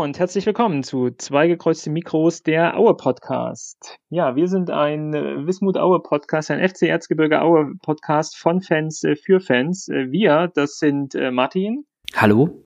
Hallo 0.00 0.06
und 0.06 0.18
herzlich 0.18 0.46
willkommen 0.46 0.82
zu 0.82 1.10
Zwei 1.10 1.46
gekreuzte 1.46 1.90
Mikros, 1.90 2.42
der 2.42 2.78
Aue 2.78 2.96
Podcast. 2.96 3.98
Ja, 4.08 4.34
wir 4.34 4.48
sind 4.48 4.70
ein 4.70 5.12
äh, 5.12 5.46
Wismut 5.46 5.76
Aue 5.76 6.00
Podcast, 6.00 6.50
ein 6.50 6.66
FC 6.66 6.84
Erzgebirge 6.84 7.42
Aue 7.42 7.74
Podcast 7.82 8.38
von 8.38 8.62
Fans 8.62 9.04
äh, 9.04 9.14
für 9.14 9.40
Fans. 9.40 9.88
Äh, 9.88 10.10
wir, 10.10 10.50
das 10.54 10.78
sind 10.78 11.12
Martin. 11.32 11.84
Hallo. 12.14 12.64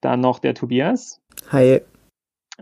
Dann 0.00 0.20
noch 0.20 0.38
der 0.38 0.54
Tobias. 0.54 1.20
Hi. 1.50 1.82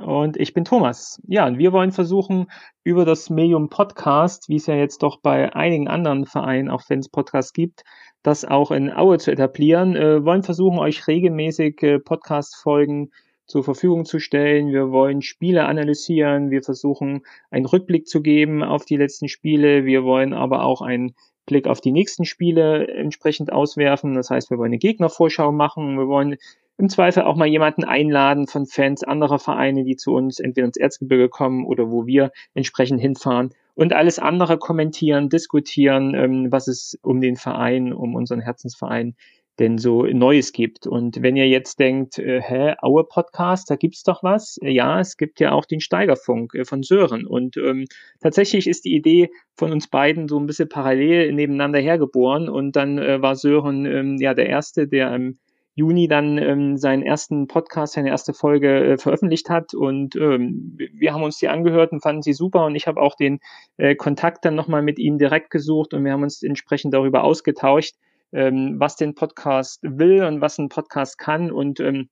Und 0.01 0.37
ich 0.37 0.55
bin 0.55 0.65
Thomas. 0.65 1.23
Ja, 1.29 1.47
und 1.47 1.59
wir 1.59 1.73
wollen 1.73 1.93
versuchen, 1.93 2.51
über 2.83 3.05
das 3.05 3.31
Medium 3.31 3.69
Podcast, 3.69 4.49
wie 4.49 4.57
es 4.57 4.67
ja 4.67 4.75
jetzt 4.75 5.05
doch 5.05 5.21
bei 5.21 5.55
einigen 5.55 5.87
anderen 5.87 6.27
Vereinen 6.27 6.69
auch 6.69 6.83
Fans 6.83 7.09
Podcasts 7.09 7.53
gibt, 7.53 7.85
das 8.25 8.45
auch 8.45 8.73
in 8.73 8.93
Aue 8.93 9.19
zu 9.19 9.31
etablieren. 9.31 9.95
Äh, 9.95 10.25
wollen 10.25 10.43
versuchen, 10.43 10.81
euch 10.81 11.07
regelmäßig 11.07 11.81
äh, 11.85 12.01
Podcast-Folgen 12.01 13.13
zur 13.49 13.65
Verfügung 13.65 14.05
zu 14.05 14.21
stellen. 14.21 14.73
Wir 14.73 14.93
wollen 14.93 15.23
Spiele 15.23 15.65
analysieren. 15.65 16.51
Wir 16.51 16.63
versuchen, 16.63 17.23
einen 17.51 17.67
Rückblick 17.67 18.07
zu 18.07 18.23
geben 18.23 18.63
auf 18.63 18.85
die 18.85 18.97
letzten 18.97 19.29
Spiele. 19.29 19.85
Wir 19.85 20.05
wollen 20.05 20.33
aber 20.33 20.65
auch 20.65 20.83
einen 20.83 21.15
Blick 21.47 21.67
auf 21.67 21.81
die 21.81 21.93
nächsten 21.93 22.27
Spiele 22.27 22.87
entsprechend 22.89 23.51
auswerfen. 23.51 24.15
Das 24.15 24.31
heißt, 24.31 24.51
wir 24.51 24.59
wollen 24.59 24.69
eine 24.69 24.79
Gegnervorschau 24.79 25.51
machen. 25.51 25.99
Wir 25.99 26.07
wollen 26.07 26.37
im 26.77 26.89
Zweifel 26.89 27.25
auch 27.25 27.35
mal 27.35 27.49
jemanden 27.49 27.85
einladen 27.85 28.47
von 28.47 28.67
Fans 28.67 29.03
anderer 29.03 29.39
Vereine, 29.39 29.83
die 29.83 29.97
zu 29.97 30.15
uns 30.15 30.39
entweder 30.39 30.67
ins 30.67 30.77
Erzgebirge 30.77 31.29
kommen 31.29 31.67
oder 31.67 31.91
wo 31.91 32.07
wir 32.07 32.31
entsprechend 32.55 33.01
hinfahren 33.01 33.51
und 33.75 33.93
alles 33.93 34.19
andere 34.19 34.59
kommentieren, 34.59 35.29
diskutieren, 35.29 36.15
ähm, 36.15 36.53
was 36.53 36.69
es 36.69 36.99
um 37.03 37.21
den 37.21 37.37
Verein, 37.37 37.93
um 37.93 38.15
unseren 38.15 38.41
Herzensverein 38.41 39.17
denn 39.59 39.79
so 39.79 40.05
Neues 40.05 40.53
gibt. 40.53 40.87
Und 40.87 41.23
wenn 41.23 41.37
ihr 41.37 41.49
jetzt 41.49 41.79
denkt, 41.79 42.19
äh, 42.19 42.41
hä, 42.41 42.75
Aue 42.81 43.05
Podcast, 43.05 43.71
da 43.71 43.77
gibt's 43.77 44.03
doch 44.03 44.23
was. 44.23 44.59
Ja, 44.63 45.01
es 45.01 45.17
gibt 45.17 45.41
ja 45.41 45.53
auch 45.53 45.65
den 45.65 45.81
Steigerfunk 45.81 46.55
äh, 46.55 46.65
von 46.65 46.83
Sören. 46.83 47.27
Und 47.27 47.57
ähm, 47.57 47.87
tatsächlich 48.21 48.67
ist 48.67 48.85
die 48.85 48.95
Idee 48.95 49.31
von 49.57 49.73
uns 49.73 49.89
beiden 49.89 50.29
so 50.29 50.39
ein 50.39 50.47
bisschen 50.47 50.69
parallel 50.69 51.33
nebeneinander 51.33 51.81
hergeboren. 51.81 52.49
Und 52.49 52.77
dann 52.77 52.99
äh, 52.99 53.21
war 53.21 53.37
Sören 53.37 53.85
ähm, 53.87 54.17
ja 54.21 54.35
der 54.35 54.47
Erste, 54.47 54.87
der 54.87 55.15
im 55.15 55.39
Juni 55.75 56.09
dann 56.09 56.39
ähm, 56.39 56.77
seinen 56.77 57.05
ersten 57.05 57.47
Podcast, 57.47 57.93
seine 57.93 58.09
erste 58.09 58.35
Folge 58.35 58.85
äh, 58.85 58.99
veröffentlicht 58.99 59.49
hat. 59.49 59.75
Und 59.75 60.17
ähm, 60.17 60.77
wir 60.93 61.15
haben 61.15 61.23
uns 61.23 61.39
die 61.39 61.49
angehört 61.49 61.93
und 61.93 62.03
fanden 62.03 62.23
sie 62.23 62.33
super. 62.33 62.65
Und 62.67 62.75
ich 62.75 62.89
habe 62.89 63.01
auch 63.01 63.15
den 63.15 63.39
äh, 63.77 63.95
Kontakt 63.95 64.45
dann 64.45 64.57
nochmal 64.57 64.83
mit 64.83 64.99
ihm 64.99 65.19
direkt 65.19 65.51
gesucht 65.51 65.95
und 65.95 66.05
wir 66.05 66.13
haben 66.13 66.25
uns 66.25 66.43
entsprechend 66.43 66.95
darüber 66.95 67.23
ausgetauscht 67.23 67.95
ähm, 68.33 68.79
was 68.79 68.97
den 68.97 69.15
Podcast 69.15 69.81
will 69.83 70.25
und 70.25 70.41
was 70.41 70.59
ein 70.59 70.69
Podcast 70.69 71.19
kann. 71.19 71.51
Und 71.51 71.81
ähm, 71.81 72.09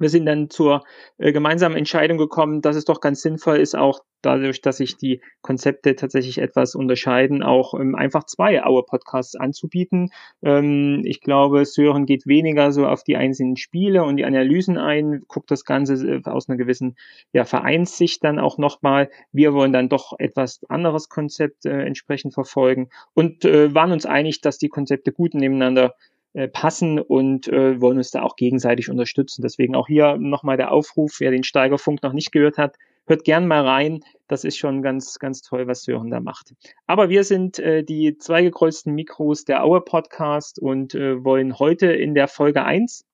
wir 0.00 0.08
sind 0.08 0.26
dann 0.26 0.50
zur 0.50 0.84
äh, 1.18 1.32
gemeinsamen 1.32 1.76
Entscheidung 1.76 2.18
gekommen, 2.18 2.62
dass 2.62 2.76
es 2.76 2.84
doch 2.84 3.00
ganz 3.00 3.22
sinnvoll 3.22 3.58
ist, 3.58 3.76
auch 3.76 4.00
dadurch, 4.22 4.60
dass 4.60 4.78
sich 4.78 4.96
die 4.96 5.20
Konzepte 5.42 5.94
tatsächlich 5.94 6.38
etwas 6.38 6.74
unterscheiden, 6.74 7.42
auch 7.42 7.74
ähm, 7.74 7.94
einfach 7.94 8.24
zwei 8.24 8.64
Aue-Podcasts 8.64 9.36
anzubieten. 9.36 10.10
Ähm, 10.42 11.02
ich 11.04 11.20
glaube, 11.20 11.64
Sören 11.64 12.06
geht 12.06 12.26
weniger 12.26 12.72
so 12.72 12.86
auf 12.86 13.04
die 13.04 13.16
einzelnen 13.16 13.56
Spiele 13.56 14.02
und 14.04 14.16
die 14.16 14.24
Analysen 14.24 14.76
ein, 14.76 15.22
guckt 15.28 15.50
das 15.50 15.64
Ganze 15.64 15.94
äh, 15.94 16.22
aus 16.24 16.48
einer 16.48 16.58
gewissen 16.58 16.96
ja, 17.32 17.44
Vereinssicht 17.44 18.24
dann 18.24 18.38
auch 18.38 18.58
nochmal. 18.58 19.10
Wir 19.32 19.54
wollen 19.54 19.72
dann 19.72 19.88
doch 19.88 20.18
etwas 20.18 20.60
anderes 20.68 21.08
Konzept 21.08 21.64
äh, 21.64 21.82
entsprechend 21.82 22.34
verfolgen 22.34 22.88
und 23.14 23.44
waren 23.44 23.92
uns 23.92 24.06
einig, 24.06 24.40
dass 24.40 24.58
die 24.58 24.68
Konzepte 24.68 25.12
gut 25.12 25.34
nebeneinander 25.34 25.94
äh, 26.38 26.46
passen 26.46 27.00
und 27.00 27.48
äh, 27.48 27.80
wollen 27.80 27.98
uns 27.98 28.12
da 28.12 28.22
auch 28.22 28.36
gegenseitig 28.36 28.88
unterstützen. 28.88 29.42
Deswegen 29.42 29.74
auch 29.74 29.88
hier 29.88 30.16
nochmal 30.18 30.56
der 30.56 30.70
Aufruf, 30.70 31.16
wer 31.18 31.32
den 31.32 31.42
Steigerfunk 31.42 32.00
noch 32.04 32.12
nicht 32.12 32.30
gehört 32.30 32.58
hat, 32.58 32.76
hört 33.08 33.24
gern 33.24 33.48
mal 33.48 33.66
rein. 33.66 34.04
Das 34.28 34.44
ist 34.44 34.56
schon 34.56 34.80
ganz, 34.80 35.18
ganz 35.18 35.42
toll, 35.42 35.66
was 35.66 35.82
Sören 35.82 36.12
da 36.12 36.20
macht. 36.20 36.54
Aber 36.86 37.08
wir 37.08 37.24
sind 37.24 37.58
äh, 37.58 37.82
die 37.82 38.18
zwei 38.18 38.42
gekreuzten 38.42 38.94
Mikros 38.94 39.46
der 39.46 39.64
Aue 39.64 39.80
Podcast 39.80 40.60
und 40.60 40.94
äh, 40.94 41.24
wollen 41.24 41.58
heute 41.58 41.86
in 41.88 42.14
der 42.14 42.28
Folge 42.28 42.64
eins 42.64 43.04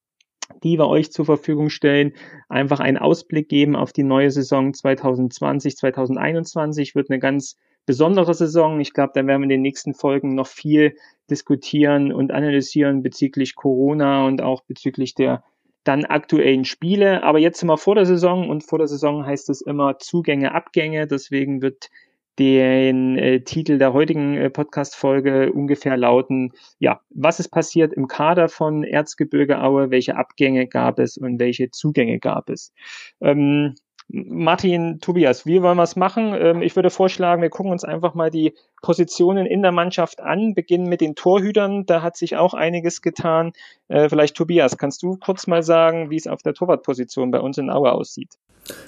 die 0.63 0.79
wir 0.79 0.89
euch 0.89 1.11
zur 1.11 1.25
Verfügung 1.25 1.71
stellen, 1.71 2.13
einfach 2.51 2.79
einen 2.79 2.99
Ausblick 2.99 3.49
geben 3.49 3.75
auf 3.75 3.95
die 3.95 4.03
neue 4.03 4.31
Saison 4.31 4.75
2020, 4.75 5.75
2021. 5.75 6.95
Wird 6.95 7.09
eine 7.09 7.19
ganz 7.19 7.57
besondere 7.87 8.35
Saison. 8.35 8.81
Ich 8.81 8.93
glaube, 8.93 9.13
da 9.15 9.27
werden 9.27 9.41
wir 9.41 9.45
in 9.45 9.49
den 9.51 9.63
nächsten 9.63 9.95
Folgen 9.95 10.35
noch 10.35 10.47
viel 10.47 10.97
diskutieren 11.31 12.13
und 12.13 12.33
analysieren 12.33 13.03
bezüglich 13.03 13.55
Corona 13.55 14.27
und 14.27 14.43
auch 14.43 14.63
bezüglich 14.63 15.15
der 15.15 15.43
dann 15.85 16.05
aktuellen 16.05 16.65
Spiele. 16.65 17.23
Aber 17.23 17.39
jetzt 17.39 17.61
sind 17.61 17.69
wir 17.69 17.79
vor 17.79 17.95
der 17.95 18.07
Saison 18.07 18.49
und 18.49 18.65
vor 18.65 18.79
der 18.79 18.89
Saison 18.89 19.27
heißt 19.27 19.51
es 19.51 19.61
immer 19.61 19.99
Zugänge, 19.99 20.55
Abgänge. 20.55 21.07
Deswegen 21.07 21.63
wird 21.63 21.91
den 22.39 23.17
äh, 23.17 23.41
Titel 23.43 23.79
der 23.79 23.93
heutigen 23.93 24.37
äh, 24.37 24.51
Podcast-Folge 24.51 25.53
ungefähr 25.53 25.97
lauten, 25.97 26.53
ja, 26.79 27.01
was 27.11 27.39
ist 27.39 27.51
passiert 27.51 27.93
im 27.93 28.09
Kader 28.09 28.49
von 28.49 28.83
Erzgebirge 28.83 29.63
Aue, 29.63 29.91
welche 29.91 30.17
Abgänge 30.17 30.67
gab 30.67 30.99
es 30.99 31.17
und 31.17 31.39
welche 31.39 31.71
Zugänge 31.71 32.19
gab 32.19 32.51
es. 32.51 32.73
Ähm, 33.21 33.77
Martin, 34.09 35.01
Tobias, 35.01 35.47
wie 35.47 35.63
wollen 35.63 35.77
wir 35.77 35.83
es 35.83 35.97
machen? 35.97 36.35
Ähm, 36.39 36.63
ich 36.63 36.77
würde 36.77 36.91
vorschlagen, 36.91 37.43
wir 37.43 37.51
gucken 37.51 37.73
uns 37.73 37.85
einfach 37.85 38.15
mal 38.15 38.31
die 38.31 38.55
Positionen 38.83 39.47
in 39.47 39.63
der 39.63 39.73
Mannschaft 39.73 40.21
an, 40.21 40.55
beginnen 40.55 40.89
mit 40.89 41.01
den 41.01 41.15
Torhütern. 41.15 41.87
Da 41.87 42.03
hat 42.03 42.17
sich 42.17 42.37
auch 42.37 42.55
einiges 42.55 43.03
getan. 43.03 43.53
Äh, 43.89 44.09
vielleicht 44.09 44.37
Tobias, 44.37 44.77
kannst 44.77 45.03
du 45.03 45.17
kurz 45.17 45.47
mal 45.47 45.63
sagen, 45.63 46.11
wie 46.11 46.17
es 46.17 46.27
auf 46.27 46.43
der 46.43 46.55
Torwartposition 46.55 47.31
bei 47.31 47.41
uns 47.41 47.59
in 47.59 47.71
Aue 47.71 47.93
aussieht? 47.93 48.39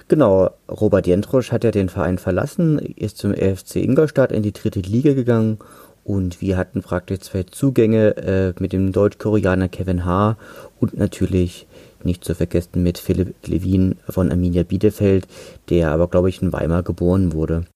Genau, 0.08 0.50
Robert 0.70 1.06
Jentrusch 1.06 1.52
hat 1.52 1.64
ja 1.64 1.70
den 1.70 1.88
Verein 1.88 2.18
verlassen, 2.18 2.78
ist 2.78 3.18
zum 3.18 3.34
FC 3.34 3.76
Ingolstadt 3.76 4.32
in 4.32 4.42
die 4.42 4.52
dritte 4.52 4.80
Liga 4.80 5.12
gegangen 5.12 5.58
und 6.06 6.40
wir 6.40 6.56
hatten 6.56 6.82
praktisch 6.82 7.20
zwei 7.20 7.42
Zugänge 7.42 8.16
äh, 8.16 8.54
mit 8.60 8.72
dem 8.72 8.92
Deutsch-Koreaner 8.92 9.68
Kevin 9.68 10.04
H. 10.04 10.36
und 10.78 10.96
natürlich 10.96 11.66
nicht 12.06 12.24
zu 12.24 12.34
vergessen 12.34 12.82
mit 12.82 12.96
Philipp 12.96 13.34
Levin 13.46 13.96
von 14.08 14.30
Arminia 14.30 14.62
Bielefeld, 14.62 15.28
der 15.68 15.90
aber, 15.90 16.08
glaube 16.08 16.30
ich, 16.30 16.40
in 16.40 16.52
Weimar 16.52 16.82
geboren 16.82 17.32
wurde. 17.34 17.66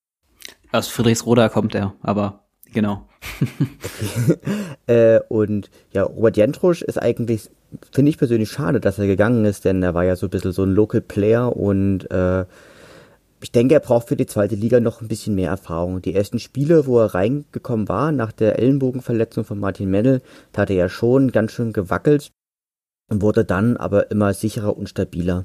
Aus 0.72 0.88
Friedrichsroda 0.88 1.48
kommt 1.48 1.74
er, 1.74 1.92
aber 2.00 2.44
genau. 2.72 3.06
okay. 3.82 4.38
äh, 4.86 5.20
und 5.28 5.70
ja, 5.92 6.04
Robert 6.04 6.36
Jentrusch 6.36 6.82
ist 6.82 6.96
eigentlich, 6.96 7.50
finde 7.92 8.10
ich 8.10 8.18
persönlich 8.18 8.50
schade, 8.50 8.80
dass 8.80 8.98
er 8.98 9.06
gegangen 9.06 9.44
ist, 9.44 9.64
denn 9.64 9.82
er 9.82 9.94
war 9.94 10.04
ja 10.04 10.16
so 10.16 10.26
ein 10.26 10.30
bisschen 10.30 10.52
so 10.52 10.62
ein 10.62 10.70
Local 10.70 11.00
Player 11.00 11.54
und 11.54 12.10
äh, 12.10 12.44
ich 13.42 13.52
denke, 13.52 13.74
er 13.74 13.80
braucht 13.80 14.08
für 14.08 14.16
die 14.16 14.26
zweite 14.26 14.54
Liga 14.54 14.80
noch 14.80 15.00
ein 15.00 15.08
bisschen 15.08 15.34
mehr 15.34 15.50
Erfahrung. 15.50 16.02
Die 16.02 16.14
ersten 16.14 16.38
Spiele, 16.38 16.86
wo 16.86 16.98
er 16.98 17.14
reingekommen 17.14 17.88
war, 17.88 18.12
nach 18.12 18.32
der 18.32 18.58
Ellenbogenverletzung 18.58 19.44
von 19.44 19.58
Martin 19.58 19.90
Mennel, 19.90 20.20
da 20.52 20.62
hat 20.62 20.70
er 20.70 20.76
ja 20.76 20.88
schon 20.88 21.32
ganz 21.32 21.52
schön 21.52 21.72
gewackelt 21.72 22.30
und 23.10 23.20
wurde 23.20 23.44
dann 23.44 23.76
aber 23.76 24.10
immer 24.10 24.32
sicherer 24.32 24.76
und 24.76 24.88
stabiler. 24.88 25.44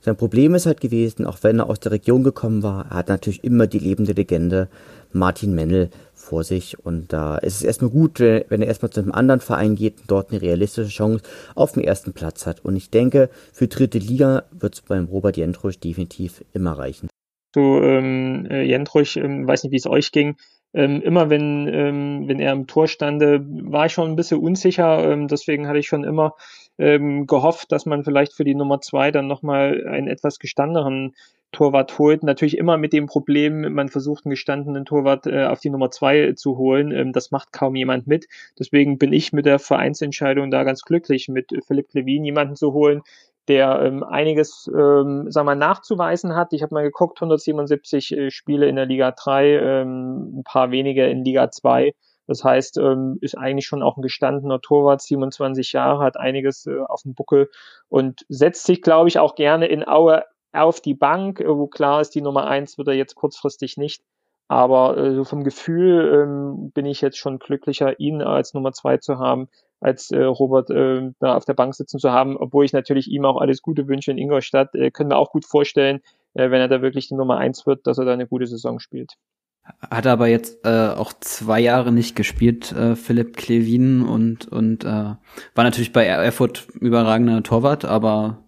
Sein 0.00 0.16
Problem 0.16 0.54
ist 0.54 0.66
halt 0.66 0.82
gewesen, 0.82 1.24
auch 1.24 1.38
wenn 1.40 1.60
er 1.60 1.70
aus 1.70 1.80
der 1.80 1.92
Region 1.92 2.24
gekommen 2.24 2.62
war, 2.62 2.84
er 2.90 2.98
hat 2.98 3.08
natürlich 3.08 3.42
immer 3.42 3.66
die 3.66 3.78
lebende 3.78 4.12
Legende 4.12 4.68
Martin 5.12 5.54
Mennel 5.54 5.88
vor 6.12 6.44
sich. 6.44 6.84
Und 6.84 7.10
da 7.12 7.38
ist 7.38 7.54
es 7.54 7.62
erstmal 7.62 7.90
gut, 7.90 8.20
wenn 8.20 8.60
er 8.60 8.66
erstmal 8.68 8.90
zu 8.90 9.00
einem 9.00 9.12
anderen 9.12 9.40
Verein 9.40 9.76
geht 9.76 10.00
und 10.00 10.10
dort 10.10 10.30
eine 10.30 10.42
realistische 10.42 10.90
Chance 10.90 11.24
auf 11.54 11.72
den 11.72 11.84
ersten 11.84 12.12
Platz 12.12 12.46
hat. 12.46 12.62
Und 12.62 12.76
ich 12.76 12.90
denke, 12.90 13.30
für 13.52 13.66
dritte 13.66 13.98
Liga 13.98 14.42
wird 14.50 14.74
es 14.74 14.82
beim 14.82 15.06
Robert 15.06 15.38
Jentrusch 15.38 15.78
definitiv 15.78 16.44
immer 16.52 16.72
reichen. 16.72 17.08
So, 17.54 17.80
ähm, 17.80 18.46
äh, 18.50 18.62
Jentrusch, 18.62 19.16
ähm, 19.16 19.46
weiß 19.46 19.62
nicht, 19.62 19.72
wie 19.72 19.76
es 19.76 19.86
euch 19.86 20.12
ging, 20.12 20.36
ähm, 20.74 21.00
immer 21.02 21.30
wenn, 21.30 21.68
ähm, 21.68 22.24
wenn 22.26 22.40
er 22.40 22.52
im 22.52 22.66
Tor 22.66 22.88
stande, 22.88 23.46
war 23.46 23.86
ich 23.86 23.92
schon 23.92 24.10
ein 24.10 24.16
bisschen 24.16 24.40
unsicher. 24.40 25.08
Ähm, 25.10 25.28
deswegen 25.28 25.68
hatte 25.68 25.78
ich 25.78 25.86
schon 25.86 26.02
immer 26.02 26.34
ähm, 26.78 27.26
gehofft, 27.26 27.72
dass 27.72 27.86
man 27.86 28.04
vielleicht 28.04 28.32
für 28.32 28.44
die 28.44 28.54
Nummer 28.54 28.80
zwei 28.80 29.10
dann 29.10 29.26
nochmal 29.26 29.86
einen 29.86 30.08
etwas 30.08 30.38
gestandeneren 30.38 31.14
Torwart 31.54 31.98
holt. 31.98 32.22
Natürlich 32.22 32.58
immer 32.58 32.76
mit 32.76 32.92
dem 32.92 33.06
Problem, 33.06 33.72
man 33.72 33.88
versucht 33.88 34.26
einen 34.26 34.30
gestandenen 34.30 34.84
Torwart 34.84 35.26
äh, 35.26 35.44
auf 35.44 35.60
die 35.60 35.70
Nummer 35.70 35.90
zwei 35.90 36.32
zu 36.32 36.58
holen. 36.58 36.92
Ähm, 36.92 37.12
das 37.12 37.30
macht 37.30 37.52
kaum 37.52 37.74
jemand 37.76 38.06
mit. 38.06 38.26
Deswegen 38.58 38.98
bin 38.98 39.12
ich 39.12 39.32
mit 39.32 39.46
der 39.46 39.58
Vereinsentscheidung 39.58 40.50
da 40.50 40.64
ganz 40.64 40.82
glücklich, 40.82 41.28
mit 41.28 41.50
Philipp 41.66 41.94
Levin 41.94 42.24
jemanden 42.24 42.56
zu 42.56 42.72
holen, 42.72 43.02
der 43.48 43.80
ähm, 43.82 44.02
einiges, 44.02 44.70
ähm, 44.74 45.30
sagen 45.30 45.46
wir, 45.46 45.54
nachzuweisen 45.54 46.34
hat. 46.34 46.52
Ich 46.52 46.62
habe 46.62 46.74
mal 46.74 46.82
geguckt, 46.82 47.18
177 47.18 48.16
äh, 48.16 48.30
Spiele 48.30 48.68
in 48.68 48.76
der 48.76 48.86
Liga 48.86 49.12
3, 49.12 49.46
ähm, 49.46 50.38
ein 50.38 50.44
paar 50.44 50.70
wenige 50.70 51.06
in 51.06 51.24
Liga 51.24 51.50
2. 51.50 51.94
Das 52.26 52.42
heißt, 52.42 52.78
ähm, 52.78 53.18
ist 53.20 53.36
eigentlich 53.36 53.66
schon 53.66 53.82
auch 53.82 53.96
ein 53.96 54.02
gestandener 54.02 54.60
Torwart, 54.60 55.02
27 55.02 55.72
Jahre, 55.72 56.04
hat 56.04 56.16
einiges 56.16 56.66
äh, 56.66 56.80
auf 56.80 57.02
dem 57.02 57.14
Buckel 57.14 57.50
und 57.88 58.24
setzt 58.28 58.64
sich, 58.64 58.82
glaube 58.82 59.08
ich, 59.08 59.18
auch 59.18 59.34
gerne 59.34 59.66
in 59.66 59.86
Aue 59.86 60.24
auf 60.52 60.80
die 60.80 60.94
Bank, 60.94 61.40
äh, 61.40 61.48
wo 61.48 61.66
klar 61.66 62.00
ist, 62.00 62.14
die 62.14 62.22
Nummer 62.22 62.46
eins 62.46 62.78
wird 62.78 62.88
er 62.88 62.94
jetzt 62.94 63.14
kurzfristig 63.14 63.76
nicht. 63.76 64.02
Aber 64.48 64.96
äh, 64.96 65.14
so 65.14 65.24
vom 65.24 65.44
Gefühl 65.44 66.22
ähm, 66.22 66.70
bin 66.72 66.86
ich 66.86 67.00
jetzt 67.00 67.18
schon 67.18 67.38
glücklicher, 67.38 67.98
ihn 68.00 68.22
als 68.22 68.54
Nummer 68.54 68.72
zwei 68.72 68.98
zu 68.98 69.18
haben, 69.18 69.48
als 69.80 70.10
Robert 70.10 70.70
da 70.70 71.36
auf 71.36 71.44
der 71.44 71.52
Bank 71.52 71.74
sitzen 71.74 71.98
zu 71.98 72.10
haben, 72.10 72.38
obwohl 72.38 72.64
ich 72.64 72.72
natürlich 72.72 73.10
ihm 73.10 73.26
auch 73.26 73.38
alles 73.38 73.60
Gute 73.60 73.86
wünsche 73.86 74.12
in 74.12 74.16
Ingolstadt, 74.16 74.72
können 74.94 75.10
wir 75.10 75.18
auch 75.18 75.30
gut 75.30 75.44
vorstellen, 75.44 76.00
wenn 76.32 76.54
er 76.54 76.68
da 76.68 76.80
wirklich 76.80 77.08
die 77.08 77.14
Nummer 77.14 77.36
eins 77.36 77.66
wird, 77.66 77.86
dass 77.86 77.98
er 77.98 78.06
da 78.06 78.14
eine 78.14 78.26
gute 78.26 78.46
Saison 78.46 78.78
spielt. 78.78 79.18
Hat 79.64 80.06
aber 80.06 80.28
jetzt 80.28 80.64
äh, 80.64 80.88
auch 80.88 81.12
zwei 81.20 81.60
Jahre 81.60 81.90
nicht 81.90 82.16
gespielt, 82.16 82.72
äh, 82.72 82.96
Philipp 82.96 83.36
Klevin 83.36 84.02
und 84.02 84.46
und 84.48 84.84
äh, 84.84 84.88
war 84.88 85.18
natürlich 85.56 85.92
bei 85.92 86.04
Erfurt 86.04 86.68
überragender 86.80 87.42
Torwart, 87.42 87.84
aber 87.84 88.44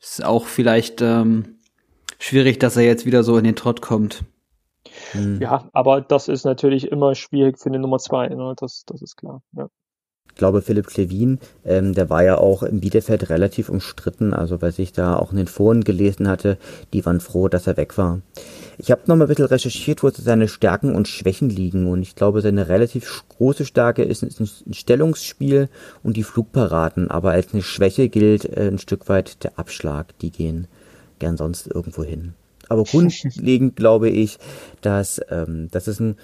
ist 0.00 0.24
auch 0.24 0.46
vielleicht 0.46 1.02
ähm, 1.02 1.58
schwierig, 2.18 2.58
dass 2.60 2.76
er 2.76 2.84
jetzt 2.84 3.04
wieder 3.04 3.24
so 3.24 3.36
in 3.36 3.44
den 3.44 3.56
Trott 3.56 3.82
kommt. 3.82 4.24
Hm. 5.12 5.40
Ja, 5.40 5.68
aber 5.72 6.00
das 6.00 6.28
ist 6.28 6.44
natürlich 6.44 6.90
immer 6.90 7.14
schwierig 7.14 7.58
für 7.58 7.68
eine 7.68 7.78
Nummer 7.78 7.98
zwei, 7.98 8.28
ne? 8.28 8.54
das, 8.56 8.84
das 8.86 9.02
ist 9.02 9.16
klar. 9.16 9.42
Ja. 9.52 9.68
Ich 10.30 10.36
glaube, 10.36 10.62
Philipp 10.62 10.86
Klevin, 10.86 11.38
ähm, 11.64 11.92
der 11.92 12.08
war 12.08 12.24
ja 12.24 12.38
auch 12.38 12.62
im 12.62 12.80
Bielefeld 12.80 13.28
relativ 13.28 13.68
umstritten, 13.68 14.32
also 14.32 14.62
weil 14.62 14.72
ich 14.78 14.92
da 14.92 15.16
auch 15.16 15.32
in 15.32 15.36
den 15.36 15.46
Foren 15.46 15.84
gelesen 15.84 16.28
hatte, 16.28 16.56
die 16.92 17.04
waren 17.04 17.20
froh, 17.20 17.48
dass 17.48 17.66
er 17.66 17.76
weg 17.76 17.98
war. 17.98 18.20
Ich 18.78 18.90
habe 18.90 19.02
noch 19.06 19.16
mal 19.16 19.24
ein 19.24 19.28
bisschen 19.28 19.46
recherchiert, 19.46 20.02
wo 20.02 20.10
seine 20.10 20.48
Stärken 20.48 20.94
und 20.94 21.08
Schwächen 21.08 21.50
liegen 21.50 21.86
und 21.86 22.02
ich 22.02 22.14
glaube, 22.14 22.40
seine 22.40 22.68
relativ 22.68 23.24
große 23.28 23.66
Stärke 23.66 24.02
ist 24.02 24.22
ein 24.22 24.72
Stellungsspiel 24.72 25.68
und 26.02 26.16
die 26.16 26.22
Flugparaden, 26.22 27.10
aber 27.10 27.32
als 27.32 27.52
eine 27.52 27.62
Schwäche 27.62 28.08
gilt 28.08 28.44
äh, 28.44 28.68
ein 28.68 28.78
Stück 28.78 29.08
weit 29.08 29.44
der 29.44 29.58
Abschlag, 29.58 30.18
die 30.20 30.30
gehen 30.30 30.66
gern 31.18 31.36
sonst 31.36 31.66
irgendwo 31.66 32.02
hin. 32.02 32.34
Aber 32.70 32.84
grundlegend 32.84 33.76
glaube 33.76 34.08
ich, 34.08 34.38
dass, 34.80 35.20
ähm, 35.28 35.68
dass 35.70 35.88
es 35.88 36.00
ein 36.00 36.16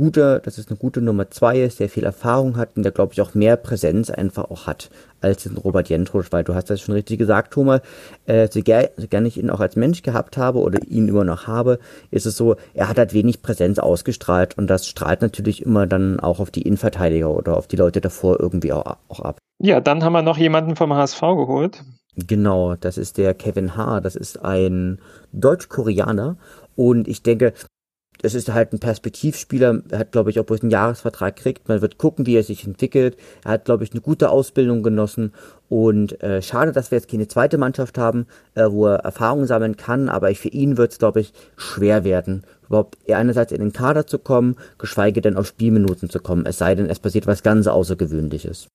guter, 0.00 0.40
dass 0.40 0.56
es 0.56 0.68
eine 0.68 0.78
gute 0.78 1.02
Nummer 1.02 1.30
zwei 1.30 1.60
ist, 1.60 1.78
der 1.78 1.90
viel 1.90 2.04
Erfahrung 2.04 2.56
hat 2.56 2.70
und 2.76 2.84
der, 2.84 2.92
glaube 2.92 3.12
ich, 3.12 3.20
auch 3.20 3.34
mehr 3.34 3.56
Präsenz 3.56 4.08
einfach 4.08 4.50
auch 4.50 4.66
hat 4.66 4.90
als 5.20 5.42
den 5.42 5.58
Robert 5.58 5.90
Jentrusch, 5.90 6.32
weil 6.32 6.42
du 6.42 6.54
hast 6.54 6.70
das 6.70 6.80
schon 6.80 6.94
richtig 6.94 7.18
gesagt, 7.18 7.52
Thomas, 7.52 7.82
äh, 8.24 8.48
so, 8.50 8.62
ger 8.62 8.88
so 8.96 9.06
gerne 9.06 9.28
ich 9.28 9.36
ihn 9.36 9.50
auch 9.50 9.60
als 9.60 9.76
Mensch 9.76 10.02
gehabt 10.02 10.38
habe 10.38 10.60
oder 10.60 10.80
ihn 10.88 11.08
immer 11.08 11.24
noch 11.24 11.46
habe, 11.46 11.78
ist 12.10 12.24
es 12.24 12.36
so, 12.36 12.56
er 12.72 12.88
hat 12.88 12.96
halt 12.96 13.12
wenig 13.12 13.42
Präsenz 13.42 13.78
ausgestrahlt 13.78 14.56
und 14.56 14.68
das 14.68 14.88
strahlt 14.88 15.20
natürlich 15.20 15.62
immer 15.62 15.86
dann 15.86 16.18
auch 16.18 16.40
auf 16.40 16.50
die 16.50 16.62
Innenverteidiger 16.62 17.28
oder 17.28 17.58
auf 17.58 17.66
die 17.66 17.76
Leute 17.76 18.00
davor 18.00 18.40
irgendwie 18.40 18.72
auch, 18.72 18.96
auch 19.08 19.20
ab. 19.20 19.38
Ja, 19.62 19.80
dann 19.80 20.02
haben 20.02 20.14
wir 20.14 20.22
noch 20.22 20.38
jemanden 20.38 20.76
vom 20.76 20.94
HSV 20.94 21.20
geholt. 21.20 21.84
Genau, 22.16 22.74
das 22.74 22.96
ist 22.96 23.18
der 23.18 23.34
Kevin 23.34 23.76
H., 23.76 24.00
das 24.00 24.16
ist 24.16 24.42
ein 24.42 25.00
Deutsch-Koreaner 25.32 26.38
und 26.74 27.06
ich 27.06 27.22
denke, 27.22 27.52
es 28.22 28.34
ist 28.34 28.52
halt 28.52 28.72
ein 28.72 28.80
Perspektivspieler. 28.80 29.82
Er 29.90 29.98
hat, 29.98 30.12
glaube 30.12 30.30
ich, 30.30 30.38
obwohl 30.38 30.56
es 30.56 30.62
einen 30.62 30.70
Jahresvertrag 30.70 31.36
kriegt. 31.36 31.68
Man 31.68 31.80
wird 31.80 31.98
gucken, 31.98 32.26
wie 32.26 32.36
er 32.36 32.42
sich 32.42 32.64
entwickelt. 32.66 33.16
Er 33.44 33.52
hat, 33.52 33.64
glaube 33.64 33.84
ich, 33.84 33.92
eine 33.92 34.00
gute 34.00 34.30
Ausbildung 34.30 34.82
genossen. 34.82 35.32
Und 35.68 36.22
äh, 36.22 36.42
schade, 36.42 36.72
dass 36.72 36.90
wir 36.90 36.98
jetzt 36.98 37.10
keine 37.10 37.28
zweite 37.28 37.56
Mannschaft 37.56 37.96
haben, 37.96 38.26
äh, 38.54 38.64
wo 38.68 38.86
er 38.86 38.96
Erfahrung 38.96 39.46
sammeln 39.46 39.76
kann. 39.76 40.08
Aber 40.08 40.34
für 40.34 40.48
ihn 40.48 40.76
wird 40.76 40.92
es, 40.92 40.98
glaube 40.98 41.20
ich, 41.20 41.32
schwer 41.56 42.04
werden, 42.04 42.44
überhaupt 42.66 42.98
einerseits 43.10 43.52
in 43.52 43.60
den 43.60 43.72
Kader 43.72 44.06
zu 44.06 44.18
kommen, 44.18 44.56
geschweige 44.78 45.20
denn 45.20 45.36
auf 45.36 45.46
Spielminuten 45.46 46.10
zu 46.10 46.20
kommen. 46.20 46.46
Es 46.46 46.58
sei 46.58 46.74
denn, 46.74 46.90
es 46.90 46.98
passiert 46.98 47.26
was 47.26 47.42
ganz 47.42 47.66
Außergewöhnliches. 47.66 48.68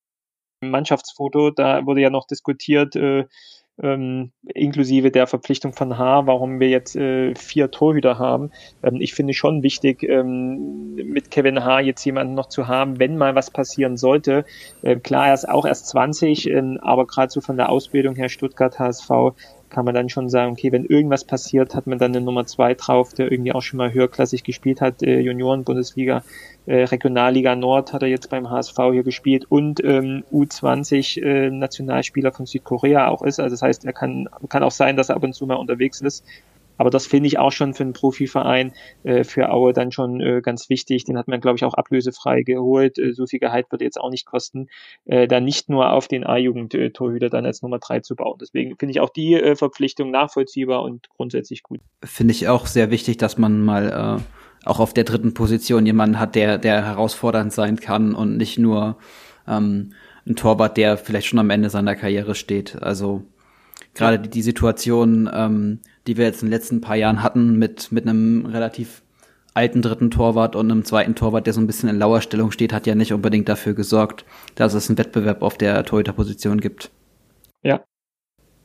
Mannschaftsfoto, 0.61 1.51
da 1.51 1.85
wurde 1.85 2.01
ja 2.01 2.09
noch 2.09 2.27
diskutiert, 2.27 2.95
äh, 2.95 3.25
ähm, 3.81 4.31
inklusive 4.53 5.11
der 5.11 5.27
Verpflichtung 5.27 5.73
von 5.73 5.97
H, 5.97 6.27
warum 6.27 6.59
wir 6.59 6.69
jetzt 6.69 6.95
äh, 6.95 7.35
vier 7.35 7.71
Torhüter 7.71 8.17
haben. 8.17 8.51
Ähm, 8.83 9.01
ich 9.01 9.13
finde 9.13 9.33
schon 9.33 9.63
wichtig, 9.63 10.03
ähm, 10.03 10.95
mit 10.95 11.31
Kevin 11.31 11.63
H 11.63 11.81
jetzt 11.81 12.03
jemanden 12.05 12.35
noch 12.35 12.47
zu 12.47 12.67
haben, 12.67 12.99
wenn 12.99 13.17
mal 13.17 13.35
was 13.35 13.51
passieren 13.51 13.97
sollte. 13.97 14.45
Äh, 14.81 14.97
klar, 14.97 15.27
er 15.27 15.33
ist 15.33 15.49
auch 15.49 15.65
erst 15.65 15.87
20, 15.89 16.49
äh, 16.49 16.61
aber 16.81 17.05
gerade 17.05 17.31
so 17.31 17.41
von 17.41 17.57
der 17.57 17.69
Ausbildung 17.69 18.15
her 18.15 18.29
Stuttgart 18.29 18.79
HSV 18.79 19.09
kann 19.69 19.85
man 19.85 19.95
dann 19.95 20.09
schon 20.09 20.29
sagen, 20.29 20.53
okay, 20.53 20.71
wenn 20.71 20.85
irgendwas 20.85 21.25
passiert, 21.25 21.75
hat 21.75 21.87
man 21.87 21.97
dann 21.97 22.15
eine 22.15 22.23
Nummer 22.23 22.45
zwei 22.45 22.73
drauf, 22.73 23.13
der 23.13 23.31
irgendwie 23.31 23.51
auch 23.51 23.61
schon 23.61 23.77
mal 23.77 23.93
höherklassig 23.93 24.43
gespielt 24.43 24.81
hat, 24.81 25.03
äh, 25.03 25.19
Junioren-Bundesliga, 25.19 26.23
äh, 26.65 26.83
Regionalliga 26.83 27.55
Nord 27.55 27.93
hat 27.93 28.01
er 28.01 28.07
jetzt 28.07 28.29
beim 28.29 28.49
HSV 28.49 28.75
hier 28.91 29.03
gespielt 29.03 29.45
und 29.49 29.83
ähm, 29.83 30.23
U20 30.31 31.21
äh, 31.21 31.49
Nationalspieler 31.49 32.31
von 32.31 32.45
Südkorea 32.45 33.07
auch 33.07 33.21
ist. 33.21 33.39
Also 33.39 33.53
das 33.53 33.61
heißt, 33.61 33.85
er 33.85 33.93
kann, 33.93 34.29
kann 34.49 34.63
auch 34.63 34.71
sein, 34.71 34.97
dass 34.97 35.09
er 35.09 35.15
ab 35.15 35.23
und 35.23 35.33
zu 35.33 35.45
mal 35.45 35.55
unterwegs 35.55 36.01
ist. 36.01 36.25
Aber 36.77 36.89
das 36.89 37.07
finde 37.07 37.27
ich 37.27 37.39
auch 37.39 37.51
schon 37.51 37.73
für 37.73 37.83
einen 37.83 37.93
Profiverein 37.93 38.73
äh, 39.03 39.23
für 39.23 39.49
Aue 39.49 39.73
dann 39.73 39.91
schon 39.91 40.21
äh, 40.21 40.41
ganz 40.41 40.69
wichtig. 40.69 41.05
Den 41.05 41.17
hat 41.17 41.27
man, 41.27 41.41
glaube 41.41 41.57
ich, 41.57 41.63
auch 41.63 41.73
ablösefrei 41.73 42.43
geholt. 42.43 42.97
Äh, 42.97 43.13
so 43.13 43.25
viel 43.25 43.39
Gehalt 43.39 43.67
wird 43.71 43.81
jetzt 43.81 43.99
auch 43.99 44.09
nicht 44.09 44.25
kosten, 44.25 44.67
äh, 45.05 45.27
da 45.27 45.39
nicht 45.39 45.69
nur 45.69 45.91
auf 45.91 46.07
den 46.07 46.25
A-Jugend-Torhüter 46.25 47.29
dann 47.29 47.45
als 47.45 47.61
Nummer 47.61 47.79
drei 47.79 47.99
zu 47.99 48.15
bauen. 48.15 48.37
Deswegen 48.41 48.75
finde 48.77 48.91
ich 48.91 48.99
auch 48.99 49.09
die 49.09 49.35
äh, 49.35 49.55
Verpflichtung 49.55 50.11
nachvollziehbar 50.11 50.83
und 50.83 51.09
grundsätzlich 51.09 51.63
gut. 51.63 51.79
Finde 52.03 52.33
ich 52.33 52.47
auch 52.47 52.67
sehr 52.67 52.91
wichtig, 52.91 53.17
dass 53.17 53.37
man 53.37 53.61
mal 53.61 54.19
äh, 54.19 54.67
auch 54.67 54.79
auf 54.79 54.93
der 54.93 55.03
dritten 55.03 55.33
Position 55.33 55.85
jemanden 55.85 56.19
hat, 56.19 56.35
der, 56.35 56.57
der 56.57 56.85
herausfordernd 56.85 57.53
sein 57.53 57.77
kann 57.77 58.15
und 58.15 58.37
nicht 58.37 58.57
nur 58.57 58.97
ähm, 59.47 59.93
ein 60.27 60.35
Torwart, 60.35 60.77
der 60.77 60.97
vielleicht 60.97 61.27
schon 61.27 61.39
am 61.39 61.51
Ende 61.51 61.69
seiner 61.69 61.95
Karriere 61.95 62.35
steht. 62.35 62.81
Also 62.81 63.23
gerade 63.95 64.19
die, 64.19 64.29
die 64.29 64.41
Situation, 64.41 65.29
ähm, 65.33 65.79
die 66.05 66.17
wir 66.17 66.25
jetzt 66.25 66.43
in 66.43 66.47
den 66.47 66.53
letzten 66.53 66.81
paar 66.81 66.95
Jahren 66.95 67.23
hatten, 67.23 67.57
mit, 67.57 67.91
mit 67.91 68.07
einem 68.07 68.45
relativ 68.45 69.01
alten 69.55 69.81
dritten 69.81 70.11
Torwart 70.11 70.55
und 70.55 70.69
einem 70.69 70.83
zweiten 70.83 71.15
Torwart, 71.15 71.47
der 71.47 71.53
so 71.53 71.61
ein 71.61 71.67
bisschen 71.67 71.89
in 71.89 71.97
Lauerstellung 71.97 72.51
steht, 72.51 72.73
hat 72.73 72.85
ja 72.85 72.93
nicht 72.93 73.13
unbedingt 73.13 73.49
dafür 73.49 73.73
gesorgt, 73.73 74.25
dass 74.55 74.73
es 74.73 74.89
einen 74.89 74.97
Wettbewerb 74.97 75.41
auf 75.41 75.57
der 75.57 75.83
Torhüterposition 75.83 76.59
gibt. 76.59 76.91
Ja. 77.63 77.83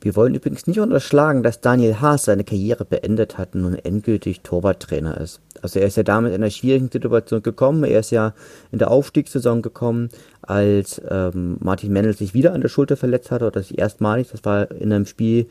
Wir 0.01 0.15
wollen 0.15 0.33
übrigens 0.33 0.67
nicht 0.67 0.79
unterschlagen, 0.79 1.43
dass 1.43 1.61
Daniel 1.61 2.01
Haas 2.01 2.25
seine 2.25 2.43
Karriere 2.43 2.85
beendet 2.85 3.37
hat 3.37 3.53
und 3.53 3.61
nun 3.61 3.75
endgültig 3.75 4.41
Torwarttrainer 4.41 5.21
ist. 5.21 5.41
Also 5.61 5.79
er 5.79 5.85
ist 5.85 5.97
ja 5.97 6.03
damit 6.03 6.33
in 6.33 6.41
einer 6.41 6.49
schwierigen 6.49 6.89
Situation 6.91 7.43
gekommen. 7.43 7.83
Er 7.83 7.99
ist 7.99 8.09
ja 8.09 8.33
in 8.71 8.79
der 8.79 8.89
Aufstiegssaison 8.89 9.61
gekommen, 9.61 10.09
als 10.41 10.99
ähm, 11.07 11.57
Martin 11.59 11.93
Mendel 11.93 12.15
sich 12.15 12.33
wieder 12.33 12.53
an 12.53 12.61
der 12.61 12.69
Schulter 12.69 12.97
verletzt 12.97 13.29
hatte, 13.29 13.45
oder 13.45 13.59
das 13.59 13.69
erstmalig. 13.69 14.29
Das 14.31 14.43
war 14.43 14.71
in 14.71 14.91
einem 14.91 15.05
Spiel 15.05 15.45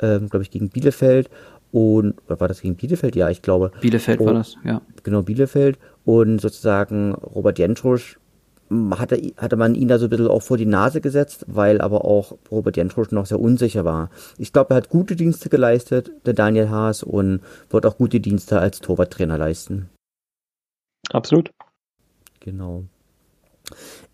ähm, 0.00 0.28
glaube 0.28 0.42
ich, 0.42 0.50
gegen 0.50 0.68
Bielefeld. 0.68 1.30
Und 1.72 2.14
war 2.26 2.48
das 2.48 2.62
gegen 2.62 2.74
Bielefeld? 2.74 3.14
Ja, 3.14 3.30
ich 3.30 3.42
glaube. 3.42 3.70
Bielefeld 3.80 4.20
oh, 4.20 4.26
war 4.26 4.34
das, 4.34 4.56
ja. 4.64 4.80
Genau, 5.04 5.22
Bielefeld. 5.22 5.78
Und 6.04 6.40
sozusagen 6.40 7.14
Robert 7.14 7.58
Jentrusch 7.58 8.18
hatte, 8.70 9.20
hatte 9.36 9.56
man 9.56 9.74
ihn 9.74 9.88
da 9.88 9.98
so 9.98 10.06
ein 10.06 10.10
bisschen 10.10 10.28
auch 10.28 10.42
vor 10.42 10.56
die 10.56 10.66
Nase 10.66 11.00
gesetzt, 11.00 11.44
weil 11.48 11.80
aber 11.80 12.04
auch 12.04 12.36
Robert 12.50 12.76
Jentrusch 12.76 13.10
noch 13.10 13.26
sehr 13.26 13.40
unsicher 13.40 13.84
war. 13.84 14.10
Ich 14.38 14.52
glaube, 14.52 14.74
er 14.74 14.76
hat 14.76 14.88
gute 14.88 15.16
Dienste 15.16 15.48
geleistet, 15.48 16.12
der 16.24 16.34
Daniel 16.34 16.70
Haas, 16.70 17.02
und 17.02 17.40
wird 17.68 17.86
auch 17.86 17.96
gute 17.96 18.20
Dienste 18.20 18.60
als 18.60 18.80
Torwarttrainer 18.80 19.38
leisten. 19.38 19.88
Absolut. 21.12 21.50
Genau. 22.40 22.84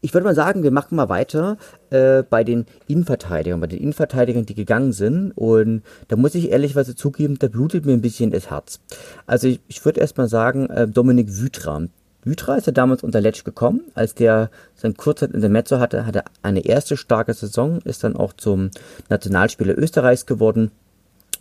Ich 0.00 0.12
würde 0.12 0.24
mal 0.24 0.34
sagen, 0.34 0.62
wir 0.62 0.70
machen 0.70 0.96
mal 0.96 1.08
weiter 1.08 1.56
äh, 1.90 2.22
bei 2.22 2.44
den 2.44 2.66
Innenverteidigern, 2.86 3.60
bei 3.60 3.66
den 3.66 3.80
Innenverteidigern, 3.80 4.44
die 4.44 4.54
gegangen 4.54 4.92
sind. 4.92 5.32
Und 5.32 5.82
da 6.08 6.16
muss 6.16 6.34
ich 6.34 6.50
ehrlichweise 6.50 6.94
zugeben, 6.94 7.38
da 7.38 7.48
blutet 7.48 7.86
mir 7.86 7.92
ein 7.92 8.02
bisschen 8.02 8.30
das 8.30 8.50
Herz. 8.50 8.80
Also 9.26 9.48
ich, 9.48 9.60
ich 9.68 9.84
würde 9.84 10.00
erst 10.00 10.18
mal 10.18 10.28
sagen, 10.28 10.68
äh, 10.70 10.86
Dominik 10.86 11.28
Wütra. 11.38 11.86
Wütra 12.26 12.56
ist 12.56 12.66
ja 12.66 12.72
damals 12.72 13.02
unter 13.02 13.20
Letsch 13.20 13.44
gekommen, 13.44 13.82
als 13.94 14.14
der 14.14 14.50
sein 14.74 14.96
Kurzzeit 14.96 15.30
in 15.30 15.40
der 15.40 15.50
Mezzo 15.50 15.78
hatte, 15.78 16.06
hatte 16.06 16.24
eine 16.42 16.66
erste 16.66 16.96
starke 16.96 17.32
Saison, 17.32 17.80
ist 17.84 18.04
dann 18.04 18.16
auch 18.16 18.32
zum 18.32 18.70
Nationalspieler 19.08 19.78
Österreichs 19.78 20.26
geworden 20.26 20.72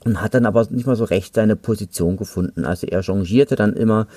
und 0.05 0.21
hat 0.21 0.35
dann 0.35 0.45
aber 0.45 0.67
nicht 0.69 0.85
mal 0.85 0.95
so 0.95 1.03
recht 1.03 1.33
seine 1.33 1.55
Position 1.55 2.15
gefunden. 2.15 2.63
Also 2.63 2.85
er 2.85 3.01
changierte 3.01 3.55
dann 3.55 3.73
immer 3.73 4.07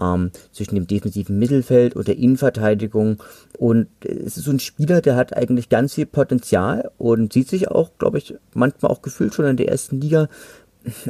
ähm, 0.00 0.30
zwischen 0.52 0.74
dem 0.74 0.86
defensiven 0.86 1.38
Mittelfeld 1.38 1.96
und 1.96 2.06
der 2.06 2.18
Innenverteidigung 2.18 3.22
und 3.56 3.88
es 4.04 4.36
ist 4.36 4.44
so 4.44 4.50
ein 4.50 4.60
Spieler, 4.60 5.00
der 5.00 5.16
hat 5.16 5.34
eigentlich 5.34 5.70
ganz 5.70 5.94
viel 5.94 6.06
Potenzial 6.06 6.90
und 6.98 7.32
sieht 7.32 7.48
sich 7.48 7.68
auch, 7.70 7.92
glaube 7.98 8.18
ich, 8.18 8.34
manchmal 8.52 8.92
auch 8.92 9.00
gefühlt 9.00 9.34
schon 9.34 9.46
in 9.46 9.56
der 9.56 9.68
ersten 9.68 10.00
Liga, 10.00 10.28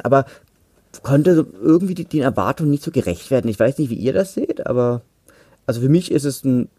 aber 0.04 0.24
konnte 1.02 1.46
irgendwie 1.60 1.94
den 1.94 2.22
Erwartungen 2.22 2.70
nicht 2.70 2.82
so 2.82 2.90
gerecht 2.90 3.30
werden. 3.30 3.50
Ich 3.50 3.60
weiß 3.60 3.78
nicht, 3.78 3.90
wie 3.90 3.94
ihr 3.94 4.12
das 4.12 4.34
seht, 4.34 4.66
aber 4.66 5.02
also 5.68 5.82
für 5.82 5.90
mich 5.90 6.10
ist 6.10 6.24
es 6.24 6.44
ein 6.44 6.70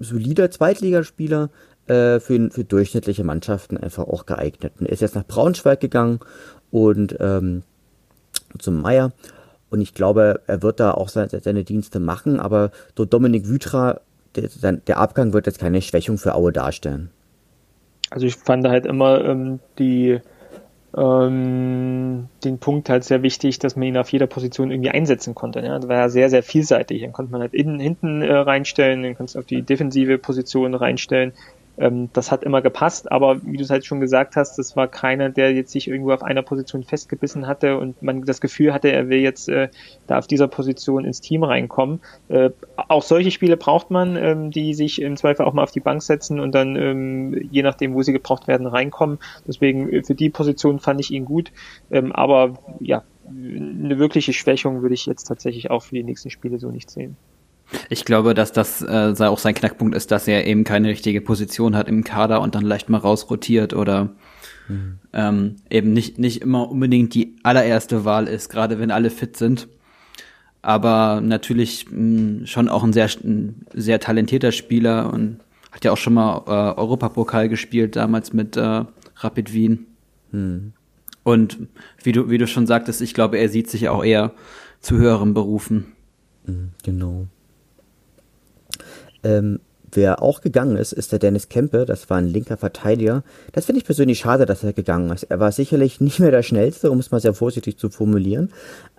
solider 0.00 0.50
Zweitligaspieler, 0.50 1.50
äh, 1.86 2.18
für, 2.18 2.50
für 2.50 2.64
durchschnittliche 2.64 3.24
Mannschaften 3.24 3.76
einfach 3.76 4.04
auch 4.04 4.24
geeignet. 4.24 4.72
Er 4.80 4.88
ist 4.88 5.02
jetzt 5.02 5.14
nach 5.14 5.26
Braunschweig 5.26 5.80
gegangen 5.80 6.20
und 6.70 7.14
ähm, 7.20 7.62
zum 8.58 8.80
Meier. 8.80 9.12
Und 9.68 9.82
ich 9.82 9.92
glaube, 9.92 10.40
er 10.46 10.62
wird 10.62 10.80
da 10.80 10.92
auch 10.92 11.10
seine, 11.10 11.28
seine 11.28 11.62
Dienste 11.62 12.00
machen, 12.00 12.40
aber 12.40 12.70
so 12.96 13.04
Dominik 13.04 13.48
Wütra, 13.48 14.00
der, 14.34 14.72
der, 14.72 14.98
Abgang 14.98 15.34
wird 15.34 15.46
jetzt 15.46 15.58
keine 15.58 15.82
Schwächung 15.82 16.16
für 16.16 16.34
Aue 16.34 16.52
darstellen. 16.52 17.10
Also 18.10 18.26
ich 18.26 18.36
fand 18.36 18.66
halt 18.66 18.86
immer 18.86 19.22
ähm, 19.24 19.60
die 19.78 20.20
ähm, 20.96 22.28
den 22.44 22.58
Punkt 22.58 22.88
halt 22.88 23.04
sehr 23.04 23.22
wichtig, 23.22 23.58
dass 23.58 23.76
man 23.76 23.88
ihn 23.88 23.96
auf 23.98 24.10
jeder 24.10 24.26
Position 24.26 24.70
irgendwie 24.70 24.90
einsetzen 24.90 25.34
konnte. 25.34 25.60
Ja? 25.60 25.78
Das 25.78 25.88
war 25.88 25.96
ja 25.96 26.08
sehr, 26.08 26.30
sehr 26.30 26.42
vielseitig. 26.42 27.02
Dann 27.02 27.12
konnte 27.12 27.32
man 27.32 27.42
halt 27.42 27.54
innen, 27.54 27.78
hinten 27.78 28.22
äh, 28.22 28.32
reinstellen, 28.32 29.02
dann 29.02 29.14
konnte 29.14 29.30
es 29.30 29.36
auf 29.36 29.46
die 29.46 29.62
defensive 29.62 30.18
Position 30.18 30.74
reinstellen 30.74 31.32
Ähm, 31.78 32.08
das 32.12 32.30
hat 32.30 32.42
immer 32.42 32.62
gepasst, 32.62 33.10
aber 33.12 33.42
wie 33.44 33.56
du 33.56 33.62
es 33.62 33.70
halt 33.70 33.84
schon 33.84 34.00
gesagt 34.00 34.36
hast, 34.36 34.56
das 34.56 34.76
war 34.76 34.88
keiner, 34.88 35.28
der 35.28 35.52
jetzt 35.52 35.72
sich 35.72 35.88
irgendwo 35.88 36.12
auf 36.12 36.22
einer 36.22 36.42
Position 36.42 36.82
festgebissen 36.84 37.46
hatte 37.46 37.78
und 37.78 38.02
man 38.02 38.22
das 38.22 38.40
Gefühl 38.40 38.72
hatte, 38.72 38.90
er 38.90 39.08
will 39.08 39.20
jetzt 39.20 39.48
äh, 39.48 39.68
da 40.06 40.18
auf 40.18 40.26
dieser 40.26 40.48
Position 40.48 41.04
ins 41.04 41.20
Team 41.20 41.42
reinkommen. 41.42 42.00
Äh, 42.28 42.50
auch 42.76 43.02
solche 43.02 43.30
Spiele 43.30 43.56
braucht 43.56 43.90
man, 43.90 44.16
ähm, 44.16 44.50
die 44.50 44.74
sich 44.74 45.00
im 45.02 45.16
Zweifel 45.16 45.44
auch 45.44 45.52
mal 45.52 45.62
auf 45.62 45.72
die 45.72 45.80
Bank 45.80 46.02
setzen 46.02 46.40
und 46.40 46.54
dann 46.54 46.76
ähm, 46.76 47.48
je 47.50 47.62
nachdem, 47.62 47.94
wo 47.94 48.02
sie 48.02 48.12
gebraucht 48.12 48.48
werden, 48.48 48.66
reinkommen. 48.66 49.18
Deswegen 49.46 49.92
äh, 49.92 50.02
für 50.02 50.14
die 50.14 50.30
Position 50.30 50.78
fand 50.78 51.00
ich 51.00 51.10
ihn 51.10 51.24
gut, 51.24 51.52
ähm, 51.90 52.12
aber 52.12 52.58
ja, 52.80 53.04
eine 53.28 53.98
wirkliche 53.98 54.32
Schwächung 54.32 54.82
würde 54.82 54.94
ich 54.94 55.06
jetzt 55.06 55.24
tatsächlich 55.24 55.70
auch 55.70 55.82
für 55.82 55.94
die 55.96 56.04
nächsten 56.04 56.30
Spiele 56.30 56.58
so 56.58 56.70
nicht 56.70 56.90
sehen. 56.90 57.16
Ich 57.88 58.04
glaube, 58.04 58.34
dass 58.34 58.52
das 58.52 58.82
äh, 58.82 59.14
auch 59.20 59.38
sein 59.38 59.54
Knackpunkt 59.54 59.94
ist, 59.94 60.10
dass 60.10 60.28
er 60.28 60.46
eben 60.46 60.64
keine 60.64 60.88
richtige 60.88 61.20
Position 61.20 61.76
hat 61.76 61.88
im 61.88 62.04
Kader 62.04 62.40
und 62.40 62.54
dann 62.54 62.64
leicht 62.64 62.88
mal 62.88 62.98
rausrotiert 62.98 63.74
oder 63.74 64.10
mhm. 64.68 64.98
ähm, 65.12 65.56
eben 65.70 65.92
nicht, 65.92 66.18
nicht 66.18 66.42
immer 66.42 66.70
unbedingt 66.70 67.14
die 67.14 67.36
allererste 67.42 68.04
Wahl 68.04 68.28
ist, 68.28 68.48
gerade 68.50 68.78
wenn 68.78 68.90
alle 68.90 69.10
fit 69.10 69.36
sind. 69.36 69.68
Aber 70.62 71.20
natürlich 71.20 71.86
mh, 71.90 72.46
schon 72.46 72.68
auch 72.68 72.82
ein 72.82 72.92
sehr, 72.92 73.08
ein 73.22 73.66
sehr 73.72 74.00
talentierter 74.00 74.52
Spieler 74.52 75.12
und 75.12 75.40
hat 75.72 75.84
ja 75.84 75.92
auch 75.92 75.96
schon 75.96 76.14
mal 76.14 76.42
äh, 76.46 76.78
Europapokal 76.78 77.48
gespielt, 77.48 77.96
damals 77.96 78.32
mit 78.32 78.56
äh, 78.56 78.84
Rapid 79.16 79.52
Wien. 79.52 79.86
Mhm. 80.32 80.72
Und 81.22 81.58
wie 82.02 82.12
du, 82.12 82.30
wie 82.30 82.38
du 82.38 82.46
schon 82.46 82.66
sagtest, 82.66 83.02
ich 83.02 83.12
glaube, 83.12 83.38
er 83.38 83.48
sieht 83.48 83.68
sich 83.68 83.88
auch 83.88 84.04
eher 84.04 84.32
zu 84.80 84.96
höheren 84.96 85.34
Berufen. 85.34 85.92
Mhm, 86.46 86.70
genau. 86.84 87.26
Ähm, 89.26 89.60
wer 89.92 90.22
auch 90.22 90.40
gegangen 90.40 90.76
ist, 90.76 90.92
ist 90.92 91.10
der 91.10 91.18
Dennis 91.18 91.48
Kempe. 91.48 91.84
Das 91.84 92.08
war 92.08 92.18
ein 92.18 92.28
linker 92.28 92.56
Verteidiger. 92.56 93.24
Das 93.52 93.66
finde 93.66 93.80
ich 93.80 93.84
persönlich 93.84 94.18
schade, 94.20 94.46
dass 94.46 94.62
er 94.62 94.72
gegangen 94.72 95.10
ist. 95.10 95.24
Er 95.24 95.40
war 95.40 95.50
sicherlich 95.50 96.00
nicht 96.06 96.20
mehr 96.20 96.30
der 96.30 96.42
Schnellste, 96.42 96.90
um 96.90 96.98
es 96.98 97.10
mal 97.10 97.20
sehr 97.20 97.34
vorsichtig 97.34 97.76
zu 97.78 97.90
formulieren. 97.90 98.52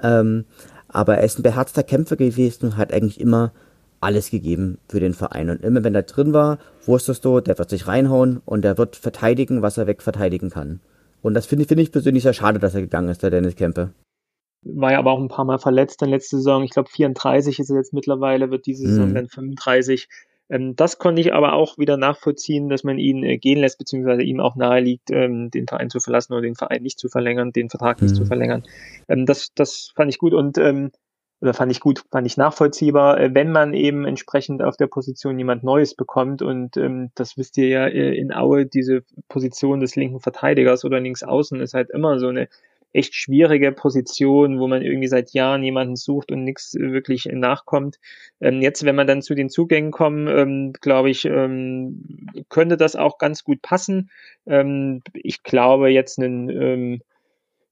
Ähm, 0.03 0.45
aber 0.89 1.17
er 1.17 1.23
ist 1.23 1.39
ein 1.39 1.43
beherzter 1.43 1.83
Kämpfer 1.83 2.15
gewesen 2.15 2.65
und 2.65 2.77
hat 2.77 2.93
eigentlich 2.93 3.19
immer 3.19 3.51
alles 3.99 4.29
gegeben 4.29 4.77
für 4.89 4.99
den 4.99 5.13
Verein. 5.13 5.49
Und 5.49 5.63
immer 5.63 5.83
wenn 5.83 5.95
er 5.95 6.03
drin 6.03 6.33
war, 6.33 6.59
wusstest 6.85 7.25
du, 7.25 7.39
der 7.39 7.57
wird 7.57 7.69
sich 7.69 7.87
reinhauen 7.87 8.41
und 8.45 8.61
der 8.61 8.77
wird 8.77 8.95
verteidigen, 8.95 9.61
was 9.61 9.77
er 9.77 9.87
wegverteidigen 9.87 10.49
kann. 10.49 10.81
Und 11.21 11.33
das 11.33 11.45
finde 11.45 11.65
find 11.65 11.81
ich 11.81 11.91
persönlich 11.91 12.23
sehr 12.23 12.33
schade, 12.33 12.59
dass 12.59 12.75
er 12.75 12.81
gegangen 12.81 13.09
ist, 13.09 13.23
der 13.23 13.31
Dennis 13.31 13.55
Kempe. 13.55 13.89
War 14.75 14.91
ja 14.91 14.99
aber 14.99 15.11
auch 15.11 15.19
ein 15.19 15.27
paar 15.27 15.45
Mal 15.45 15.59
verletzt 15.59 16.01
in 16.01 16.09
letzter 16.09 16.37
Saison. 16.37 16.63
Ich 16.63 16.71
glaube 16.71 16.89
34 16.89 17.59
ist 17.59 17.69
er 17.69 17.77
jetzt 17.77 17.93
mittlerweile, 17.93 18.51
wird 18.51 18.65
diese 18.65 18.87
Saison 18.87 19.09
mhm. 19.09 19.15
dann 19.15 19.27
35. 19.27 20.07
Ähm, 20.49 20.75
das 20.75 20.97
konnte 20.97 21.21
ich 21.21 21.33
aber 21.33 21.53
auch 21.53 21.77
wieder 21.77 21.97
nachvollziehen, 21.97 22.69
dass 22.69 22.83
man 22.83 22.97
ihn 22.97 23.23
äh, 23.23 23.37
gehen 23.37 23.59
lässt, 23.59 23.77
beziehungsweise 23.77 24.23
ihm 24.23 24.39
auch 24.39 24.55
nahe 24.55 24.79
liegt, 24.79 25.11
ähm, 25.11 25.51
den 25.51 25.67
Verein 25.67 25.89
zu 25.89 25.99
verlassen 25.99 26.33
oder 26.33 26.43
den 26.43 26.55
Verein 26.55 26.83
nicht 26.83 26.99
zu 26.99 27.09
verlängern, 27.09 27.51
den 27.51 27.69
Vertrag 27.69 28.01
nicht 28.01 28.15
zu 28.15 28.23
mhm. 28.23 28.27
verlängern. 28.27 28.63
Ähm, 29.07 29.25
das, 29.25 29.53
das 29.53 29.91
fand 29.95 30.09
ich 30.09 30.17
gut 30.17 30.33
und 30.33 30.57
ähm, 30.57 30.91
oder 31.39 31.53
fand 31.53 31.71
ich 31.71 31.79
gut, 31.79 32.03
fand 32.11 32.25
ich 32.25 32.37
nachvollziehbar, 32.37 33.19
äh, 33.19 33.33
wenn 33.33 33.51
man 33.51 33.73
eben 33.73 34.05
entsprechend 34.05 34.63
auf 34.63 34.77
der 34.77 34.87
Position 34.87 35.37
jemand 35.37 35.63
Neues 35.63 35.95
bekommt 35.95 36.41
und 36.41 36.77
ähm, 36.77 37.11
das 37.15 37.37
wisst 37.37 37.57
ihr 37.57 37.67
ja 37.67 37.85
äh, 37.87 38.15
in 38.15 38.33
Aue, 38.33 38.65
diese 38.65 39.03
Position 39.27 39.79
des 39.79 39.95
linken 39.95 40.19
Verteidigers 40.19 40.83
oder 40.83 40.99
links 40.99 41.23
außen 41.23 41.59
ist 41.61 41.73
halt 41.73 41.89
immer 41.91 42.19
so 42.19 42.27
eine 42.27 42.47
echt 42.93 43.15
schwierige 43.15 43.71
Position, 43.71 44.59
wo 44.59 44.67
man 44.67 44.81
irgendwie 44.81 45.07
seit 45.07 45.31
Jahren 45.33 45.63
jemanden 45.63 45.95
sucht 45.95 46.31
und 46.31 46.43
nichts 46.43 46.73
wirklich 46.73 47.25
nachkommt. 47.31 47.99
Ähm, 48.39 48.61
jetzt, 48.61 48.85
wenn 48.85 48.95
man 48.95 49.07
dann 49.07 49.21
zu 49.21 49.35
den 49.35 49.49
Zugängen 49.49 49.91
kommt, 49.91 50.29
ähm, 50.29 50.73
glaube 50.73 51.09
ich, 51.09 51.25
ähm, 51.25 52.29
könnte 52.49 52.77
das 52.77 52.95
auch 52.95 53.17
ganz 53.17 53.43
gut 53.43 53.61
passen. 53.61 54.09
Ähm, 54.45 55.01
ich 55.13 55.43
glaube, 55.43 55.89
jetzt 55.89 56.19
einen 56.19 56.49
ähm, 56.49 57.01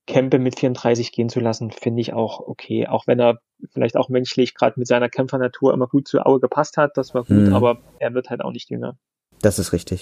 Kempe 0.07 0.37
mit 0.37 0.59
34 0.59 1.11
gehen 1.11 1.29
zu 1.29 1.39
lassen, 1.39 1.71
finde 1.71 2.01
ich 2.01 2.13
auch 2.13 2.39
okay. 2.39 2.87
Auch 2.87 3.07
wenn 3.07 3.19
er 3.19 3.39
vielleicht 3.71 3.97
auch 3.97 4.09
menschlich 4.09 4.53
gerade 4.53 4.79
mit 4.79 4.87
seiner 4.87 5.09
Kämpfernatur 5.09 5.73
immer 5.73 5.87
gut 5.87 6.07
zu 6.07 6.23
Aue 6.25 6.39
gepasst 6.39 6.77
hat, 6.77 6.97
das 6.97 7.15
war 7.15 7.23
gut, 7.23 7.47
mhm. 7.47 7.53
aber 7.53 7.79
er 7.99 8.13
wird 8.13 8.29
halt 8.29 8.41
auch 8.41 8.51
nicht 8.51 8.69
jünger. 8.69 8.97
Das 9.41 9.57
ist 9.59 9.73
richtig. 9.73 10.01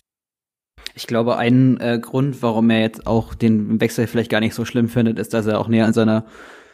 Ich 0.96 1.08
glaube, 1.08 1.38
ein 1.38 1.80
äh, 1.80 2.00
Grund, 2.00 2.42
warum 2.42 2.70
er 2.70 2.82
jetzt 2.82 3.08
auch 3.08 3.34
den 3.34 3.82
Wechsel 3.82 4.08
vielleicht 4.08 4.30
gar 4.30 4.40
nicht 4.40 4.54
so 4.54 4.66
schlimm 4.66 4.90
findet, 4.90 5.18
ist, 5.18 5.34
dass 5.34 5.48
er 5.48 5.60
auch 5.60 5.68
näher 5.68 5.86
an 5.86 5.94
seiner 5.94 6.26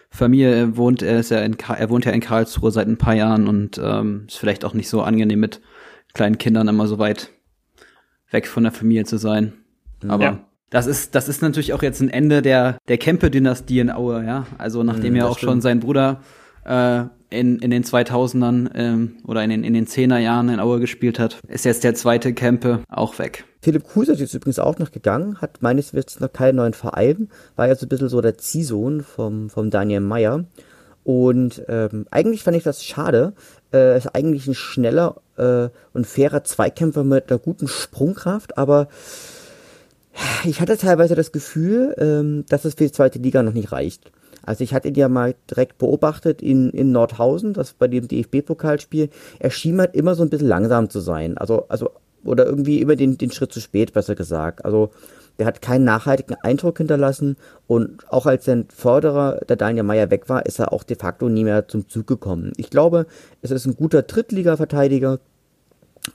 Familie 0.09 0.75
wohnt. 0.75 1.01
Er 1.01 1.19
ist 1.19 1.31
ja 1.31 1.39
in 1.39 1.55
er 1.59 1.89
wohnt 1.89 2.05
ja 2.05 2.11
in 2.11 2.21
Karlsruhe 2.21 2.71
seit 2.71 2.87
ein 2.87 2.97
paar 2.97 3.15
Jahren 3.15 3.47
und 3.47 3.79
ähm, 3.81 4.25
ist 4.27 4.37
vielleicht 4.37 4.65
auch 4.65 4.73
nicht 4.73 4.89
so 4.89 5.01
angenehm 5.01 5.39
mit 5.39 5.61
kleinen 6.13 6.37
Kindern 6.37 6.67
immer 6.67 6.87
so 6.87 6.97
weit 6.99 7.29
weg 8.31 8.47
von 8.47 8.63
der 8.63 8.71
Familie 8.71 9.05
zu 9.05 9.17
sein. 9.17 9.53
Aber 10.07 10.23
ja. 10.23 10.39
das 10.69 10.87
ist 10.87 11.15
das 11.15 11.29
ist 11.29 11.41
natürlich 11.41 11.73
auch 11.73 11.83
jetzt 11.83 12.01
ein 12.01 12.09
Ende 12.09 12.41
der 12.41 12.77
der 12.87 12.97
Kempe-Dynastie 12.97 13.79
in 13.79 13.91
Aue, 13.91 14.25
ja. 14.25 14.45
Also 14.57 14.83
nachdem 14.83 15.13
mhm, 15.13 15.19
ja 15.19 15.27
auch 15.27 15.37
stimmt. 15.37 15.51
schon 15.51 15.61
sein 15.61 15.79
Bruder 15.79 16.21
äh, 16.65 17.03
in, 17.29 17.59
in 17.59 17.71
den 17.71 17.83
2000ern 17.83 18.71
ähm, 18.75 19.17
oder 19.25 19.43
in 19.43 19.49
den, 19.49 19.63
in 19.63 19.73
den 19.73 19.85
10er 19.85 20.17
Jahren 20.17 20.49
in 20.49 20.59
Aue 20.59 20.79
gespielt 20.79 21.19
hat, 21.19 21.39
ist 21.47 21.65
jetzt 21.65 21.83
der 21.83 21.95
zweite 21.95 22.33
Kempe 22.33 22.83
auch 22.89 23.19
weg. 23.19 23.45
Philipp 23.61 23.83
Kuser 23.83 24.13
ist 24.13 24.33
übrigens 24.33 24.59
auch 24.59 24.79
noch 24.79 24.91
gegangen, 24.91 25.39
hat 25.41 25.61
meines 25.61 25.93
Wissens 25.93 26.19
noch 26.19 26.31
keinen 26.31 26.55
neuen 26.55 26.73
Verein, 26.73 27.29
war 27.55 27.67
ja 27.67 27.75
so 27.75 27.85
ein 27.85 27.89
bisschen 27.89 28.09
so 28.09 28.21
der 28.21 28.37
Ziehsohn 28.37 29.01
vom, 29.01 29.49
vom 29.49 29.69
Daniel 29.69 29.99
Meyer. 29.99 30.45
Und 31.03 31.63
ähm, 31.67 32.05
eigentlich 32.11 32.43
fand 32.43 32.57
ich 32.57 32.63
das 32.63 32.83
schade. 32.83 33.33
Äh, 33.73 33.97
ist 33.97 34.15
eigentlich 34.15 34.47
ein 34.47 34.53
schneller 34.53 35.21
äh, 35.37 35.69
und 35.93 36.05
fairer 36.05 36.43
Zweikämpfer 36.43 37.03
mit 37.03 37.29
einer 37.29 37.39
guten 37.39 37.67
Sprungkraft, 37.67 38.57
aber 38.57 38.89
ich 40.43 40.61
hatte 40.61 40.77
teilweise 40.77 41.15
das 41.15 41.31
Gefühl, 41.31 41.95
ähm, 41.97 42.45
dass 42.49 42.65
es 42.65 42.75
für 42.75 42.85
die 42.85 42.91
zweite 42.91 43.19
Liga 43.19 43.43
noch 43.43 43.53
nicht 43.53 43.71
reicht. 43.71 44.11
Also 44.43 44.63
ich 44.63 44.73
hatte 44.73 44.87
ihn 44.87 44.95
ja 44.95 45.09
mal 45.09 45.35
direkt 45.49 45.77
beobachtet 45.77 46.41
in, 46.41 46.69
in 46.71 46.91
Nordhausen, 46.91 47.53
das 47.53 47.73
bei 47.73 47.87
dem 47.87 48.07
DFB-Pokalspiel. 48.07 49.09
Er 49.39 49.51
schien 49.51 49.79
halt 49.79 49.95
immer 49.95 50.15
so 50.15 50.23
ein 50.23 50.29
bisschen 50.29 50.47
langsam 50.47 50.89
zu 50.89 50.99
sein. 50.99 51.37
Also, 51.37 51.65
also, 51.69 51.91
oder 52.23 52.45
irgendwie 52.45 52.81
immer 52.81 52.95
den, 52.95 53.17
den 53.17 53.31
Schritt 53.31 53.53
zu 53.53 53.59
spät, 53.61 53.93
besser 53.93 54.15
gesagt. 54.15 54.65
Also, 54.65 54.91
der 55.37 55.47
hat 55.47 55.61
keinen 55.61 55.85
nachhaltigen 55.85 56.35
Eindruck 56.41 56.77
hinterlassen 56.77 57.37
und 57.65 58.03
auch 58.11 58.25
als 58.25 58.43
sein 58.43 58.65
Förderer, 58.75 59.39
der 59.47 59.55
Daniel 59.55 59.83
Meyer, 59.83 60.11
weg 60.11 60.27
war, 60.27 60.45
ist 60.45 60.59
er 60.59 60.73
auch 60.73 60.83
de 60.83 60.97
facto 60.97 61.29
nie 61.29 61.45
mehr 61.45 61.67
zum 61.67 61.87
Zug 61.87 62.07
gekommen. 62.07 62.51
Ich 62.57 62.69
glaube, 62.69 63.05
es 63.41 63.51
ist 63.51 63.65
ein 63.65 63.77
guter 63.77 64.01
Drittliga-Verteidiger, 64.01 65.19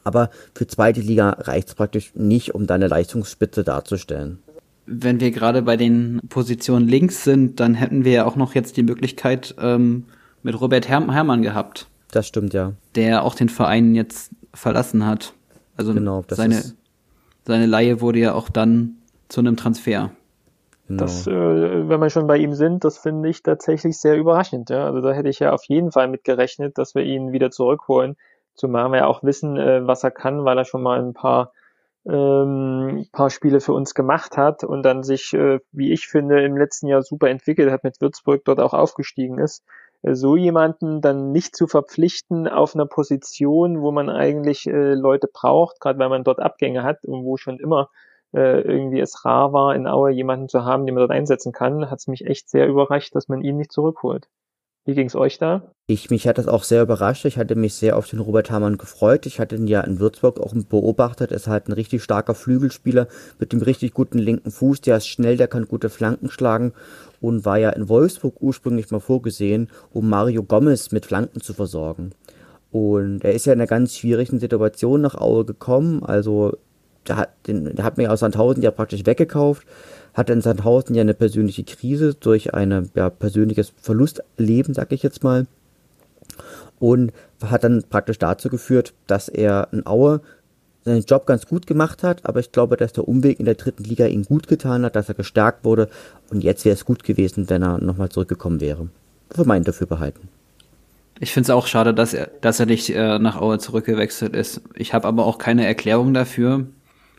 aber 0.03 0.29
für 0.55 0.67
zweite 0.67 1.01
Liga 1.01 1.31
reicht 1.39 1.69
es 1.69 1.75
praktisch 1.75 2.13
nicht, 2.15 2.55
um 2.55 2.67
deine 2.67 2.87
Leistungsspitze 2.87 3.65
darzustellen 3.65 4.44
wenn 4.87 5.21
wir 5.21 5.31
gerade 5.31 5.63
bei 5.63 5.77
den 5.77 6.21
Positionen 6.29 6.87
links 6.89 7.25
sind, 7.25 7.61
dann 7.61 7.75
hätten 7.75 8.05
wir 8.05 8.13
ja 8.13 8.25
auch 8.27 8.37
noch 8.37 8.55
jetzt 8.55 8.77
die 8.77 8.83
Möglichkeit 8.83 9.55
ähm, 9.59 10.05
mit 10.43 10.61
Robert 10.61 10.89
Her 10.89 11.07
Herrmann 11.11 11.43
gehabt. 11.43 11.89
Das 12.11 12.27
stimmt, 12.27 12.55
ja. 12.55 12.73
Der 12.95 13.25
auch 13.25 13.35
den 13.35 13.49
Verein 13.49 13.95
jetzt 13.95 14.31
verlassen 14.53 15.07
hat. 15.07 15.35
Also 15.77 15.95
genau, 15.95 16.25
seine, 16.29 16.63
seine 17.45 17.67
Laie 17.67 18.01
wurde 18.01 18.21
ja 18.21 18.35
auch 18.35 18.49
dann 18.49 18.97
zu 19.29 19.41
einem 19.41 19.57
Transfer. 19.57 20.11
Genau. 20.87 21.03
Das, 21.03 21.27
äh, 21.27 21.89
wenn 21.89 22.01
wir 22.01 22.11
schon 22.11 22.27
bei 22.27 22.37
ihm 22.37 22.53
sind, 22.53 22.85
das 22.85 22.99
finde 22.99 23.31
ich 23.31 23.43
tatsächlich 23.43 23.99
sehr 23.99 24.17
überraschend. 24.17 24.71
Ja? 24.71 24.85
Also 24.85 25.01
da 25.01 25.13
hätte 25.13 25.31
ich 25.31 25.39
ja 25.39 25.53
auf 25.53 25.65
jeden 25.65 25.93
Fall 25.93 26.09
mit 26.09 26.25
gerechnet, 26.25 26.77
dass 26.79 26.95
wir 26.95 27.03
ihn 27.03 27.33
wieder 27.33 27.51
zurückholen. 27.51 28.17
Zumal 28.55 28.91
wir 28.91 28.99
ja 28.99 29.07
auch 29.07 29.23
wissen, 29.23 29.57
äh, 29.57 29.87
was 29.87 30.05
er 30.05 30.11
kann, 30.11 30.45
weil 30.45 30.59
er 30.59 30.65
schon 30.65 30.83
mal 30.83 31.01
ein 31.01 31.15
paar 31.15 31.53
ähm, 32.07 33.07
paar 33.13 33.31
Spiele 33.31 33.61
für 33.61 33.73
uns 33.73 33.95
gemacht 33.95 34.37
hat 34.37 34.65
und 34.65 34.83
dann 34.83 35.03
sich, 35.03 35.33
äh, 35.33 35.61
wie 35.73 35.93
ich 35.93 36.07
finde, 36.07 36.45
im 36.45 36.57
letzten 36.57 36.87
Jahr 36.87 37.03
super 37.03 37.29
entwickelt 37.29 37.71
hat, 37.71 37.85
mit 37.85 38.01
Würzburg 38.01 38.45
dort 38.45 38.61
auch 38.61 38.75
aufgestiegen 38.75 39.39
ist. 39.39 39.65
Äh, 40.03 40.15
so 40.15 40.37
jemanden 40.37 41.01
dann 41.01 41.33
nicht 41.33 41.57
zu 41.57 41.67
verpflichten 41.67 42.49
auf 42.49 42.75
einer 42.75 42.87
Position, 42.87 43.81
wo 43.81 43.91
man 43.93 44.11
eigentlich 44.11 44.67
äh, 44.67 44.95
Leute 44.95 45.29
braucht, 45.33 45.81
gerade 45.81 45.99
weil 45.99 46.11
man 46.11 46.25
dort 46.25 46.41
Abgänge 46.41 46.83
hat 46.83 47.05
und 47.05 47.25
wo 47.25 47.37
schon 47.37 47.59
immer 47.59 47.91
äh, 48.35 48.61
irgendwie 48.61 49.01
es 49.01 49.25
rar 49.25 49.53
war, 49.53 49.75
in 49.75 49.87
Aue 49.87 50.11
jemanden 50.11 50.49
zu 50.49 50.65
haben, 50.65 50.87
den 50.87 50.95
man 50.95 51.03
dort 51.03 51.13
einsetzen 51.13 51.53
kann, 51.53 51.91
hat 51.91 52.01
es 52.01 52.07
mich 52.09 52.27
echt 52.27 52.51
sehr 52.51 52.67
überrascht, 52.69 53.15
dass 53.15 53.29
man 53.29 53.43
ihn 53.43 53.57
nicht 53.57 53.73
zurückholt. 53.73 54.29
Wie 54.87 54.95
ging's 54.95 55.17
euch 55.17 55.39
da? 55.39 55.63
Ich, 55.87 56.11
mich 56.11 56.29
hat 56.29 56.37
das 56.37 56.47
auch 56.47 56.63
sehr 56.63 56.83
überrascht. 56.83 57.25
Ich 57.25 57.39
hatte 57.39 57.57
mich 57.57 57.75
sehr 57.75 57.97
auf 57.97 58.07
den 58.07 58.19
Robert 58.19 58.51
Hamann 58.51 58.77
gefreut. 58.77 59.25
Ich 59.25 59.41
hatte 59.41 59.57
ihn 59.57 59.67
ja 59.67 59.81
in 59.81 59.99
Würzburg 59.99 60.39
auch 60.39 60.53
beobachtet. 60.55 61.31
Er 61.31 61.39
ist 61.39 61.47
halt 61.47 61.69
ein 61.69 61.73
richtig 61.73 62.03
starker 62.03 62.35
Flügelspieler 62.35 63.09
mit 63.39 63.53
dem 63.53 63.63
richtig 63.63 63.95
guten 63.95 64.19
linken 64.19 64.51
Fuß. 64.51 64.83
Der 64.83 64.99
ist 64.99 65.07
schnell, 65.07 65.39
der 65.39 65.49
kann 65.49 65.69
gute 65.69 65.89
Flanken 65.89 66.29
schlagen 66.31 66.75
und 67.23 67.47
war 67.47 67.59
ja 67.59 67.71
in 67.71 67.89
Wolfsburg 67.89 68.43
ursprünglich 68.43 68.91
mal 68.91 69.01
vorgesehen, 69.01 69.71
um 69.91 70.09
Mario 70.11 70.43
Gomez 70.43 70.93
mit 70.93 71.07
Flanken 71.07 71.41
zu 71.41 71.55
versorgen. 71.55 72.11
Und 72.71 73.25
er 73.25 73.33
ist 73.33 73.47
ja 73.47 73.55
in 73.55 73.61
einer 73.61 73.67
ganz 73.67 73.97
schwierigen 73.97 74.39
Situation 74.39 75.01
nach 75.01 75.15
Aue 75.15 75.47
gekommen. 75.47 76.03
Also, 76.03 76.59
der 77.09 77.17
hat, 77.17 77.31
den, 77.47 77.75
der 77.75 77.85
hat 77.85 77.97
mir 77.97 78.13
aus 78.13 78.21
Sandhausen 78.21 78.63
ja 78.63 78.71
praktisch 78.71 79.07
weggekauft 79.07 79.67
hat 80.15 80.31
in 80.31 80.41
Sandhausen 80.41 80.95
ja 80.95 81.03
eine 81.03 81.15
persönliche 81.15 81.65
Krise 81.65 82.15
durch 82.15 82.55
ein 82.55 82.91
ja, 82.95 83.11
persönliches 83.11 83.73
Verlustleben, 83.81 84.75
sag 84.75 84.93
ich 84.93 85.03
jetzt 85.03 85.23
mal. 85.23 85.47
Und 86.79 87.13
hat 87.43 87.65
dann 87.65 87.85
praktisch 87.89 88.19
dazu 88.19 88.49
geführt, 88.49 88.95
dass 89.07 89.29
er 89.29 89.69
in 89.73 89.87
Aue 89.87 90.21
seinen 90.85 91.03
Job 91.03 91.27
ganz 91.27 91.47
gut 91.47 91.67
gemacht 91.67 92.03
hat, 92.03 92.27
aber 92.27 92.41
ich 92.41 92.53
glaube, 92.53 92.77
dass 92.77 92.93
der 92.93 93.09
Umweg 93.09 93.41
in 93.41 93.47
der 93.47 93.55
dritten 93.55 93.85
Liga 93.85 94.07
ihn 94.07 94.25
gut 94.25 94.49
getan 94.49 94.85
hat, 94.85 94.97
dass 94.97 95.09
er 95.09 95.15
gestärkt 95.15 95.65
wurde 95.65 95.89
und 96.31 96.45
jetzt 96.45 96.65
wäre 96.65 96.75
es 96.75 96.85
gut 96.85 97.05
gewesen, 97.05 97.49
wenn 97.49 97.63
er 97.63 97.79
nochmal 97.79 98.11
zurückgekommen 98.11 98.61
wäre. 98.61 98.89
Für 99.31 99.45
mein 99.45 99.65
Dafürbehalten. 99.65 100.29
Ich 101.21 101.33
finde 101.33 101.47
es 101.47 101.51
auch 101.51 101.67
schade, 101.67 101.95
dass 101.95 102.13
er, 102.13 102.29
dass 102.41 102.61
er 102.61 102.67
nicht 102.67 102.91
äh, 102.91 103.19
nach 103.19 103.41
Aue 103.41 103.59
zurückgewechselt 103.59 104.35
ist. 104.35 104.61
Ich 104.75 104.95
habe 104.95 105.09
aber 105.09 105.25
auch 105.25 105.39
keine 105.39 105.65
Erklärung 105.65 106.13
dafür, 106.13 106.67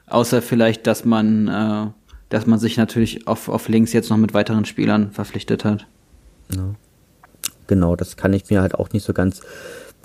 außer 0.07 0.41
vielleicht, 0.41 0.85
dass 0.85 1.05
man, 1.05 1.47
äh, 1.47 1.87
dass 2.29 2.45
man 2.45 2.59
sich 2.59 2.77
natürlich 2.77 3.27
auf, 3.27 3.49
auf 3.49 3.67
links 3.67 3.93
jetzt 3.93 4.09
noch 4.09 4.17
mit 4.17 4.33
weiteren 4.33 4.65
Spielern 4.65 5.11
verpflichtet 5.11 5.65
hat. 5.65 5.87
Ja. 6.53 6.75
Genau, 7.67 7.95
das 7.95 8.17
kann 8.17 8.33
ich 8.33 8.49
mir 8.49 8.61
halt 8.61 8.75
auch 8.75 8.91
nicht 8.91 9.03
so 9.03 9.13
ganz, 9.13 9.41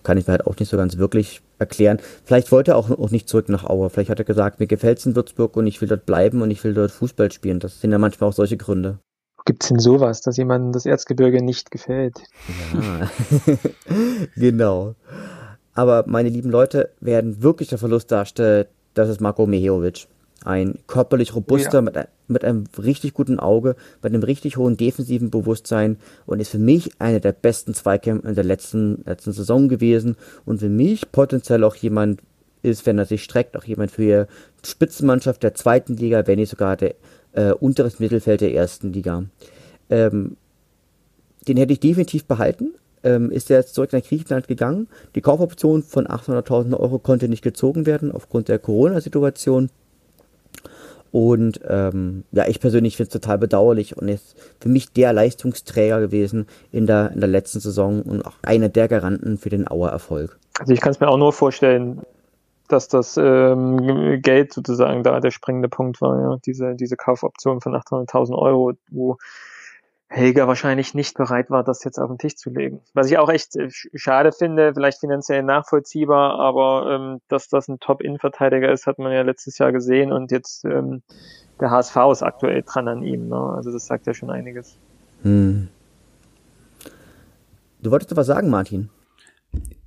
kann 0.03 0.17
ich 0.17 0.27
mir 0.27 0.33
halt 0.33 0.47
auch 0.47 0.57
nicht 0.59 0.71
so 0.71 0.77
ganz 0.77 0.97
wirklich 0.97 1.43
erklären. 1.59 1.99
Vielleicht 2.25 2.53
wollte 2.53 2.73
er 2.73 2.77
auch, 2.77 2.91
auch 2.91 3.11
nicht 3.11 3.29
zurück 3.29 3.49
nach 3.49 3.65
Aue. 3.65 3.91
Vielleicht 3.91 4.11
hat 4.11 4.19
er 4.19 4.25
gesagt, 4.25 4.61
mir 4.61 4.67
gefällt 4.67 4.99
es 4.99 5.07
in 5.07 5.15
Würzburg 5.15 5.57
und 5.57 5.67
ich 5.67 5.81
will 5.81 5.89
dort 5.89 6.07
bleiben 6.07 6.43
und 6.43 6.51
ich 6.51 6.65
will 6.65 6.75
dort 6.75 6.91
Fußball 6.91 7.31
spielen. 7.33 7.61
Das 7.61 7.81
sind 7.81 7.93
ja 7.93 7.99
manchmal 7.99 8.31
auch 8.31 8.35
solche 8.35 8.57
Gründe. 8.57 8.99
Gibt 9.45 9.63
es 9.63 9.69
denn 9.69 9.79
sowas, 9.79 10.21
dass 10.21 10.37
jemandem 10.37 10.73
das 10.73 10.87
Erzgebirge 10.87 11.43
nicht 11.43 11.71
gefällt? 11.71 12.19
Ja, 12.75 13.11
genau. 14.37 14.95
Aber 15.75 16.05
meine 16.07 16.29
lieben 16.29 16.51
Leute, 16.51 16.91
werden 17.01 17.43
wirklich 17.43 17.69
der 17.69 17.79
Verlust 17.79 18.11
darstellt, 18.13 18.69
das 18.95 19.09
ist 19.09 19.21
Marco 19.21 19.47
Miheovic. 19.47 20.09
Ein 20.45 20.79
körperlich 20.87 21.35
robuster, 21.35 21.75
ja. 21.79 21.83
mit, 21.83 21.99
mit, 22.29 22.45
einem 22.45 22.65
richtig 22.79 23.13
guten 23.13 23.39
Auge, 23.39 23.77
mit 24.03 24.13
einem 24.13 24.23
richtig 24.23 24.57
hohen 24.57 24.77
defensiven 24.77 25.31
Bewusstsein 25.31 25.99
und 26.25 26.41
ist 26.41 26.51
für 26.51 26.59
mich 26.59 26.91
einer 26.99 27.21
der 27.21 27.33
besten 27.33 27.75
Zweikämpfer 27.75 28.29
in 28.29 28.35
der 28.35 28.45
letzten, 28.45 29.03
letzten 29.05 29.33
Saison 29.33 29.69
gewesen 29.69 30.17
und 30.47 30.61
für 30.61 30.71
mich 30.71 31.13
potenziell 31.13 31.63
auch 31.63 31.77
jemand 31.77 32.23
ist, 32.63 32.87
wenn 32.87 32.99
er 32.99 33.07
sich 33.07 33.23
streckt, 33.23 33.57
auch 33.57 33.65
jemand 33.65 33.91
für 33.91 34.27
die 34.63 34.69
Spitzenmannschaft 34.69 35.43
der 35.43 35.55
zweiten 35.55 35.97
Liga, 35.97 36.27
wenn 36.27 36.39
nicht 36.39 36.51
sogar 36.51 36.77
der 36.77 36.95
äh, 37.33 37.53
unteres 37.53 38.01
Mittelfeld 38.01 38.41
der 38.41 38.55
ersten 38.55 38.93
Liga. 38.93 39.25
Ähm, 39.89 40.37
den 41.47 41.57
hätte 41.57 41.73
ich 41.73 41.81
definitiv 41.81 42.25
behalten. 42.25 42.75
Ähm, 43.03 43.31
ist 43.31 43.51
er 43.51 43.59
jetzt 43.59 43.75
zurück 43.75 43.93
nach 43.93 44.03
Griechenland 44.03 44.47
gegangen. 44.47 44.89
Die 45.15 45.23
Kaufoption 45.23 45.83
von 45.83 46.07
800.000 46.07 46.79
Euro 46.79 46.99
konnte 46.99 47.29
nicht 47.29 47.43
gezogen 47.43 47.87
werden 47.87 48.13
aufgrund 48.13 48.49
der 48.49 48.59
Corona-Situation. 48.59 49.71
Und 51.13 51.61
ähm, 51.69 52.25
ja, 52.31 52.47
ich 52.47 52.61
persönlich 52.61 52.97
finde 52.97 53.09
es 53.09 53.13
total 53.13 53.39
bedauerlich 53.39 53.97
und 53.97 54.09
ist 54.09 54.37
für 54.61 54.69
mich 54.69 54.93
der 54.93 55.13
Leistungsträger 55.13 56.01
gewesen 56.01 56.47
in 56.71 56.87
der, 56.87 57.11
in 57.13 57.21
der 57.21 57.29
letzten 57.29 57.61
Saison 57.61 58.03
und 58.03 58.25
auch 58.25 58.35
einer 58.43 58.69
der 58.69 58.89
Garanten 58.89 59.39
für 59.39 59.49
den 59.49 59.69
Auer 59.69 59.91
Erfolg. 59.91 60.39
Also 60.59 60.73
ich 60.73 60.81
kann 60.81 60.93
es 60.93 61.01
mir 61.01 61.09
auch 61.09 61.17
nur 61.17 61.33
vorstellen, 61.33 62.03
dass 62.69 62.87
das 62.87 63.17
ähm, 63.17 64.21
Geld 64.23 64.53
sozusagen 64.53 65.03
da 65.03 65.19
der 65.21 65.33
springende 65.33 65.69
Punkt 65.69 66.01
war, 66.01 66.21
ja, 66.21 66.37
diese, 66.47 66.77
diese 66.77 66.97
Kaufoption 66.97 67.61
von 67.61 67.75
800.000 67.75 68.37
Euro, 68.37 68.73
wo 68.91 69.17
Helga 70.13 70.49
wahrscheinlich 70.49 70.93
nicht 70.93 71.17
bereit 71.17 71.51
war, 71.51 71.63
das 71.63 71.85
jetzt 71.85 71.99
auf 71.99 72.09
den 72.09 72.19
Tisch 72.19 72.35
zu 72.35 72.51
legen. 72.51 72.81
Was 72.95 73.09
ich 73.09 73.19
auch 73.19 73.29
echt 73.29 73.55
äh, 73.55 73.69
schade 73.71 74.33
finde, 74.33 74.75
vielleicht 74.75 74.99
finanziell 74.99 75.45
nachvollziehbar, 75.45 76.41
aber 76.41 76.91
ähm, 76.91 77.21
dass 77.29 77.49
das 77.49 77.69
ein 77.69 77.79
Top-In-Verteidiger 77.79 78.73
ist, 78.73 78.89
hat 78.89 78.99
man 78.99 79.13
ja 79.13 79.23
letztes 79.23 79.59
Jahr 79.59 79.71
gesehen 79.71 80.13
und 80.13 80.33
jetzt 80.33 80.65
ähm, 80.65 81.03
der 81.61 81.71
HSV 81.71 81.97
ist 82.11 82.23
aktuell 82.25 82.63
dran 82.63 82.89
an 82.89 83.05
ihm. 83.05 83.29
Ne? 83.29 83.37
Also 83.37 83.71
das 83.71 83.87
sagt 83.87 84.09
ja 84.09 84.13
schon 84.13 84.31
einiges. 84.31 84.77
Hm. 85.23 85.69
Du 87.81 87.91
wolltest 87.93 88.15
was 88.17 88.27
sagen, 88.27 88.51
Martin? 88.51 88.91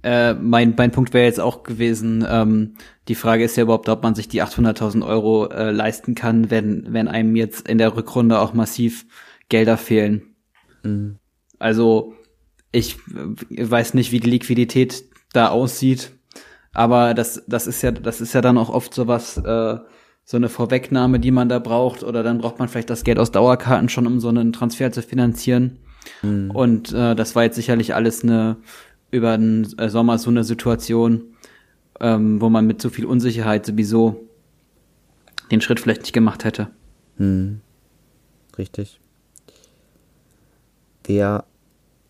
Äh, 0.03 0.35
mein, 0.35 0.73
mein 0.77 0.91
Punkt 0.91 1.13
wäre 1.13 1.25
jetzt 1.25 1.41
auch 1.41 1.63
gewesen, 1.63 2.25
ähm, 2.29 2.75
die 3.09 3.15
Frage 3.15 3.43
ist 3.43 3.57
ja 3.57 3.63
überhaupt, 3.63 3.89
ob 3.89 4.03
man 4.03 4.15
sich 4.15 4.29
die 4.29 4.41
800.000 4.41 5.05
Euro 5.05 5.47
äh, 5.47 5.71
leisten 5.71 6.15
kann, 6.15 6.49
wenn, 6.49 6.93
wenn 6.93 7.09
einem 7.09 7.35
jetzt 7.35 7.67
in 7.67 7.77
der 7.77 7.95
Rückrunde 7.95 8.39
auch 8.39 8.53
massiv 8.53 9.05
Gelder 9.49 9.77
fehlen. 9.77 10.35
Mhm. 10.83 11.17
Also 11.59 12.13
ich 12.71 12.97
weiß 13.07 13.93
nicht, 13.93 14.11
wie 14.11 14.19
die 14.19 14.29
Liquidität 14.29 15.03
da 15.31 15.49
aussieht, 15.49 16.11
aber 16.73 17.13
das, 17.13 17.43
das 17.47 17.67
ist 17.67 17.81
ja, 17.81 17.91
das 17.91 18.19
ist 18.19 18.33
ja 18.33 18.41
dann 18.41 18.57
auch 18.57 18.69
oft 18.69 18.93
sowas, 18.93 19.37
äh, 19.37 19.77
so 20.25 20.37
eine 20.37 20.49
Vorwegnahme, 20.49 21.19
die 21.19 21.31
man 21.31 21.49
da 21.49 21.59
braucht, 21.59 22.03
oder 22.03 22.23
dann 22.23 22.39
braucht 22.39 22.57
man 22.59 22.67
vielleicht 22.67 22.89
das 22.89 23.03
Geld 23.03 23.19
aus 23.19 23.31
Dauerkarten 23.31 23.89
schon, 23.89 24.07
um 24.07 24.19
so 24.19 24.29
einen 24.29 24.53
Transfer 24.53 24.91
zu 24.91 25.01
finanzieren. 25.01 25.79
Mhm. 26.21 26.51
Und 26.51 26.93
äh, 26.93 27.15
das 27.15 27.35
war 27.35 27.43
jetzt 27.43 27.55
sicherlich 27.55 27.93
alles 27.93 28.23
eine 28.23 28.57
über 29.11 29.37
den 29.37 29.67
äh, 29.77 29.89
Sommer 29.89 30.17
so 30.17 30.31
eine 30.31 30.43
Situation, 30.43 31.35
ähm, 31.99 32.41
wo 32.41 32.49
man 32.49 32.65
mit 32.65 32.81
so 32.81 32.89
viel 32.89 33.05
Unsicherheit 33.05 33.65
sowieso 33.65 34.27
den 35.51 35.61
Schritt 35.61 35.79
vielleicht 35.79 36.01
nicht 36.01 36.13
gemacht 36.13 36.45
hätte. 36.45 36.69
Mhm. 37.17 37.61
Richtig. 38.57 38.99
Wer 41.05 41.45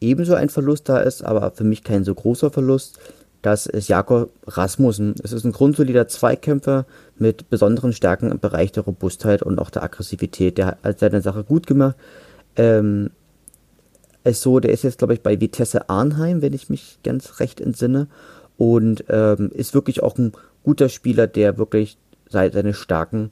ebenso 0.01 0.35
ein 0.35 0.49
Verlust 0.49 0.89
da 0.89 0.99
ist, 0.99 1.23
aber 1.23 1.51
für 1.51 1.63
mich 1.63 1.83
kein 1.83 2.03
so 2.03 2.13
großer 2.13 2.51
Verlust, 2.51 2.99
das 3.43 3.65
ist 3.65 3.89
Jakob 3.89 4.31
Rasmussen. 4.47 5.15
Es 5.21 5.33
ist 5.33 5.43
ein 5.43 5.51
grundsolider 5.51 6.07
Zweikämpfer 6.07 6.85
mit 7.17 7.49
besonderen 7.49 7.91
Stärken 7.91 8.31
im 8.31 8.39
Bereich 8.39 8.71
der 8.71 8.83
Robustheit 8.83 9.43
und 9.43 9.59
auch 9.59 9.69
der 9.69 9.83
Aggressivität. 9.83 10.57
Der 10.57 10.77
hat 10.81 10.99
seine 10.99 11.21
Sache 11.21 11.43
gut 11.43 11.67
gemacht. 11.67 11.97
Ähm, 12.55 13.09
ist 14.23 14.41
so, 14.41 14.61
der 14.61 14.71
ist 14.71 14.83
jetzt, 14.83 14.99
glaube 14.99 15.13
ich, 15.13 15.21
bei 15.21 15.41
Vitesse 15.41 15.89
Arnheim, 15.89 16.41
wenn 16.41 16.53
ich 16.53 16.69
mich 16.69 16.99
ganz 17.03 17.41
recht 17.41 17.59
entsinne. 17.59 18.07
Und 18.57 19.03
ähm, 19.09 19.51
ist 19.53 19.73
wirklich 19.73 20.01
auch 20.01 20.17
ein 20.17 20.31
guter 20.63 20.87
Spieler, 20.87 21.27
der 21.27 21.57
wirklich 21.57 21.97
seine 22.29 22.73
Starken, 22.73 23.31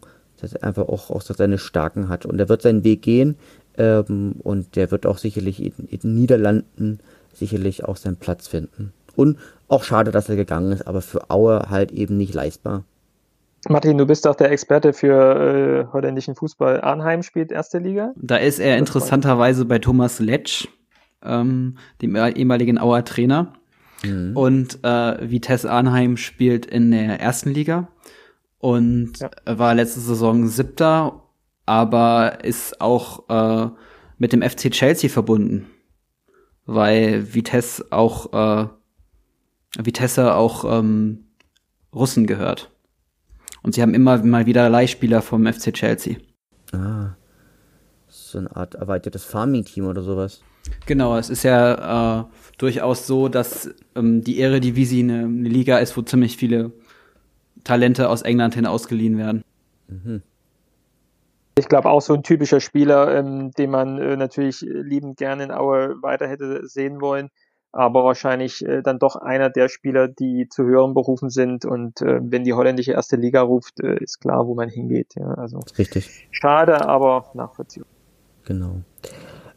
einfach 0.60 0.90
auch, 0.90 1.10
auch 1.10 1.22
seine 1.22 1.58
Starken 1.58 2.10
hat. 2.10 2.26
Und 2.26 2.38
er 2.38 2.50
wird 2.50 2.64
seinen 2.64 2.84
Weg 2.84 3.02
gehen. 3.02 3.38
Ähm, 3.82 4.36
und 4.44 4.76
der 4.76 4.92
wird 4.92 5.06
auch 5.06 5.18
sicherlich 5.18 5.62
in, 5.62 5.88
in 5.88 6.00
den 6.00 6.16
Niederlanden 6.16 7.00
sicherlich 7.34 7.84
auch 7.84 7.98
seinen 7.98 8.18
Platz 8.18 8.48
finden. 8.48 8.94
Und 9.16 9.38
auch 9.68 9.84
schade, 9.84 10.12
dass 10.12 10.30
er 10.30 10.36
gegangen 10.36 10.72
ist, 10.72 10.88
aber 10.88 11.02
für 11.02 11.30
Aue 11.30 11.68
halt 11.70 11.92
eben 11.92 12.18
nicht 12.18 12.34
leistbar. 12.34 12.84
Martin, 13.70 13.98
du 13.98 14.06
bist 14.06 14.26
doch 14.26 14.36
der 14.36 14.52
Experte 14.52 14.94
für 14.94 15.88
äh, 15.90 15.94
holländischen 15.94 16.36
Fußball. 16.36 16.82
Arnheim 16.82 17.24
spielt 17.24 17.52
erste 17.52 17.80
Liga. 17.80 18.12
Da 18.16 18.38
ist 18.38 18.60
er 18.60 18.78
interessanterweise 18.78 19.66
bei 19.66 19.80
Thomas 19.80 20.20
Letsch, 20.20 20.68
ähm, 21.24 21.78
dem 22.02 22.16
ehemaligen 22.16 22.80
Auer 22.80 23.04
Trainer. 23.06 23.54
Mhm. 24.04 24.36
Und 24.36 24.84
äh, 24.84 25.30
Vitesse 25.30 25.70
Arnheim 25.72 26.18
spielt 26.18 26.66
in 26.66 26.92
der 26.92 27.20
ersten 27.20 27.52
Liga 27.52 27.88
und 28.58 29.14
ja. 29.20 29.30
war 29.46 29.76
letzte 29.76 30.00
Saison 30.00 30.48
siebter 30.48 31.21
aber 31.72 32.44
ist 32.44 32.82
auch 32.82 33.30
äh, 33.30 33.70
mit 34.18 34.34
dem 34.34 34.42
FC 34.42 34.70
Chelsea 34.72 35.10
verbunden, 35.10 35.68
weil 36.66 37.34
Vitesse 37.34 37.86
auch 37.92 38.34
äh, 38.34 38.68
Vitesse 39.82 40.36
auch 40.36 40.66
ähm, 40.66 41.28
Russen 41.96 42.28
gehört. 42.28 42.72
Und 43.64 43.74
sie 43.74 43.82
haben 43.82 43.94
immer 43.94 44.18
mal 44.18 44.46
wieder 44.46 44.70
Leihspieler 44.70 45.22
vom 45.22 45.46
FC 45.46 45.74
Chelsea. 45.74 46.18
Ah. 46.74 47.16
So 48.10 48.40
eine 48.40 48.54
Art 48.54 48.76
erweitertes 48.76 49.24
Farming-Team 49.24 49.86
oder 49.86 50.02
sowas. 50.02 50.42
Genau, 50.88 51.18
es 51.18 51.30
ist 51.30 51.44
ja 51.44 52.20
äh, 52.20 52.26
durchaus 52.58 53.08
so, 53.08 53.30
dass 53.30 53.74
ähm, 53.96 54.26
die 54.26 54.42
Eredivisie 54.42 55.04
eine, 55.04 55.20
eine 55.20 55.48
Liga 55.48 55.78
ist, 55.78 55.96
wo 55.96 56.02
ziemlich 56.02 56.36
viele 56.36 56.74
Talente 57.64 58.10
aus 58.10 58.24
England 58.24 58.56
hin 58.56 58.66
ausgeliehen 58.66 59.18
werden. 59.18 59.46
Mhm. 59.88 60.22
Ich 61.58 61.68
glaube 61.68 61.90
auch 61.90 62.02
so 62.02 62.14
ein 62.14 62.24
typischer 62.24 62.60
Spieler, 62.60 63.14
ähm, 63.14 63.52
den 63.52 63.72
man 63.72 63.98
äh, 63.98 64.16
natürlich 64.16 64.62
liebend 64.62 65.18
gerne 65.18 65.44
in 65.44 65.52
Aue 65.52 65.96
weiter 66.02 66.28
hätte 66.28 66.66
sehen 66.68 67.02
wollen, 67.02 67.30
aber 67.72 68.04
wahrscheinlich 68.04 68.66
äh, 68.66 68.82
dann 68.82 69.00
doch 69.00 69.16
einer 69.16 69.50
der 69.50 69.70
Spieler, 69.70 70.08
die 70.08 70.48
zu 70.50 70.64
höheren 70.64 70.94
Berufen 70.94 71.30
sind 71.30 71.66
und 71.66 72.02
äh, 72.02 72.20
wenn 72.22 72.44
die 72.44 72.54
holländische 72.54 72.94
erste 72.94 73.18
Liga 73.18 73.42
ruft, 73.42 73.82
äh, 73.82 74.02
ist 74.02 74.20
klar, 74.20 74.48
wo 74.48 74.56
man 74.56 74.70
hingeht. 74.70 75.14
Ja, 75.16 75.34
also 75.34 75.60
richtig. 75.78 76.28
Schade, 76.32 76.88
aber 76.88 77.32
nachvollziehbar. 77.34 77.88
Genau. 78.46 78.82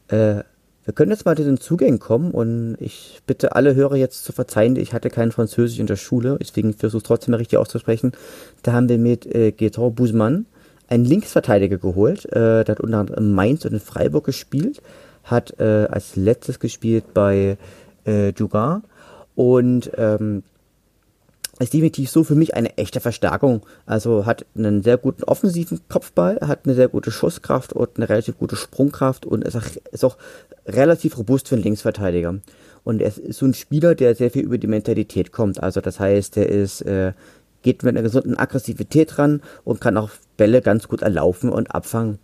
Äh, 0.09 0.43
wir 0.85 0.93
können 0.93 1.13
jetzt 1.13 1.25
mal 1.25 1.37
zu 1.37 1.45
den 1.45 1.57
Zugängen 1.57 1.99
kommen 1.99 2.31
und 2.33 2.77
ich 2.79 3.23
bitte 3.27 3.57
alle 3.57 3.75
Hörer 3.75 3.97
jetzt 3.97 4.25
zu 4.25 4.33
verzeihen, 4.33 4.77
ich 4.77 4.93
hatte 4.93 5.09
kein 5.09 5.33
Französisch 5.33 5.79
in 5.79 5.87
der 5.87 5.97
Schule, 5.97 6.37
deswegen 6.39 6.75
versuche 6.75 6.99
es 6.99 7.05
trotzdem 7.05 7.33
mal 7.33 7.39
richtig 7.39 7.59
auszusprechen. 7.59 8.13
Da 8.63 8.73
haben 8.73 8.89
wir 8.89 8.99
mit 8.99 9.27
äh, 9.27 9.53
Gaetan 9.53 9.95
Bouzman 9.95 10.47
einen 10.89 11.05
Linksverteidiger 11.05 11.79
geholt. 11.79 12.27
Äh, 12.27 12.65
der 12.65 12.77
hat 12.77 12.81
unter 12.81 12.99
anderem 12.99 13.25
in 13.25 13.35
Mainz 13.35 13.65
und 13.65 13.73
in 13.73 13.81
Freiburg 13.81 14.25
gespielt. 14.25 14.83
Hat 15.25 15.59
äh, 15.59 15.87
als 15.91 16.17
letztes 16.17 16.61
gespielt 16.61 17.15
bei 17.15 17.57
äh, 18.05 18.33
Dugar. 18.33 18.83
Und 19.35 19.91
ähm, 19.97 20.43
ist 21.61 21.73
definitiv 21.73 22.11
so 22.11 22.25
für 22.25 22.35
mich 22.35 22.55
eine 22.55 22.77
echte 22.79 23.01
Verstärkung. 23.01 23.63
Also 23.87 24.27
hat 24.27 24.45
einen 24.57 24.83
sehr 24.83 24.97
guten 24.99 25.25
offensiven 25.25 25.81
Kopfball, 25.89 26.39
hat 26.41 26.61
eine 26.65 26.75
sehr 26.75 26.89
gute 26.89 27.11
Schusskraft 27.11 27.73
und 27.73 27.91
eine 27.97 28.09
relativ 28.09 28.39
gute 28.39 28.57
Sprungkraft 28.57 29.25
und 29.25 29.45
ist 29.45 29.57
auch, 29.57 29.63
ist 29.93 30.05
auch 30.05 30.17
relativ 30.67 31.17
robust 31.17 31.49
für 31.49 31.55
einen 31.55 31.65
Linksverteidiger. 31.65 32.41
Und 32.83 33.01
er 33.01 33.17
ist 33.17 33.39
so 33.39 33.47
ein 33.47 33.55
Spieler, 33.55 33.95
der 33.95 34.15
sehr 34.15 34.31
viel 34.31 34.43
über 34.43 34.59
die 34.59 34.67
Mentalität 34.67 35.33
kommt. 35.33 35.63
Also 35.63 35.81
das 35.81 36.01
heißt, 36.01 36.37
er 36.37 36.49
ist 36.49 36.83
äh, 36.83 37.13
geht 37.65 37.83
mit 37.83 37.97
einer 37.97 38.03
gesunden 38.03 38.39
Aggressivität 38.39 39.19
ran 39.19 39.43
und 39.65 39.81
kann 39.81 39.97
auch 39.97 40.11
Bälle 40.37 40.63
ganz 40.63 40.87
gut 40.87 41.03
erlaufen 41.03 41.51
und 41.51 41.75
abfangen. 41.75 42.21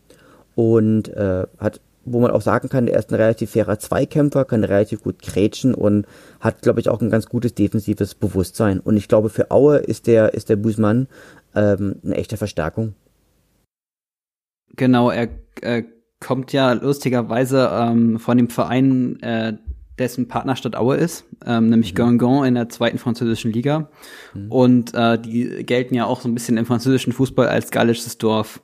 Und 0.55 1.09
äh, 1.09 1.46
hat, 1.59 1.81
wo 2.05 2.20
man 2.20 2.31
auch 2.31 2.42
sagen 2.42 2.68
kann, 2.68 2.87
er 2.87 2.98
ist 2.98 3.11
ein 3.11 3.16
relativ 3.16 3.50
fairer 3.50 3.79
Zweikämpfer, 3.79 4.44
kann 4.44 4.62
relativ 4.62 5.03
gut 5.03 5.20
grätschen 5.20 5.74
und 5.74 6.07
hat, 6.38 6.62
glaube 6.62 6.81
ich, 6.81 6.88
auch 6.88 7.00
ein 7.00 7.11
ganz 7.11 7.26
gutes 7.26 7.55
defensives 7.55 8.14
Bewusstsein. 8.14 8.79
Und 8.79 8.96
ich 8.96 9.09
glaube, 9.09 9.31
für 9.31 9.50
Aue 9.50 9.79
ist 9.79 10.07
der, 10.07 10.35
ist 10.35 10.48
der 10.48 10.57
Busmann 10.57 11.09
ähm, 11.57 11.96
eine 12.05 12.16
echte 12.16 12.37
Verstärkung. 12.37 12.94
Genau, 14.76 15.11
er 15.11 15.29
äh, 15.62 15.83
kommt 16.20 16.53
ja 16.53 16.72
lustigerweise 16.74 17.70
ähm, 17.72 18.18
von 18.18 18.37
dem 18.37 18.50
Verein, 18.50 19.20
äh, 19.22 19.55
dessen 20.00 20.28
Partnerstadt 20.28 20.76
Aue 20.76 20.96
ist, 20.96 21.26
ähm, 21.46 21.68
nämlich 21.68 21.92
mhm. 21.92 22.18
Guingamp 22.18 22.46
in 22.46 22.54
der 22.54 22.68
zweiten 22.68 22.98
französischen 22.98 23.52
Liga. 23.52 23.90
Mhm. 24.34 24.50
Und 24.50 24.94
äh, 24.94 25.18
die 25.18 25.64
gelten 25.64 25.94
ja 25.94 26.06
auch 26.06 26.20
so 26.20 26.28
ein 26.28 26.34
bisschen 26.34 26.56
im 26.56 26.66
französischen 26.66 27.12
Fußball 27.12 27.48
als 27.48 27.70
gallisches 27.70 28.18
Dorf. 28.18 28.62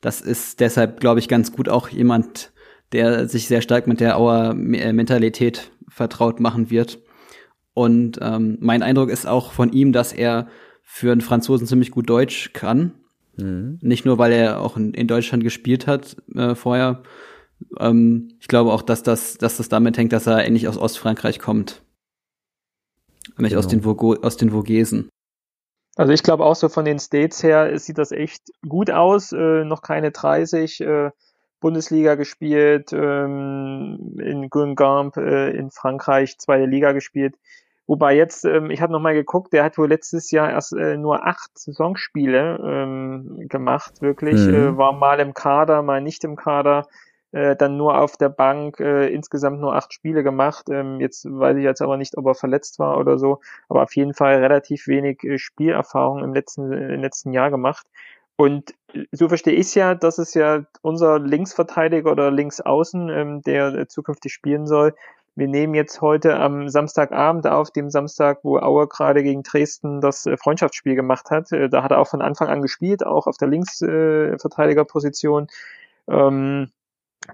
Das 0.00 0.20
ist 0.20 0.60
deshalb, 0.60 1.00
glaube 1.00 1.20
ich, 1.20 1.28
ganz 1.28 1.52
gut 1.52 1.68
auch 1.68 1.88
jemand, 1.88 2.52
der 2.92 3.28
sich 3.28 3.48
sehr 3.48 3.62
stark 3.62 3.86
mit 3.86 4.00
der 4.00 4.18
Auer 4.18 4.50
äh, 4.50 4.92
Mentalität 4.92 5.72
vertraut 5.88 6.40
machen 6.40 6.70
wird. 6.70 7.00
Und 7.72 8.18
ähm, 8.22 8.58
mein 8.60 8.82
Eindruck 8.82 9.10
ist 9.10 9.26
auch 9.26 9.52
von 9.52 9.72
ihm, 9.72 9.92
dass 9.92 10.12
er 10.12 10.46
für 10.82 11.10
einen 11.10 11.22
Franzosen 11.22 11.66
ziemlich 11.66 11.90
gut 11.90 12.08
Deutsch 12.08 12.52
kann. 12.52 12.92
Mhm. 13.36 13.78
Nicht 13.82 14.04
nur, 14.04 14.18
weil 14.18 14.32
er 14.32 14.60
auch 14.60 14.76
in, 14.76 14.94
in 14.94 15.08
Deutschland 15.08 15.42
gespielt 15.42 15.86
hat 15.86 16.16
äh, 16.34 16.54
vorher, 16.54 17.02
ähm, 17.78 18.36
ich 18.40 18.48
glaube 18.48 18.72
auch, 18.72 18.82
dass 18.82 19.02
das, 19.02 19.38
dass 19.38 19.56
das 19.56 19.68
damit 19.68 19.98
hängt, 19.98 20.12
dass 20.12 20.26
er 20.26 20.44
ähnlich 20.44 20.68
aus 20.68 20.78
Ostfrankreich 20.78 21.38
kommt. 21.38 21.82
Nämlich 23.36 23.52
genau. 23.52 23.60
aus, 23.60 23.68
den 23.68 23.84
Vogo 23.84 24.14
aus 24.14 24.36
den 24.36 24.50
Vogesen. 24.50 25.08
Also 25.96 26.12
ich 26.12 26.22
glaube 26.22 26.44
auch 26.44 26.56
so 26.56 26.68
von 26.68 26.84
den 26.84 26.98
States 26.98 27.42
her 27.42 27.78
sieht 27.78 27.98
das 27.98 28.12
echt 28.12 28.42
gut 28.68 28.90
aus. 28.90 29.32
Äh, 29.32 29.64
noch 29.64 29.82
keine 29.82 30.10
30, 30.10 30.80
äh, 30.80 31.10
Bundesliga 31.60 32.14
gespielt, 32.14 32.92
ähm, 32.92 34.18
in 34.18 34.50
Guingamp 34.50 35.16
äh, 35.16 35.50
in 35.50 35.70
Frankreich 35.70 36.36
zweite 36.38 36.66
Liga 36.66 36.92
gespielt. 36.92 37.36
Wobei 37.86 38.16
jetzt, 38.16 38.44
ähm, 38.44 38.70
ich 38.70 38.82
habe 38.82 38.92
nochmal 38.92 39.14
geguckt, 39.14 39.52
der 39.52 39.64
hat 39.64 39.78
wohl 39.78 39.88
letztes 39.88 40.30
Jahr 40.30 40.50
erst 40.50 40.74
äh, 40.74 40.96
nur 40.96 41.26
acht 41.26 41.58
Saisonspiele 41.58 42.58
ähm, 42.62 43.46
gemacht, 43.48 44.02
wirklich. 44.02 44.40
Mhm. 44.46 44.54
Äh, 44.54 44.76
war 44.76 44.92
mal 44.92 45.20
im 45.20 45.32
Kader, 45.32 45.82
mal 45.82 46.00
nicht 46.00 46.24
im 46.24 46.36
Kader 46.36 46.86
äh, 47.34 47.56
dann 47.56 47.76
nur 47.76 47.98
auf 47.98 48.16
der 48.16 48.28
Bank 48.28 48.78
äh, 48.78 49.08
insgesamt 49.08 49.60
nur 49.60 49.74
acht 49.74 49.92
Spiele 49.92 50.22
gemacht. 50.22 50.68
Ähm, 50.70 51.00
jetzt 51.00 51.26
weiß 51.28 51.56
ich 51.56 51.64
jetzt 51.64 51.82
aber 51.82 51.96
nicht, 51.96 52.16
ob 52.16 52.26
er 52.26 52.36
verletzt 52.36 52.78
war 52.78 52.96
oder 52.96 53.18
so, 53.18 53.40
aber 53.68 53.82
auf 53.82 53.96
jeden 53.96 54.14
Fall 54.14 54.36
relativ 54.36 54.86
wenig 54.86 55.24
äh, 55.24 55.38
Spielerfahrung 55.38 56.22
im 56.22 56.32
letzten, 56.32 56.72
äh, 56.72 56.94
im 56.94 57.02
letzten 57.02 57.32
Jahr 57.32 57.50
gemacht. 57.50 57.88
Und 58.36 58.74
so 59.10 59.28
verstehe 59.28 59.54
ich 59.54 59.66
es 59.66 59.74
ja, 59.74 59.96
dass 59.96 60.18
es 60.18 60.34
ja 60.34 60.62
unser 60.82 61.18
Linksverteidiger 61.18 62.12
oder 62.12 62.30
Linksaußen, 62.30 63.08
ähm, 63.08 63.42
der 63.42 63.74
äh, 63.74 63.88
zukünftig 63.88 64.32
spielen 64.32 64.68
soll. 64.68 64.94
Wir 65.34 65.48
nehmen 65.48 65.74
jetzt 65.74 66.00
heute 66.00 66.36
am 66.36 66.68
Samstagabend 66.68 67.48
auf, 67.48 67.72
dem 67.72 67.90
Samstag, 67.90 68.44
wo 68.44 68.58
Auer 68.58 68.88
gerade 68.88 69.24
gegen 69.24 69.42
Dresden 69.42 70.00
das 70.00 70.24
äh, 70.26 70.36
Freundschaftsspiel 70.36 70.94
gemacht 70.94 71.30
hat. 71.30 71.50
Äh, 71.50 71.68
da 71.68 71.82
hat 71.82 71.90
er 71.90 71.98
auch 71.98 72.06
von 72.06 72.22
Anfang 72.22 72.46
an 72.46 72.62
gespielt, 72.62 73.04
auch 73.04 73.26
auf 73.26 73.38
der 73.38 73.48
Linksverteidigerposition. 73.48 75.48
Ähm, 76.06 76.70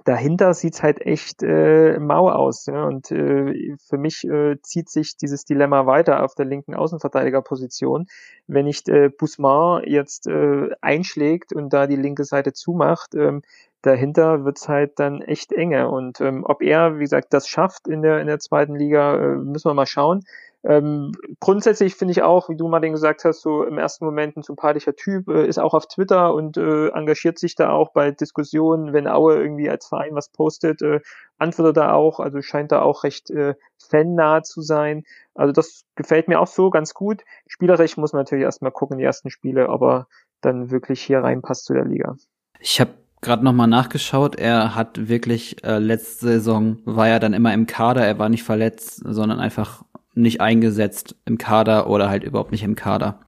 dahinter 0.05 0.55
sieht's 0.55 0.83
halt 0.83 1.00
echt 1.00 1.42
äh, 1.42 1.98
mau 1.98 2.31
aus. 2.31 2.66
Ja? 2.66 2.85
Und 2.85 3.11
äh, 3.11 3.76
für 3.88 3.98
mich 3.98 4.24
äh, 4.24 4.61
zieht 4.62 4.88
sich 4.88 5.16
dieses 5.16 5.44
Dilemma 5.44 5.87
weiter 5.87 6.22
auf 6.24 6.35
der 6.35 6.46
linken 6.46 6.74
Außenverteidigerposition. 6.74 8.07
Wenn 8.46 8.64
nicht 8.64 8.88
äh, 8.88 9.09
Busman 9.09 9.83
jetzt 9.87 10.26
äh, 10.26 10.70
einschlägt 10.81 11.53
und 11.53 11.72
da 11.72 11.87
die 11.87 11.96
linke 11.96 12.24
Seite 12.24 12.53
zumacht, 12.53 13.14
ähm, 13.14 13.42
dahinter 13.83 14.44
wird's 14.44 14.68
halt 14.68 14.98
dann 14.98 15.22
echt 15.22 15.53
enge. 15.53 15.88
Und 15.88 16.20
ähm, 16.20 16.44
ob 16.44 16.62
er, 16.62 16.96
wie 16.98 17.05
gesagt, 17.05 17.33
das 17.33 17.48
schafft 17.48 17.88
in 17.88 18.03
der, 18.03 18.20
in 18.20 18.26
der 18.26 18.38
zweiten 18.38 18.76
Liga, 18.76 19.16
äh, 19.16 19.37
müssen 19.37 19.68
wir 19.68 19.74
mal 19.74 19.87
schauen. 19.87 20.24
Ähm, 20.62 21.12
grundsätzlich 21.40 21.94
finde 21.94 22.12
ich 22.12 22.22
auch, 22.22 22.50
wie 22.50 22.56
du 22.56 22.68
Martin 22.68 22.92
gesagt 22.92 23.24
hast, 23.24 23.40
so 23.40 23.64
im 23.64 23.78
ersten 23.78 24.04
Moment 24.04 24.36
ein 24.36 24.42
sympathischer 24.42 24.94
Typ, 24.94 25.28
äh, 25.28 25.46
ist 25.46 25.58
auch 25.58 25.72
auf 25.72 25.88
Twitter 25.88 26.34
und 26.34 26.58
äh, 26.58 26.88
engagiert 26.88 27.38
sich 27.38 27.54
da 27.54 27.70
auch 27.70 27.92
bei 27.92 28.10
Diskussionen, 28.10 28.92
wenn 28.92 29.08
Aue 29.08 29.36
irgendwie 29.36 29.70
als 29.70 29.86
Verein 29.86 30.14
was 30.14 30.28
postet, 30.28 30.82
äh, 30.82 31.00
antwortet 31.38 31.78
er 31.78 31.94
auch, 31.94 32.20
also 32.20 32.42
scheint 32.42 32.72
da 32.72 32.82
auch 32.82 33.04
recht 33.04 33.30
äh, 33.30 33.54
fannah 33.78 34.42
zu 34.42 34.60
sein. 34.60 35.04
Also 35.34 35.52
das 35.52 35.84
gefällt 35.94 36.28
mir 36.28 36.40
auch 36.40 36.46
so 36.46 36.68
ganz 36.68 36.92
gut. 36.92 37.22
Spielerisch 37.46 37.96
muss 37.96 38.12
man 38.12 38.20
natürlich 38.20 38.44
erstmal 38.44 38.72
gucken, 38.72 38.98
die 38.98 39.04
ersten 39.04 39.30
Spiele, 39.30 39.70
aber 39.70 40.08
dann 40.42 40.70
wirklich 40.70 41.00
hier 41.00 41.20
reinpasst 41.20 41.64
zu 41.64 41.72
der 41.72 41.86
Liga. 41.86 42.16
Ich 42.58 42.80
habe 42.80 42.90
gerade 43.22 43.44
noch 43.44 43.54
mal 43.54 43.66
nachgeschaut. 43.66 44.36
Er 44.36 44.74
hat 44.74 45.08
wirklich 45.08 45.64
äh, 45.64 45.78
letzte 45.78 46.26
Saison 46.26 46.78
war 46.84 47.08
er 47.08 47.20
dann 47.20 47.32
immer 47.32 47.54
im 47.54 47.66
Kader. 47.66 48.04
Er 48.04 48.18
war 48.18 48.28
nicht 48.28 48.44
verletzt, 48.44 49.00
sondern 49.04 49.40
einfach 49.40 49.82
nicht 50.14 50.40
eingesetzt 50.40 51.16
im 51.24 51.38
Kader 51.38 51.88
oder 51.88 52.08
halt 52.08 52.24
überhaupt 52.24 52.52
nicht 52.52 52.62
im 52.62 52.74
Kader. 52.74 53.20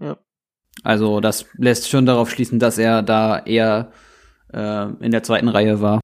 Ja. 0.00 0.16
Also 0.82 1.20
das 1.20 1.46
lässt 1.56 1.88
schon 1.88 2.06
darauf 2.06 2.30
schließen, 2.30 2.58
dass 2.58 2.78
er 2.78 3.02
da 3.02 3.38
eher 3.38 3.92
äh, 4.52 4.86
in 5.00 5.10
der 5.10 5.22
zweiten 5.22 5.48
Reihe 5.48 5.80
war. 5.80 6.00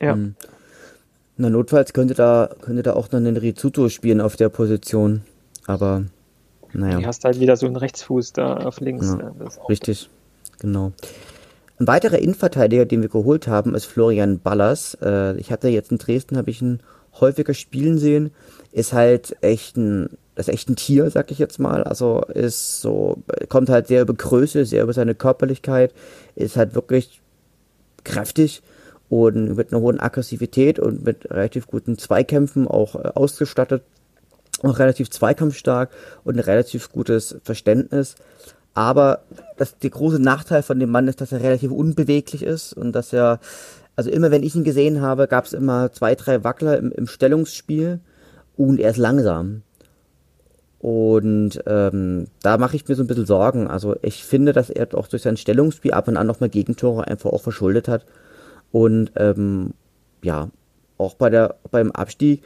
Ja. 0.00 0.14
Hm. 0.14 0.34
Na, 1.36 1.50
notfalls 1.50 1.92
könnte 1.92 2.14
da, 2.14 2.54
könnte 2.60 2.82
da 2.82 2.92
auch 2.92 3.10
noch 3.10 3.18
einen 3.18 3.36
Rizuto 3.36 3.88
spielen 3.88 4.20
auf 4.20 4.36
der 4.36 4.48
Position. 4.48 5.22
Aber, 5.66 6.04
naja. 6.72 7.00
Du 7.00 7.06
hast 7.06 7.24
halt 7.24 7.40
wieder 7.40 7.56
so 7.56 7.66
einen 7.66 7.76
Rechtsfuß 7.76 8.34
da 8.34 8.58
auf 8.58 8.80
links. 8.80 9.16
Ja, 9.18 9.32
richtig, 9.68 10.08
genau. 10.60 10.92
Ein 11.78 11.88
weiterer 11.88 12.18
Innenverteidiger, 12.18 12.84
den 12.84 13.02
wir 13.02 13.08
geholt 13.08 13.48
haben, 13.48 13.74
ist 13.74 13.86
Florian 13.86 14.38
Ballas. 14.38 14.96
Äh, 15.02 15.36
ich 15.38 15.50
hatte 15.50 15.68
jetzt 15.68 15.90
in 15.90 15.98
Dresden, 15.98 16.36
habe 16.36 16.50
ich 16.50 16.62
ihn 16.62 16.80
häufiger 17.20 17.54
spielen 17.54 17.98
sehen 17.98 18.32
ist 18.72 18.92
halt 18.92 19.36
echt 19.40 19.76
ein, 19.76 20.10
das 20.34 20.48
ist 20.48 20.54
echt 20.54 20.68
ein 20.68 20.76
Tier, 20.76 21.10
sag 21.10 21.30
ich 21.30 21.38
jetzt 21.38 21.58
mal. 21.60 21.84
Also 21.84 22.22
ist 22.22 22.80
so, 22.80 23.22
kommt 23.48 23.68
halt 23.68 23.86
sehr 23.86 24.02
über 24.02 24.14
Größe, 24.14 24.64
sehr 24.64 24.82
über 24.82 24.92
seine 24.92 25.14
Körperlichkeit, 25.14 25.94
ist 26.34 26.56
halt 26.56 26.74
wirklich 26.74 27.20
kräftig 28.02 28.62
und 29.08 29.56
mit 29.56 29.72
einer 29.72 29.80
hohen 29.80 30.00
Aggressivität 30.00 30.78
und 30.78 31.04
mit 31.04 31.30
relativ 31.30 31.66
guten 31.68 31.98
Zweikämpfen 31.98 32.66
auch 32.66 32.96
äh, 32.96 33.08
ausgestattet. 33.14 33.82
Auch 34.62 34.78
relativ 34.78 35.10
zweikampfstark 35.10 35.90
und 36.24 36.36
ein 36.36 36.40
relativ 36.40 36.90
gutes 36.90 37.36
Verständnis. 37.44 38.14
Aber 38.72 39.22
das, 39.56 39.78
der 39.78 39.90
große 39.90 40.18
Nachteil 40.20 40.62
von 40.62 40.80
dem 40.80 40.90
Mann 40.90 41.06
ist, 41.06 41.20
dass 41.20 41.32
er 41.32 41.42
relativ 41.42 41.70
unbeweglich 41.70 42.42
ist 42.42 42.72
und 42.72 42.92
dass 42.92 43.12
er, 43.12 43.40
also 43.96 44.10
immer 44.10 44.30
wenn 44.30 44.42
ich 44.42 44.54
ihn 44.54 44.64
gesehen 44.64 45.00
habe, 45.00 45.28
gab 45.28 45.44
es 45.44 45.52
immer 45.52 45.92
zwei, 45.92 46.14
drei 46.14 46.44
Wackler 46.44 46.78
im, 46.78 46.90
im 46.92 47.06
Stellungsspiel 47.06 48.00
und 48.56 48.80
er 48.80 48.90
ist 48.90 48.96
langsam. 48.96 49.62
Und 50.78 51.62
ähm, 51.66 52.26
da 52.42 52.58
mache 52.58 52.76
ich 52.76 52.86
mir 52.86 52.94
so 52.94 53.02
ein 53.02 53.06
bisschen 53.06 53.24
Sorgen. 53.24 53.68
Also 53.68 53.96
ich 54.02 54.22
finde, 54.24 54.52
dass 54.52 54.68
er 54.68 54.94
auch 54.94 55.08
durch 55.08 55.22
sein 55.22 55.38
Stellungsspiel 55.38 55.92
ab 55.92 56.08
und 56.08 56.18
an 56.18 56.26
nochmal 56.26 56.50
Gegentore 56.50 57.06
einfach 57.06 57.30
auch 57.30 57.40
verschuldet 57.40 57.88
hat. 57.88 58.04
Und 58.70 59.12
ähm, 59.16 59.72
ja, 60.22 60.50
auch 60.98 61.14
bei 61.14 61.30
der, 61.30 61.56
beim 61.70 61.90
Abstieg 61.92 62.42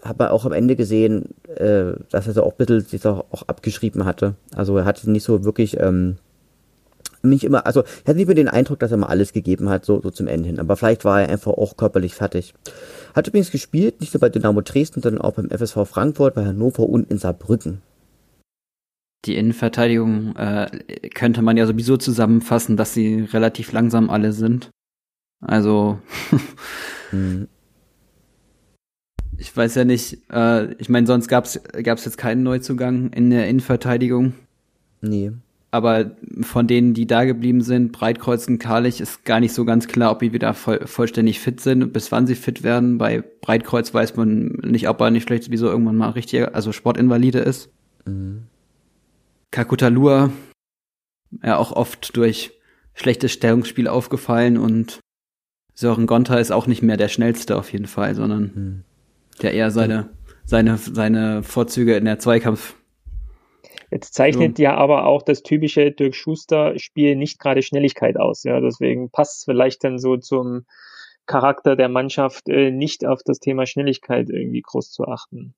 hat 0.00 0.18
man 0.18 0.28
auch 0.28 0.44
am 0.44 0.52
Ende 0.52 0.76
gesehen, 0.76 1.34
äh, 1.56 1.92
dass 2.10 2.26
er 2.26 2.32
so 2.32 2.42
auch 2.44 2.52
ein 2.52 2.56
bisschen 2.56 2.80
sich 2.80 3.04
auch 3.04 3.42
abgeschrieben 3.48 4.04
hatte. 4.04 4.34
Also 4.54 4.78
er 4.78 4.84
hatte 4.84 5.10
nicht 5.10 5.24
so 5.24 5.44
wirklich 5.44 5.78
ähm, 5.80 6.16
nicht 7.28 7.44
immer, 7.44 7.66
also 7.66 7.82
ich 7.84 8.08
hatte 8.08 8.16
nicht 8.16 8.26
mehr 8.26 8.34
den 8.34 8.48
Eindruck, 8.48 8.78
dass 8.78 8.90
er 8.90 8.96
mal 8.96 9.06
alles 9.06 9.32
gegeben 9.32 9.68
hat, 9.68 9.84
so, 9.84 10.00
so 10.00 10.10
zum 10.10 10.26
Ende 10.26 10.48
hin. 10.48 10.60
Aber 10.60 10.76
vielleicht 10.76 11.04
war 11.04 11.22
er 11.22 11.28
einfach 11.28 11.52
auch 11.52 11.76
körperlich 11.76 12.14
fertig. 12.14 12.54
Hat 13.14 13.28
übrigens 13.28 13.50
gespielt, 13.50 14.00
nicht 14.00 14.14
nur 14.14 14.20
bei 14.20 14.28
Dynamo 14.28 14.60
Dresden, 14.60 15.02
sondern 15.02 15.22
auch 15.22 15.34
beim 15.34 15.50
FSV 15.50 15.86
Frankfurt, 15.86 16.34
bei 16.34 16.44
Hannover 16.44 16.88
und 16.88 17.10
in 17.10 17.18
Saarbrücken. 17.18 17.82
Die 19.24 19.36
Innenverteidigung 19.36 20.36
äh, 20.36 20.66
könnte 21.14 21.40
man 21.42 21.56
ja 21.56 21.66
sowieso 21.66 21.96
zusammenfassen, 21.96 22.76
dass 22.76 22.92
sie 22.92 23.20
relativ 23.32 23.72
langsam 23.72 24.10
alle 24.10 24.32
sind. 24.32 24.70
Also 25.40 25.98
hm. 27.10 27.48
ich 29.38 29.56
weiß 29.56 29.74
ja 29.76 29.84
nicht, 29.84 30.18
äh, 30.30 30.72
ich 30.74 30.88
meine, 30.88 31.06
sonst 31.06 31.28
gab's 31.28 31.60
gab's 31.82 32.04
jetzt 32.04 32.18
keinen 32.18 32.42
Neuzugang 32.42 33.10
in 33.12 33.30
der 33.30 33.48
Innenverteidigung. 33.48 34.34
Nee 35.00 35.32
aber 35.74 36.12
von 36.42 36.68
denen, 36.68 36.94
die 36.94 37.08
da 37.08 37.24
geblieben 37.24 37.60
sind, 37.60 37.90
Breitkreuz 37.90 38.46
und 38.46 38.60
Karlich, 38.60 39.00
ist 39.00 39.24
gar 39.24 39.40
nicht 39.40 39.52
so 39.52 39.64
ganz 39.64 39.88
klar, 39.88 40.12
ob 40.12 40.20
die 40.20 40.32
wieder 40.32 40.54
voll, 40.54 40.86
vollständig 40.86 41.40
fit 41.40 41.60
sind, 41.60 41.92
bis 41.92 42.12
wann 42.12 42.28
sie 42.28 42.36
fit 42.36 42.62
werden. 42.62 42.96
Bei 42.96 43.24
Breitkreuz 43.40 43.92
weiß 43.92 44.14
man 44.14 44.60
nicht, 44.62 44.88
ob 44.88 45.00
er 45.00 45.10
nicht 45.10 45.26
vielleicht 45.26 45.42
sowieso 45.42 45.66
irgendwann 45.66 45.96
mal 45.96 46.10
richtig, 46.10 46.54
also 46.54 46.70
Sportinvalide 46.70 47.40
ist. 47.40 47.70
Mhm. 48.06 48.44
Kakutalur, 49.50 50.30
ja 51.42 51.56
auch 51.56 51.72
oft 51.72 52.16
durch 52.16 52.52
schlechtes 52.94 53.32
Stellungsspiel 53.32 53.88
aufgefallen 53.88 54.58
und 54.58 55.00
Sören 55.74 56.06
Gonta 56.06 56.36
ist 56.36 56.52
auch 56.52 56.68
nicht 56.68 56.84
mehr 56.84 56.96
der 56.96 57.08
schnellste 57.08 57.56
auf 57.56 57.72
jeden 57.72 57.88
Fall, 57.88 58.14
sondern 58.14 58.42
mhm. 58.54 58.84
der 59.42 59.54
eher 59.54 59.72
seine, 59.72 60.10
seine, 60.44 60.78
seine 60.78 61.42
Vorzüge 61.42 61.96
in 61.96 62.04
der 62.04 62.20
Zweikampf 62.20 62.76
Jetzt 63.90 64.14
zeichnet 64.14 64.58
ja. 64.58 64.72
ja 64.72 64.76
aber 64.76 65.06
auch 65.06 65.22
das 65.22 65.42
typische 65.42 65.90
Dirk 65.92 66.14
Schuster-Spiel 66.14 67.16
nicht 67.16 67.38
gerade 67.38 67.62
Schnelligkeit 67.62 68.18
aus. 68.18 68.42
Ja, 68.44 68.60
deswegen 68.60 69.10
passt 69.10 69.38
es 69.38 69.44
vielleicht 69.44 69.84
dann 69.84 69.98
so 69.98 70.16
zum 70.16 70.66
Charakter 71.26 71.76
der 71.76 71.88
Mannschaft 71.88 72.48
äh, 72.48 72.70
nicht 72.70 73.06
auf 73.06 73.22
das 73.24 73.38
Thema 73.38 73.66
Schnelligkeit 73.66 74.28
irgendwie 74.30 74.62
groß 74.62 74.90
zu 74.90 75.04
achten. 75.04 75.54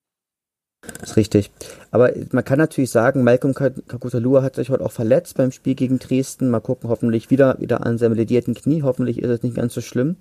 Das 1.00 1.10
ist 1.10 1.16
richtig. 1.16 1.50
Aber 1.90 2.12
man 2.32 2.44
kann 2.44 2.58
natürlich 2.58 2.90
sagen, 2.90 3.24
Malcolm 3.24 3.54
Kakutalua 3.54 4.42
hat 4.42 4.54
sich 4.54 4.70
heute 4.70 4.84
auch 4.84 4.92
verletzt 4.92 5.36
beim 5.36 5.50
Spiel 5.50 5.74
gegen 5.74 5.98
Dresden. 5.98 6.50
Mal 6.50 6.60
gucken, 6.60 6.88
hoffentlich 6.88 7.30
wieder, 7.30 7.58
wieder 7.60 7.84
an 7.84 7.98
seinem 7.98 8.14
ledierten 8.14 8.54
Knie. 8.54 8.82
Hoffentlich 8.82 9.18
ist 9.18 9.30
es 9.30 9.42
nicht 9.42 9.56
ganz 9.56 9.74
so 9.74 9.80
schlimm. 9.80 10.16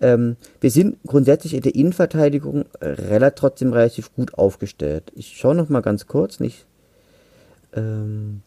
Ähm, 0.00 0.36
wir 0.60 0.70
sind 0.70 0.98
grundsätzlich 1.06 1.54
in 1.54 1.62
der 1.62 1.74
Innenverteidigung 1.74 2.66
relativ, 2.80 3.40
trotzdem 3.40 3.72
relativ 3.72 4.14
gut 4.14 4.34
aufgestellt. 4.34 5.10
Ich 5.16 5.36
schaue 5.36 5.56
noch 5.56 5.68
mal 5.68 5.80
ganz 5.80 6.06
kurz, 6.06 6.38
nicht. 6.38 6.66
Ähm, 7.74 8.42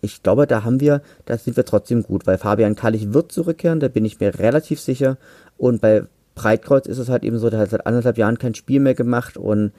ich 0.00 0.22
glaube, 0.22 0.46
da 0.46 0.64
haben 0.64 0.80
wir, 0.80 1.02
da 1.24 1.38
sind 1.38 1.56
wir 1.56 1.64
trotzdem 1.64 2.02
gut, 2.02 2.26
weil 2.26 2.38
Fabian 2.38 2.76
Kallich 2.76 3.12
wird 3.12 3.32
zurückkehren, 3.32 3.80
da 3.80 3.88
bin 3.88 4.04
ich 4.04 4.20
mir 4.20 4.38
relativ 4.38 4.80
sicher. 4.80 5.16
Und 5.56 5.80
bei 5.80 6.04
Breitkreuz 6.34 6.86
ist 6.86 6.98
es 6.98 7.08
halt 7.08 7.24
eben 7.24 7.38
so, 7.38 7.50
der 7.50 7.60
hat 7.60 7.70
seit 7.70 7.86
anderthalb 7.86 8.18
Jahren 8.18 8.38
kein 8.38 8.54
Spiel 8.54 8.80
mehr 8.80 8.94
gemacht 8.94 9.36
und 9.36 9.72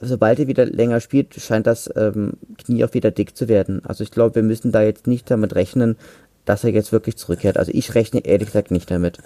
sobald 0.00 0.38
er 0.38 0.46
wieder 0.46 0.66
länger 0.66 1.00
spielt, 1.00 1.34
scheint 1.34 1.66
das 1.66 1.90
ähm, 1.96 2.34
Knie 2.58 2.84
auch 2.84 2.94
wieder 2.94 3.10
dick 3.10 3.36
zu 3.36 3.48
werden. 3.48 3.84
Also 3.84 4.04
ich 4.04 4.10
glaube, 4.10 4.36
wir 4.36 4.42
müssen 4.42 4.72
da 4.72 4.82
jetzt 4.82 5.06
nicht 5.06 5.30
damit 5.30 5.54
rechnen, 5.54 5.96
dass 6.44 6.64
er 6.64 6.70
jetzt 6.70 6.92
wirklich 6.92 7.16
zurückkehrt. 7.16 7.56
Also 7.56 7.72
ich 7.74 7.94
rechne 7.94 8.24
ehrlich 8.24 8.48
gesagt 8.48 8.70
nicht 8.70 8.90
damit. 8.90 9.18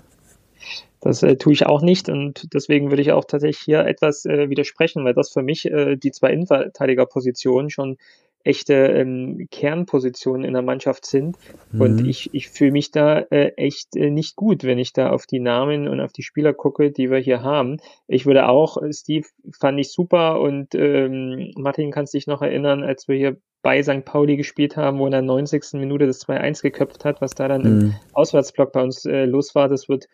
Das 1.00 1.22
äh, 1.22 1.36
tue 1.36 1.54
ich 1.54 1.66
auch 1.66 1.82
nicht 1.82 2.08
und 2.08 2.52
deswegen 2.54 2.90
würde 2.90 3.02
ich 3.02 3.12
auch 3.12 3.24
tatsächlich 3.24 3.58
hier 3.58 3.86
etwas 3.86 4.26
äh, 4.26 4.50
widersprechen, 4.50 5.04
weil 5.04 5.14
das 5.14 5.30
für 5.30 5.42
mich 5.42 5.66
äh, 5.66 5.96
die 5.96 6.12
zwei 6.12 6.30
Innenverteidigerpositionen 6.32 7.70
schon 7.70 7.96
echte 8.44 8.74
ähm, 8.74 9.48
Kernpositionen 9.50 10.44
in 10.44 10.54
der 10.54 10.62
Mannschaft 10.62 11.06
sind. 11.06 11.36
Mhm. 11.72 11.80
Und 11.80 12.06
ich, 12.06 12.32
ich 12.32 12.48
fühle 12.48 12.72
mich 12.72 12.90
da 12.90 13.20
äh, 13.30 13.52
echt 13.56 13.96
äh, 13.96 14.10
nicht 14.10 14.36
gut, 14.36 14.64
wenn 14.64 14.78
ich 14.78 14.92
da 14.92 15.10
auf 15.10 15.26
die 15.26 15.40
Namen 15.40 15.88
und 15.88 16.00
auf 16.00 16.12
die 16.12 16.22
Spieler 16.22 16.54
gucke, 16.54 16.90
die 16.90 17.10
wir 17.10 17.18
hier 17.18 17.42
haben. 17.42 17.78
Ich 18.06 18.26
würde 18.26 18.48
auch, 18.48 18.82
äh, 18.82 18.92
Steve 18.92 19.26
fand 19.58 19.78
ich 19.78 19.92
super 19.92 20.40
und 20.40 20.74
ähm, 20.74 21.52
Martin 21.56 21.90
kannst 21.90 22.14
dich 22.14 22.26
noch 22.26 22.42
erinnern, 22.42 22.82
als 22.82 23.08
wir 23.08 23.16
hier 23.16 23.36
bei 23.62 23.82
St. 23.82 24.04
Pauli 24.04 24.36
gespielt 24.36 24.76
haben, 24.76 24.98
wo 24.98 25.06
in 25.06 25.12
der 25.12 25.22
90. 25.22 25.74
Minute 25.74 26.06
das 26.06 26.26
2-1 26.26 26.62
geköpft 26.62 27.04
hat, 27.04 27.20
was 27.20 27.32
da 27.32 27.48
dann 27.48 27.62
mhm. 27.62 27.80
im 27.80 27.94
Auswärtsblock 28.14 28.72
bei 28.72 28.82
uns 28.82 29.04
äh, 29.04 29.26
los 29.26 29.54
war, 29.54 29.68
das 29.68 29.88
wird 29.88 30.06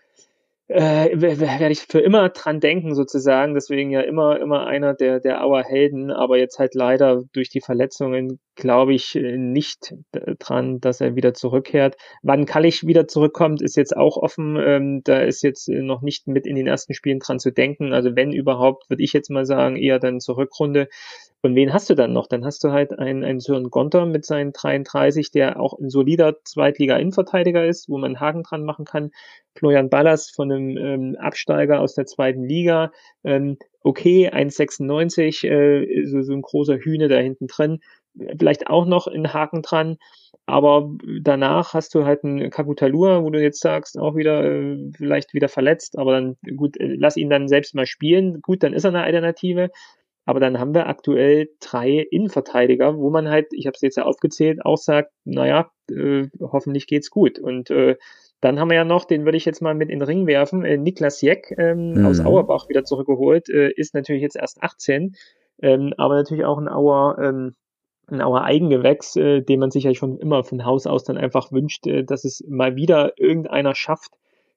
äh, 0.69 1.11
werde 1.21 1.71
ich 1.71 1.81
für 1.81 2.01
immer 2.01 2.29
dran 2.31 2.61
denken 2.61 2.95
sozusagen. 2.95 3.55
Deswegen 3.55 3.91
ja 3.91 4.01
immer 4.01 4.41
immer 4.41 4.67
einer 4.67 4.95
der 4.95 5.21
der 5.21 5.45
Auer 5.45 5.63
Helden, 5.63 6.11
aber 6.11 6.39
jetzt 6.39 6.59
halt 6.59 6.75
leider 6.75 7.23
durch 7.33 7.51
die 7.51 7.61
Verletzungen 7.61 8.41
glaube 8.57 8.95
ich 8.95 9.15
äh, 9.15 9.37
nicht 9.37 9.95
dran, 10.39 10.81
dass 10.81 11.01
er 11.01 11.15
wieder 11.15 11.35
zurückkehrt. 11.35 11.97
Wann 12.23 12.47
Kallich 12.47 12.87
wieder 12.87 13.07
zurückkommt, 13.07 13.63
ist 13.63 13.77
jetzt 13.77 13.97
auch 13.97 14.17
offen. 14.17 14.57
Ähm, 14.57 15.03
da 15.05 15.21
ist 15.21 15.43
jetzt 15.43 15.69
noch 15.69 16.03
nicht 16.03 16.27
mit 16.27 16.47
in 16.47 16.57
den 16.57 16.67
ersten 16.67 16.95
Spielen 16.95 17.21
dran 17.21 17.39
zu 17.39 17.53
denken. 17.53 17.93
Also 17.93 18.17
wenn 18.17 18.33
überhaupt, 18.33 18.91
würde 18.91 19.05
ich 19.05 19.13
jetzt 19.13 19.31
mal 19.31 19.47
sagen, 19.47 19.77
eher 19.77 19.99
dann 20.01 20.21
zur 20.21 20.37
Rückrunde. 20.37 20.89
Und 21.43 21.55
wen 21.55 21.73
hast 21.73 21.89
du 21.91 21.95
dann 21.95 22.13
noch? 22.13 22.27
Dann 22.27 22.45
hast 22.45 22.65
du 22.65 22.73
halt 22.73 22.99
einen, 22.99 23.23
einen 23.23 23.41
Sören 23.41 23.71
Gonter 23.71 24.07
mit 24.07 24.25
seinen 24.25 24.53
33, 24.53 25.31
der 25.31 25.61
auch 25.61 25.79
ein 25.79 25.91
solider 25.91 26.43
Zweitliga-Innenverteidiger 26.43 27.65
ist, 27.65 27.89
wo 27.89 27.99
man 27.99 28.19
Haken 28.19 28.43
dran 28.43 28.65
machen 28.65 28.85
kann. 28.85 29.11
Florian 29.55 29.91
Ballas 29.91 30.31
von 30.31 30.51
einem 30.51 30.77
ähm, 30.77 31.17
Absteiger 31.19 31.81
aus 31.81 31.95
der 31.95 32.07
zweiten 32.07 32.45
Liga. 32.45 32.91
Ähm, 33.23 33.59
okay, 33.83 34.29
1,96, 34.31 35.47
äh, 35.47 36.07
so, 36.07 36.23
so 36.23 36.33
ein 36.33 36.43
großer 36.43 36.79
Hühne 36.79 37.09
da 37.09 37.19
hinten 37.19 37.47
drin. 37.47 37.81
Vielleicht 38.39 38.69
auch 38.69 38.87
noch 38.87 39.07
einen 39.07 39.33
Haken 39.33 39.63
dran. 39.63 39.99
Aber 40.47 40.95
danach 41.21 41.75
hast 41.75 41.95
du 41.95 42.05
halt 42.05 42.23
einen 42.23 42.51
Kakutalua, 42.51 43.25
wo 43.25 43.31
du 43.31 43.43
jetzt 43.43 43.61
sagst, 43.61 43.99
auch 43.99 44.15
wieder 44.15 44.45
äh, 44.45 44.93
vielleicht 44.97 45.35
wieder 45.35 45.49
verletzt, 45.49 45.99
aber 45.99 46.13
dann 46.13 46.37
gut, 46.57 46.77
äh, 46.79 46.95
lass 46.97 47.17
ihn 47.17 47.31
dann 47.31 47.49
selbst 47.49 47.75
mal 47.75 47.87
spielen. 47.87 48.41
Gut, 48.43 48.63
dann 48.63 48.73
ist 48.73 48.85
er 48.85 48.91
eine 48.91 49.03
Alternative. 49.03 49.71
Aber 50.27 50.41
dann 50.41 50.59
haben 50.59 50.75
wir 50.75 50.89
aktuell 50.89 51.49
drei 51.61 52.05
Innenverteidiger, 52.11 52.99
wo 52.99 53.11
man 53.11 53.29
halt, 53.29 53.47
ich 53.53 53.67
habe 53.67 53.77
es 53.77 53.81
jetzt 53.81 53.97
ja 53.97 54.05
aufgezählt, 54.05 54.59
auch 54.65 54.77
sagt, 54.77 55.13
naja, 55.25 55.71
äh, 55.89 56.27
hoffentlich 56.41 56.89
geht's 56.89 57.11
gut. 57.11 57.39
Und 57.39 57.71
äh, 57.71 57.97
dann 58.41 58.59
haben 58.59 58.69
wir 58.69 58.77
ja 58.77 58.85
noch, 58.85 59.05
den 59.05 59.25
würde 59.25 59.39
ich 59.39 59.45
jetzt 59.45 59.63
mal 59.63 59.75
mit 59.75 59.89
in 59.89 60.01
den 60.01 60.07
Ring 60.07 60.27
werfen, 60.27 60.65
äh, 60.65 60.77
Niklas 60.77 61.23
Jeck 61.23 61.55
ähm, 61.57 61.95
mhm. 61.95 62.07
aus 62.07 62.21
Auerbach 62.21 62.69
wieder 62.69 62.85
zurückgeholt, 62.85 63.49
äh, 63.49 63.71
ist 63.71 63.95
natürlich 63.95 64.23
jetzt 64.23 64.37
erst 64.37 64.63
18, 64.63 65.15
ähm, 65.63 65.95
aber 65.97 66.17
natürlich 66.17 66.45
auch 66.45 66.59
ein 66.59 66.69
Auer, 66.69 67.19
ähm, 67.23 67.55
ein 68.09 68.21
Auer 68.21 68.43
Eigengewächs, 68.43 69.15
äh, 69.15 69.43
den 69.43 69.61
man 69.61 69.71
sich 69.71 69.85
ja 69.85 69.95
schon 69.95 70.19
immer 70.19 70.43
von 70.43 70.65
Haus 70.65 70.89
aus 70.89 71.05
dann 71.05 71.17
einfach 71.19 71.53
wünscht, 71.53 71.87
äh, 71.87 72.03
dass 72.03 72.25
es 72.25 72.45
mal 72.49 72.75
wieder 72.75 73.13
irgendeiner 73.17 73.77
schafft, 73.77 74.11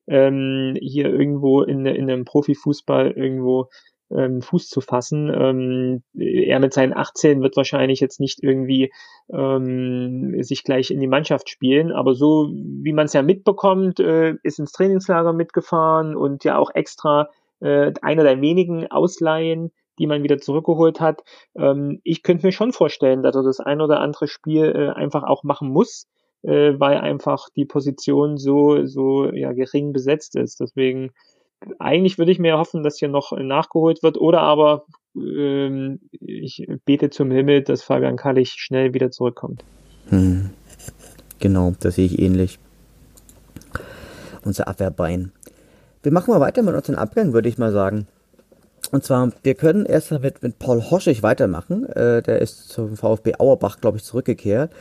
ähm, 0.08 0.76
hier 0.82 1.10
irgendwo 1.10 1.62
in, 1.62 1.86
in 1.86 2.10
einem 2.10 2.26
Profifußball 2.26 3.12
irgendwo 3.12 3.70
ähm, 4.16 4.42
Fuß 4.42 4.70
zu 4.70 4.82
fassen. 4.82 5.32
Ähm, 5.34 6.04
er 6.18 6.60
mit 6.60 6.74
seinen 6.74 6.96
18 6.96 7.42
wird 7.42 7.58
wahrscheinlich 7.58 8.00
jetzt 8.00 8.20
nicht 8.20 8.44
irgendwie 8.44 8.92
ähm, 9.32 10.42
sich 10.44 10.64
gleich 10.64 10.92
in 10.92 11.00
die 11.00 11.08
Mannschaft 11.08 11.50
spielen, 11.50 11.92
aber 11.92 12.14
so 12.16 12.50
wie 12.52 12.94
man 12.94 13.06
es 13.06 13.14
ja 13.14 13.22
mitbekommt, 13.22 14.00
äh, 14.00 14.36
ist 14.44 14.60
ins 14.60 14.72
Trainingslager 14.72 15.34
mitgefahren 15.34 16.16
und 16.16 16.44
ja 16.44 16.58
auch 16.58 16.72
extra 16.74 17.30
äh, 17.60 17.92
einer 18.02 18.24
der 18.24 18.42
wenigen 18.42 18.90
Ausleihen, 18.90 19.72
die 20.00 20.08
man 20.08 20.24
wieder 20.24 20.40
zurückgeholt 20.40 21.00
hat. 21.00 21.24
Ähm, 21.56 22.00
ich 22.04 22.24
könnte 22.24 22.46
mir 22.46 22.52
schon 22.52 22.72
vorstellen, 22.74 23.22
dass 23.22 23.36
er 23.36 23.44
das 23.44 23.60
ein 23.60 23.82
oder 23.82 24.00
andere 24.00 24.28
Spiel 24.28 24.66
äh, 24.66 24.90
einfach 24.90 25.24
auch 25.24 25.44
machen 25.44 25.70
muss, 25.70 26.08
äh, 26.42 26.74
weil 26.80 26.98
einfach 26.98 27.50
die 27.56 27.66
Position 27.66 28.38
so 28.38 28.86
so 28.86 29.32
ja 29.32 29.52
gering 29.52 29.94
besetzt 29.94 30.36
ist. 30.36 30.60
Deswegen 30.62 31.12
eigentlich 31.80 32.18
würde 32.18 32.32
ich 32.32 32.40
mir 32.40 32.58
hoffen, 32.58 32.84
dass 32.84 32.98
hier 32.98 33.10
noch 33.10 33.32
nachgeholt 33.38 34.04
wird 34.04 34.18
oder 34.18 34.42
aber 34.42 34.86
ähm, 35.16 36.00
ich 36.12 36.68
bete 36.86 37.10
zum 37.10 37.32
Himmel, 37.32 37.64
dass 37.64 37.84
Fabian 37.84 38.18
Kallich 38.18 38.52
schnell 38.52 38.94
wieder 38.94 39.12
zurückkommt. 39.12 39.64
Hm. 40.10 40.52
Genau, 41.40 41.74
das 41.80 41.96
sehe 41.96 42.06
ich 42.06 42.20
ähnlich. 42.20 42.60
Unser 44.44 44.68
Abwehrbein. 44.68 45.32
Wir 46.04 46.12
machen 46.12 46.32
mal 46.32 46.40
weiter 46.40 46.62
mit 46.62 46.76
unseren 46.76 46.96
Abgängen, 46.96 47.34
würde 47.34 47.50
ich 47.50 47.58
mal 47.58 47.72
sagen. 47.72 48.08
Und 48.92 49.04
zwar, 49.04 49.32
wir 49.44 49.54
können 49.56 49.86
erst 49.86 50.12
mit, 50.12 50.42
mit 50.42 50.60
Paul 50.60 50.82
Hoschig 50.82 51.22
weitermachen. 51.22 51.86
Äh, 51.88 52.22
der 52.22 52.42
ist 52.42 52.70
zum 52.70 52.96
VfB 52.96 53.34
Auerbach, 53.38 53.80
glaube 53.82 53.98
ich, 53.98 54.04
zurückgekehrt. 54.04 54.72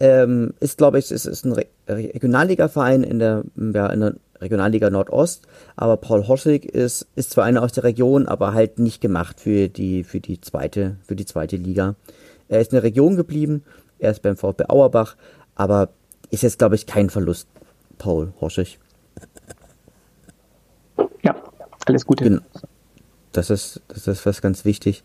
Ähm, 0.00 0.54
ist, 0.60 0.78
glaube 0.78 0.98
ich, 0.98 1.10
ist, 1.10 1.26
ist 1.26 1.44
ein 1.44 1.52
Re 1.52 1.66
Regionalliga-Verein 1.88 3.02
in 3.02 3.18
der, 3.18 3.42
ja, 3.56 3.86
in 3.88 4.00
der 4.00 4.14
Regionalliga 4.42 4.90
Nordost, 4.90 5.46
aber 5.76 5.96
Paul 5.96 6.26
Hoschig 6.28 6.64
ist, 6.66 7.06
ist 7.16 7.30
zwar 7.30 7.44
einer 7.44 7.62
aus 7.62 7.72
der 7.72 7.84
Region, 7.84 8.26
aber 8.26 8.52
halt 8.52 8.78
nicht 8.78 9.00
gemacht 9.00 9.40
für 9.40 9.68
die, 9.68 10.04
für 10.04 10.20
die 10.20 10.40
zweite, 10.40 10.96
für 11.06 11.16
die 11.16 11.24
zweite 11.26 11.56
Liga. 11.56 11.94
Er 12.48 12.60
ist 12.60 12.72
in 12.72 12.76
der 12.76 12.82
Region 12.82 13.16
geblieben, 13.16 13.64
er 13.98 14.10
ist 14.10 14.22
beim 14.22 14.36
VfB 14.36 14.64
Auerbach, 14.68 15.16
aber 15.54 15.88
ist 16.30 16.42
jetzt, 16.42 16.58
glaube 16.58 16.74
ich, 16.74 16.86
kein 16.86 17.10
Verlust, 17.10 17.48
Paul 17.98 18.32
Hoschig. 18.40 18.78
Ja, 21.22 21.36
alles 21.86 22.04
Gute. 22.04 22.24
Genau. 22.24 22.42
Das 23.32 23.48
ist, 23.48 23.80
das 23.88 24.06
ist 24.06 24.26
was 24.26 24.42
ganz 24.42 24.64
wichtig. 24.64 25.02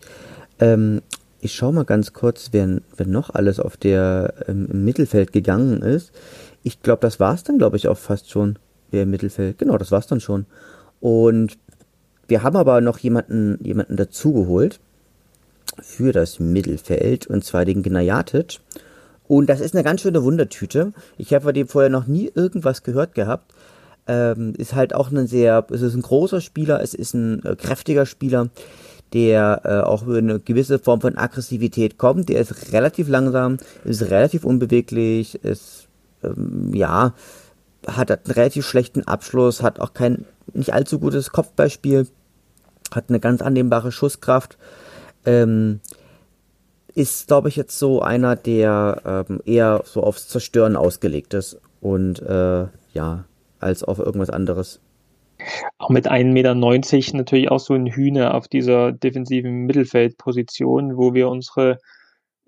Ähm, 0.58 1.00
ich 1.40 1.54
schaue 1.54 1.72
mal 1.72 1.84
ganz 1.84 2.12
kurz, 2.12 2.48
wer, 2.52 2.80
wer 2.96 3.06
noch 3.06 3.30
alles 3.30 3.60
auf 3.60 3.76
der 3.76 4.34
ähm, 4.48 4.68
im 4.70 4.84
Mittelfeld 4.84 5.32
gegangen 5.32 5.82
ist. 5.82 6.12
Ich 6.62 6.82
glaube, 6.82 7.00
das 7.00 7.20
war 7.20 7.34
es 7.34 7.44
dann, 7.44 7.58
glaube 7.58 7.76
ich, 7.76 7.88
auch 7.88 7.98
fast 7.98 8.30
schon 8.30 8.58
im 8.90 9.10
Mittelfeld. 9.10 9.58
Genau, 9.58 9.78
das 9.78 9.92
war's 9.92 10.06
dann 10.06 10.20
schon. 10.20 10.46
Und 11.00 11.58
wir 12.26 12.42
haben 12.42 12.56
aber 12.56 12.80
noch 12.80 12.98
jemanden, 12.98 13.58
jemanden 13.62 13.96
dazugeholt 13.96 14.80
für 15.80 16.12
das 16.12 16.40
Mittelfeld, 16.40 17.26
und 17.26 17.44
zwar 17.44 17.64
den 17.64 17.82
Gnajatic. 17.82 18.60
Und 19.26 19.48
das 19.48 19.60
ist 19.60 19.74
eine 19.74 19.84
ganz 19.84 20.00
schöne 20.00 20.22
Wundertüte. 20.24 20.92
Ich 21.18 21.32
habe 21.34 21.44
von 21.44 21.54
dem 21.54 21.68
vorher 21.68 21.90
noch 21.90 22.06
nie 22.06 22.30
irgendwas 22.34 22.82
gehört 22.82 23.14
gehabt. 23.14 23.52
Ähm, 24.06 24.54
ist 24.56 24.74
halt 24.74 24.94
auch 24.94 25.10
ein 25.10 25.26
sehr, 25.26 25.66
es 25.70 25.82
ist 25.82 25.94
ein 25.94 26.02
großer 26.02 26.40
Spieler, 26.40 26.82
es 26.82 26.94
ist 26.94 27.12
ein 27.12 27.44
äh, 27.44 27.56
kräftiger 27.56 28.06
Spieler, 28.06 28.48
der 29.12 29.60
äh, 29.64 29.86
auch 29.86 30.02
über 30.02 30.16
eine 30.16 30.40
gewisse 30.40 30.78
Form 30.78 31.02
von 31.02 31.18
Aggressivität 31.18 31.98
kommt. 31.98 32.30
Der 32.30 32.40
ist 32.40 32.72
relativ 32.72 33.08
langsam, 33.08 33.58
ist 33.84 34.10
relativ 34.10 34.44
unbeweglich, 34.44 35.42
ist, 35.44 35.88
ähm, 36.24 36.72
ja, 36.72 37.12
hat 37.86 38.10
einen 38.10 38.34
relativ 38.34 38.66
schlechten 38.66 39.06
Abschluss, 39.06 39.62
hat 39.62 39.80
auch 39.80 39.94
kein 39.94 40.24
nicht 40.52 40.72
allzu 40.72 40.98
gutes 40.98 41.30
Kopfballspiel, 41.30 42.06
hat 42.94 43.06
eine 43.08 43.20
ganz 43.20 43.42
annehmbare 43.42 43.92
Schusskraft. 43.92 44.58
Ähm, 45.26 45.80
ist, 46.94 47.28
glaube 47.28 47.48
ich, 47.48 47.56
jetzt 47.56 47.78
so 47.78 48.02
einer, 48.02 48.34
der 48.34 49.26
ähm, 49.28 49.40
eher 49.44 49.82
so 49.84 50.02
aufs 50.02 50.28
Zerstören 50.28 50.74
ausgelegt 50.74 51.32
ist 51.34 51.60
und 51.80 52.20
äh, 52.22 52.66
ja, 52.92 53.24
als 53.60 53.84
auf 53.84 53.98
irgendwas 53.98 54.30
anderes. 54.30 54.80
Auch 55.78 55.90
mit 55.90 56.10
1,90 56.10 56.24
Meter 56.32 57.16
natürlich 57.16 57.50
auch 57.50 57.60
so 57.60 57.74
ein 57.74 57.86
Hühner 57.86 58.34
auf 58.34 58.48
dieser 58.48 58.90
defensiven 58.90 59.66
Mittelfeldposition, 59.66 60.96
wo 60.96 61.14
wir 61.14 61.28
unsere 61.28 61.78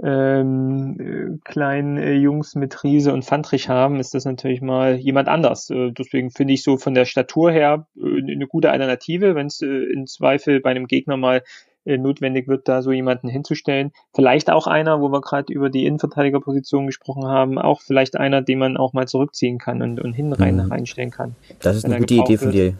ähm, 0.02 0.96
äh, 0.98 1.38
kleinen 1.44 1.98
äh, 1.98 2.14
Jungs 2.14 2.54
mit 2.54 2.82
Riese 2.82 3.12
und 3.12 3.24
Fandrich 3.24 3.68
haben, 3.68 4.00
ist 4.00 4.14
das 4.14 4.24
natürlich 4.24 4.62
mal 4.62 4.96
jemand 4.96 5.28
anders. 5.28 5.68
Äh, 5.70 5.92
deswegen 5.92 6.30
finde 6.30 6.54
ich 6.54 6.62
so 6.62 6.76
von 6.78 6.94
der 6.94 7.04
Statur 7.04 7.50
her 7.50 7.86
äh, 7.96 8.32
eine 8.32 8.46
gute 8.46 8.70
Alternative, 8.70 9.34
wenn 9.34 9.48
es 9.48 9.60
äh, 9.60 9.66
in 9.66 10.06
Zweifel 10.06 10.60
bei 10.60 10.70
einem 10.70 10.86
Gegner 10.86 11.16
mal 11.18 11.42
äh, 11.84 11.98
notwendig 11.98 12.48
wird, 12.48 12.66
da 12.68 12.82
so 12.82 12.92
jemanden 12.92 13.28
hinzustellen. 13.28 13.92
Vielleicht 14.14 14.50
auch 14.50 14.66
einer, 14.66 15.00
wo 15.00 15.10
wir 15.10 15.20
gerade 15.20 15.52
über 15.52 15.68
die 15.68 15.84
Innenverteidigerposition 15.84 16.86
gesprochen 16.86 17.26
haben, 17.26 17.58
auch 17.58 17.82
vielleicht 17.82 18.16
einer, 18.16 18.42
den 18.42 18.58
man 18.58 18.76
auch 18.76 18.92
mal 18.92 19.06
zurückziehen 19.08 19.58
kann 19.58 19.82
und, 19.82 20.00
und 20.00 20.12
hinten 20.12 20.32
rein 20.32 20.56
Mhm. 20.56 20.72
reinstellen 20.72 21.10
kann. 21.10 21.36
Das 21.60 21.76
ist 21.76 21.84
eine 21.84 21.98
gute 21.98 22.14
Idee 22.14 22.38
von 22.38 22.52
dir. 22.52 22.74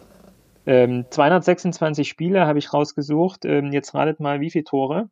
Ähm, 0.66 1.04
226 1.10 2.08
Spiele 2.08 2.46
habe 2.46 2.58
ich 2.58 2.72
rausgesucht. 2.72 3.44
Ähm, 3.44 3.72
jetzt 3.72 3.94
ratet 3.94 4.20
mal, 4.20 4.40
wie 4.40 4.50
viele 4.50 4.64
Tore? 4.64 5.08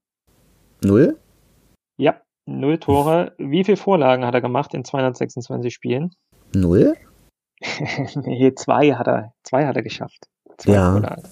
Null? 0.83 1.17
Ja, 1.99 2.21
null 2.47 2.79
Tore. 2.79 3.33
Wie 3.39 3.65
viele 3.65 3.77
Vorlagen 3.77 4.25
hat 4.25 4.35
er 4.35 4.41
gemacht 4.41 4.73
in 4.73 4.85
226 4.85 5.75
Spielen? 5.75 6.11
Null? 6.55 6.95
nee, 8.15 8.55
zwei 8.55 8.95
hat 8.95 9.09
er, 9.09 9.33
zwei 9.43 9.67
hat 9.67 9.77
er 9.77 9.83
geschafft. 9.83 10.29
Zwei 10.59 10.73
Ja. 10.73 10.93
Vorlagen. 10.93 11.23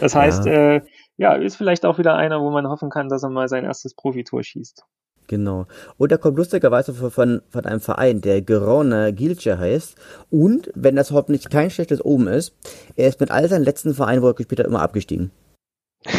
Das 0.00 0.14
heißt, 0.14 0.46
äh, 0.46 0.82
ja, 1.16 1.34
ist 1.34 1.56
vielleicht 1.56 1.86
auch 1.86 1.98
wieder 1.98 2.16
einer, 2.16 2.40
wo 2.40 2.50
man 2.50 2.68
hoffen 2.68 2.90
kann, 2.90 3.08
dass 3.08 3.22
er 3.22 3.30
mal 3.30 3.48
sein 3.48 3.64
erstes 3.64 3.94
Profitor 3.94 4.42
schießt. 4.42 4.84
Genau. 5.26 5.66
Und 5.96 6.12
er 6.12 6.18
kommt 6.18 6.36
lustigerweise 6.36 6.92
von, 6.92 7.40
von, 7.48 7.64
einem 7.64 7.80
Verein, 7.80 8.20
der 8.20 8.42
Gerona 8.42 9.10
Gilce 9.12 9.58
heißt. 9.58 9.96
Und, 10.28 10.70
wenn 10.74 10.96
das 10.96 11.12
hoffentlich 11.12 11.48
kein 11.48 11.70
schlechtes 11.70 12.04
Oben 12.04 12.26
ist, 12.26 12.56
er 12.96 13.08
ist 13.08 13.20
mit 13.20 13.30
all 13.30 13.48
seinen 13.48 13.64
letzten 13.64 13.94
Vereinen, 13.94 14.22
wo 14.22 14.26
er 14.26 14.34
gespielt 14.34 14.58
hat, 14.58 14.66
immer 14.66 14.82
abgestiegen. 14.82 15.30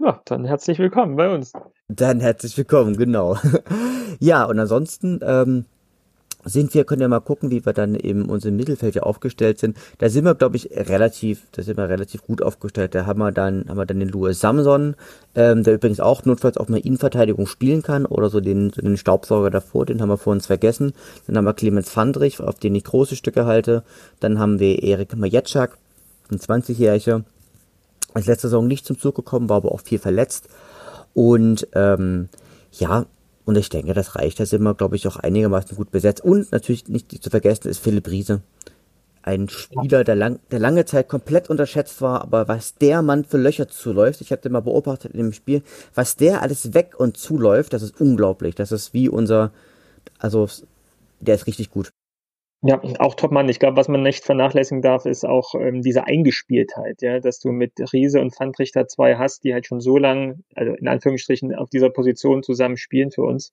Ja, 0.00 0.20
dann 0.26 0.44
herzlich 0.44 0.78
willkommen 0.78 1.16
bei 1.16 1.28
uns. 1.28 1.52
Dann 1.88 2.20
herzlich 2.20 2.56
willkommen, 2.56 2.96
genau. 2.96 3.36
ja, 4.20 4.44
und 4.44 4.56
ansonsten 4.60 5.18
ähm, 5.22 5.64
sind 6.44 6.72
wir, 6.72 6.84
können 6.84 7.00
wir 7.00 7.08
mal 7.08 7.18
gucken, 7.18 7.50
wie 7.50 7.66
wir 7.66 7.72
dann 7.72 7.96
eben 7.96 8.28
unserem 8.28 8.54
Mittelfeld 8.54 8.94
ja 8.94 9.02
aufgestellt 9.02 9.58
sind. 9.58 9.76
Da 9.98 10.08
sind 10.08 10.24
wir, 10.24 10.36
glaube 10.36 10.56
ich, 10.56 10.70
relativ, 10.70 11.48
da 11.50 11.62
sind 11.62 11.78
wir 11.78 11.88
relativ 11.88 12.22
gut 12.22 12.42
aufgestellt. 12.42 12.94
Da 12.94 13.06
haben 13.06 13.18
wir 13.18 13.32
dann, 13.32 13.64
haben 13.68 13.76
wir 13.76 13.86
dann 13.86 13.98
den 13.98 14.08
Louis 14.08 14.38
Samson, 14.38 14.94
ähm, 15.34 15.64
der 15.64 15.74
übrigens 15.74 15.98
auch 15.98 16.24
notfalls 16.24 16.58
auch 16.58 16.68
mal 16.68 16.78
Innenverteidigung 16.78 17.48
spielen 17.48 17.82
kann 17.82 18.06
oder 18.06 18.30
so 18.30 18.40
den, 18.40 18.70
so 18.70 18.80
den 18.80 18.98
Staubsauger 18.98 19.50
davor, 19.50 19.84
den 19.84 20.00
haben 20.00 20.10
wir 20.10 20.18
vor 20.18 20.32
uns 20.32 20.46
vergessen. 20.46 20.92
Dann 21.26 21.36
haben 21.36 21.44
wir 21.44 21.54
Clemens 21.54 21.90
Fandrich, 21.90 22.40
auf 22.40 22.60
den 22.60 22.76
ich 22.76 22.84
große 22.84 23.16
Stücke 23.16 23.46
halte. 23.46 23.82
Dann 24.20 24.38
haben 24.38 24.60
wir 24.60 24.80
Erik 24.80 25.16
Majetschak, 25.16 25.76
ein 26.30 26.38
20-Jähriger. 26.38 27.24
Ist 28.14 28.26
letzte 28.26 28.48
Saison 28.48 28.66
nicht 28.66 28.86
zum 28.86 28.98
Zug 28.98 29.14
gekommen, 29.14 29.48
war 29.48 29.58
aber 29.58 29.72
auch 29.72 29.80
viel 29.80 29.98
verletzt. 29.98 30.48
Und 31.14 31.68
ähm, 31.74 32.28
ja, 32.72 33.06
und 33.44 33.56
ich 33.56 33.70
denke, 33.70 33.94
das 33.94 34.14
reicht. 34.14 34.40
Da 34.40 34.46
sind 34.46 34.62
wir, 34.62 34.74
glaube 34.74 34.96
ich, 34.96 35.08
auch 35.08 35.16
einigermaßen 35.16 35.76
gut 35.76 35.90
besetzt. 35.90 36.22
Und 36.22 36.52
natürlich 36.52 36.88
nicht 36.88 37.22
zu 37.22 37.30
vergessen 37.30 37.68
ist 37.68 37.78
Philipp 37.78 38.08
Riese. 38.08 38.42
Ein 39.22 39.48
Spieler, 39.48 40.04
der, 40.04 40.14
lang, 40.14 40.38
der 40.50 40.58
lange 40.58 40.84
Zeit 40.84 41.08
komplett 41.08 41.50
unterschätzt 41.50 42.00
war, 42.00 42.22
aber 42.22 42.48
was 42.48 42.76
der 42.76 43.02
Mann 43.02 43.24
für 43.24 43.36
Löcher 43.36 43.68
zuläuft, 43.68 44.20
ich 44.20 44.32
habe 44.32 44.42
den 44.42 44.52
mal 44.52 44.60
beobachtet 44.60 45.12
in 45.12 45.18
dem 45.18 45.32
Spiel, 45.32 45.62
was 45.94 46.16
der 46.16 46.40
alles 46.42 46.72
weg 46.72 46.94
und 46.98 47.16
zuläuft, 47.16 47.72
das 47.72 47.82
ist 47.82 48.00
unglaublich. 48.00 48.54
Das 48.54 48.72
ist 48.72 48.94
wie 48.94 49.08
unser, 49.08 49.50
also 50.18 50.48
der 51.20 51.34
ist 51.34 51.46
richtig 51.46 51.70
gut. 51.70 51.90
Ja, 52.62 52.80
auch 52.98 53.14
Topmann. 53.14 53.48
Ich 53.48 53.60
glaube, 53.60 53.76
was 53.76 53.86
man 53.88 54.02
nicht 54.02 54.24
vernachlässigen 54.24 54.82
darf, 54.82 55.06
ist 55.06 55.24
auch 55.24 55.54
ähm, 55.54 55.80
diese 55.80 56.04
Eingespieltheit, 56.06 57.02
ja, 57.02 57.20
dass 57.20 57.38
du 57.38 57.52
mit 57.52 57.72
Riese 57.92 58.20
und 58.20 58.34
Fandrichter 58.34 58.88
zwei 58.88 59.16
hast, 59.16 59.44
die 59.44 59.54
halt 59.54 59.66
schon 59.66 59.80
so 59.80 59.96
lang, 59.96 60.42
also 60.56 60.72
in 60.74 60.88
Anführungsstrichen, 60.88 61.54
auf 61.54 61.70
dieser 61.70 61.90
Position 61.90 62.42
zusammen 62.42 62.76
spielen 62.76 63.12
für 63.12 63.22
uns. 63.22 63.52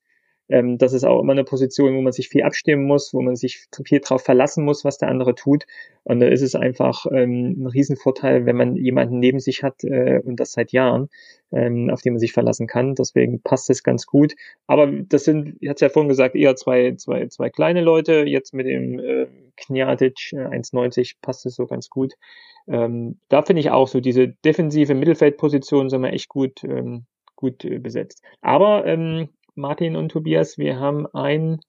Ähm, 0.49 0.77
das 0.77 0.93
ist 0.93 1.03
auch 1.03 1.21
immer 1.21 1.31
eine 1.31 1.43
Position, 1.43 1.95
wo 1.95 2.01
man 2.01 2.13
sich 2.13 2.29
viel 2.29 2.43
abstimmen 2.43 2.85
muss, 2.85 3.13
wo 3.13 3.21
man 3.21 3.35
sich 3.35 3.67
viel 3.85 3.99
drauf 3.99 4.23
verlassen 4.23 4.63
muss, 4.63 4.85
was 4.85 4.97
der 4.97 5.09
andere 5.09 5.35
tut. 5.35 5.65
Und 6.03 6.19
da 6.19 6.27
ist 6.27 6.41
es 6.41 6.55
einfach 6.55 7.05
ähm, 7.11 7.55
ein 7.63 7.67
Riesenvorteil, 7.67 8.45
wenn 8.45 8.55
man 8.55 8.75
jemanden 8.75 9.19
neben 9.19 9.39
sich 9.39 9.63
hat 9.63 9.83
äh, 9.83 10.19
und 10.23 10.39
das 10.39 10.51
seit 10.51 10.71
Jahren, 10.71 11.09
ähm, 11.51 11.89
auf 11.89 12.01
den 12.01 12.13
man 12.13 12.19
sich 12.19 12.33
verlassen 12.33 12.67
kann. 12.67 12.93
Deswegen 12.95 13.41
passt 13.41 13.69
es 13.69 13.83
ganz 13.83 14.05
gut. 14.05 14.33
Aber 14.67 14.87
das 14.87 15.23
sind, 15.23 15.57
ich 15.61 15.69
hatte 15.69 15.85
ja 15.85 15.89
vorhin 15.89 16.09
gesagt, 16.09 16.35
eher 16.35 16.55
zwei, 16.55 16.93
zwei, 16.95 17.27
zwei 17.27 17.49
kleine 17.49 17.81
Leute. 17.81 18.23
Jetzt 18.27 18.53
mit 18.53 18.67
dem 18.67 18.99
äh, 18.99 19.27
Kniatic 19.57 20.33
äh, 20.33 20.37
1,90 20.37 21.15
passt 21.21 21.45
es 21.45 21.55
so 21.55 21.65
ganz 21.65 21.89
gut. 21.89 22.13
Ähm, 22.67 23.19
da 23.29 23.41
finde 23.41 23.61
ich 23.61 23.71
auch 23.71 23.87
so 23.87 23.99
diese 23.99 24.27
defensive 24.27 24.93
Mittelfeldposition 24.93 25.89
sind 25.89 26.01
wir 26.01 26.13
echt 26.13 26.29
gut, 26.29 26.63
ähm, 26.63 27.05
gut 27.35 27.65
äh, 27.65 27.79
besetzt. 27.79 28.23
Aber 28.41 28.85
ähm, 28.85 29.29
Martin 29.55 29.95
und 29.95 30.09
Tobias, 30.09 30.57
wir 30.57 30.79
haben 30.79 31.07
einen 31.13 31.59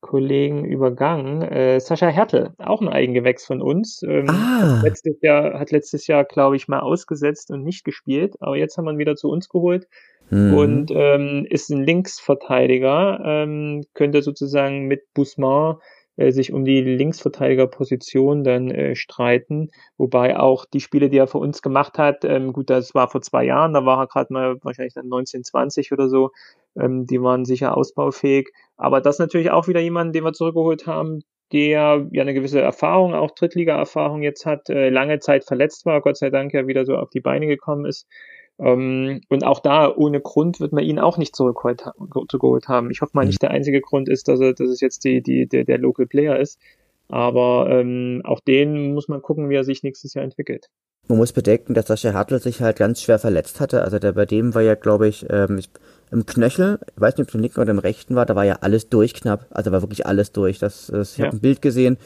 Kollegen 0.00 0.64
übergangen. 0.64 1.42
Äh, 1.42 1.80
Sascha 1.80 2.08
Hertel, 2.08 2.50
auch 2.58 2.80
ein 2.80 2.88
Eigengewächs 2.88 3.44
von 3.44 3.60
uns. 3.62 4.02
Ähm, 4.02 4.26
Ah. 4.28 4.76
hat 4.78 4.82
letztes 4.84 5.20
Jahr, 5.22 5.58
hat 5.58 5.70
letztes 5.72 6.06
Jahr, 6.06 6.24
glaube 6.24 6.56
ich, 6.56 6.68
mal 6.68 6.80
ausgesetzt 6.80 7.50
und 7.50 7.64
nicht 7.64 7.84
gespielt. 7.84 8.36
Aber 8.40 8.56
jetzt 8.56 8.76
haben 8.76 8.84
wir 8.84 8.92
ihn 8.92 8.98
wieder 8.98 9.16
zu 9.16 9.28
uns 9.30 9.48
geholt 9.48 9.86
Mhm. 10.30 10.54
und 10.54 10.90
ähm, 10.94 11.46
ist 11.48 11.70
ein 11.70 11.84
Linksverteidiger, 11.84 13.20
ähm, 13.24 13.84
könnte 13.94 14.22
sozusagen 14.22 14.86
mit 14.86 15.02
Busman 15.14 15.76
sich 16.16 16.52
um 16.52 16.64
die 16.64 16.80
Linksverteidigerposition 16.80 18.42
dann 18.42 18.70
äh, 18.70 18.96
streiten, 18.96 19.70
wobei 19.98 20.38
auch 20.38 20.64
die 20.64 20.80
Spiele, 20.80 21.10
die 21.10 21.18
er 21.18 21.26
für 21.26 21.38
uns 21.38 21.62
gemacht 21.62 21.98
hat, 21.98 22.24
ähm, 22.24 22.52
gut, 22.52 22.70
das 22.70 22.94
war 22.94 23.08
vor 23.08 23.22
zwei 23.22 23.44
Jahren, 23.44 23.74
da 23.74 23.84
war 23.84 23.98
er 23.98 24.06
gerade 24.06 24.32
mal 24.32 24.56
wahrscheinlich 24.62 24.94
dann 24.94 25.06
1920 25.06 25.92
oder 25.92 26.08
so, 26.08 26.30
ähm, 26.78 27.06
die 27.06 27.20
waren 27.20 27.44
sicher 27.44 27.76
ausbaufähig, 27.76 28.48
aber 28.76 29.00
das 29.00 29.18
natürlich 29.18 29.50
auch 29.50 29.68
wieder 29.68 29.80
jemand, 29.80 30.14
den 30.14 30.24
wir 30.24 30.32
zurückgeholt 30.32 30.86
haben, 30.86 31.20
der 31.52 32.06
ja 32.10 32.22
eine 32.22 32.34
gewisse 32.34 32.60
Erfahrung, 32.60 33.14
auch 33.14 33.30
Drittliga-Erfahrung 33.32 34.22
jetzt 34.22 34.46
hat, 34.46 34.68
äh, 34.68 34.88
lange 34.88 35.20
Zeit 35.20 35.44
verletzt 35.44 35.86
war, 35.86 36.00
Gott 36.00 36.16
sei 36.16 36.30
Dank 36.30 36.52
ja 36.52 36.66
wieder 36.66 36.84
so 36.84 36.96
auf 36.96 37.10
die 37.10 37.20
Beine 37.20 37.46
gekommen 37.46 37.84
ist. 37.84 38.06
Ähm, 38.58 39.20
und 39.28 39.44
auch 39.44 39.60
da, 39.60 39.94
ohne 39.94 40.20
Grund, 40.20 40.60
wird 40.60 40.72
man 40.72 40.84
ihn 40.84 40.98
auch 40.98 41.18
nicht 41.18 41.36
zurückgeholt, 41.36 41.84
ha- 41.86 41.94
zurückgeholt 42.28 42.68
haben. 42.68 42.90
Ich 42.90 43.02
hoffe 43.02 43.12
mal 43.14 43.22
Mhm. 43.22 43.28
nicht 43.28 43.42
der 43.42 43.50
einzige 43.50 43.80
Grund 43.80 44.08
ist, 44.08 44.28
dass, 44.28 44.40
er, 44.40 44.54
dass 44.54 44.68
es 44.68 44.80
jetzt 44.80 45.04
die, 45.04 45.22
die, 45.22 45.46
der, 45.46 45.64
der 45.64 45.78
Local 45.78 46.06
Player 46.06 46.38
ist. 46.38 46.58
Aber 47.08 47.68
ähm, 47.70 48.22
auch 48.24 48.40
den 48.40 48.94
muss 48.94 49.08
man 49.08 49.22
gucken, 49.22 49.48
wie 49.50 49.54
er 49.54 49.64
sich 49.64 49.82
nächstes 49.82 50.14
Jahr 50.14 50.24
entwickelt. 50.24 50.68
Man 51.08 51.18
muss 51.18 51.32
bedenken, 51.32 51.74
dass 51.74 51.86
Sascha 51.86 52.12
Hartl 52.14 52.40
sich 52.40 52.60
halt 52.60 52.78
ganz 52.78 53.00
schwer 53.00 53.20
verletzt 53.20 53.60
hatte. 53.60 53.82
Also 53.82 54.00
der 54.00 54.12
bei 54.12 54.26
dem 54.26 54.54
war 54.56 54.62
ja, 54.62 54.74
glaube 54.74 55.06
ich, 55.06 55.24
ähm, 55.30 55.60
im 56.10 56.26
Knöchel, 56.26 56.80
ich 56.94 57.00
weiß 57.00 57.16
nicht, 57.16 57.26
ob 57.26 57.28
es 57.28 57.34
im 57.34 57.42
linken 57.42 57.60
oder 57.60 57.70
im 57.70 57.78
rechten 57.78 58.16
war, 58.16 58.26
da 58.26 58.34
war 58.34 58.44
ja 58.44 58.58
alles 58.62 58.88
durch 58.88 59.14
knapp. 59.14 59.46
Also 59.50 59.70
war 59.70 59.82
wirklich 59.82 60.04
alles 60.06 60.32
durch. 60.32 60.58
Das, 60.58 60.88
das 60.88 61.12
ich 61.12 61.18
Ja. 61.18 61.26
habe 61.26 61.36
ein 61.36 61.40
Bild 61.40 61.62
gesehen. 61.62 61.96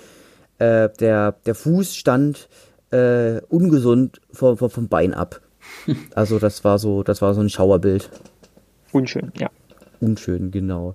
Äh, 0.59 0.91
der, 1.01 1.33
der 1.47 1.55
Fuß 1.55 1.97
stand 1.97 2.49
äh, 2.91 3.41
ungesund 3.49 4.21
vom, 4.33 4.59
vom, 4.59 4.69
vom 4.69 4.89
Bein 4.89 5.15
ab. 5.15 5.41
Also 6.15 6.39
das 6.39 6.63
war 6.65 6.79
so, 6.79 7.03
das 7.03 7.23
war 7.23 7.35
so 7.35 7.41
ein 7.41 7.49
Schauerbild. 7.51 8.11
Unschön, 8.93 9.33
ja. 9.39 9.51
Unschön, 10.01 10.51
genau. 10.51 10.95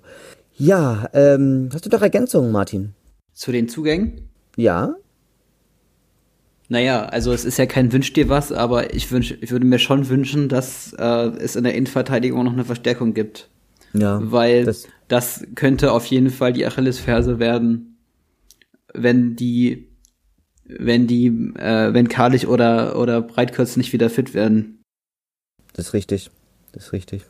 Ja, 0.56 1.08
ähm, 1.12 1.68
hast 1.72 1.84
du 1.86 1.90
doch 1.90 2.02
Ergänzungen, 2.02 2.50
Martin? 2.52 2.94
Zu 3.32 3.52
den 3.52 3.68
Zugängen? 3.68 4.28
Ja? 4.56 4.94
Naja, 6.68 7.04
also 7.06 7.32
es 7.32 7.44
ist 7.44 7.58
ja 7.58 7.66
kein 7.66 7.92
Wünsch 7.92 8.12
dir 8.12 8.28
was, 8.28 8.50
aber 8.52 8.92
ich, 8.94 9.10
wünsch, 9.12 9.36
ich 9.40 9.50
würde 9.52 9.66
mir 9.66 9.78
schon 9.78 10.08
wünschen, 10.08 10.48
dass 10.48 10.92
äh, 10.98 11.28
es 11.38 11.54
in 11.54 11.62
der 11.64 11.74
Innenverteidigung 11.74 12.44
noch 12.44 12.52
eine 12.52 12.64
Verstärkung 12.64 13.14
gibt. 13.14 13.48
Ja. 13.92 14.18
Weil 14.22 14.64
das- 14.64 14.88
das, 15.08 15.44
könnte 15.54 15.92
auf 15.92 16.06
jeden 16.06 16.30
Fall 16.30 16.52
die 16.52 16.66
Achillesferse 16.66 17.38
werden, 17.38 17.98
wenn 18.92 19.36
die, 19.36 19.88
wenn 20.68 21.06
die, 21.06 21.26
äh, 21.58 21.92
wenn 21.92 22.08
Karlich 22.08 22.46
oder, 22.46 22.98
oder 22.98 23.22
Breitkürz 23.22 23.76
nicht 23.76 23.92
wieder 23.92 24.10
fit 24.10 24.34
werden. 24.34 24.82
Das 25.74 25.88
ist 25.88 25.92
richtig. 25.94 26.30
Das 26.72 26.86
ist 26.86 26.92
richtig. 26.92 27.22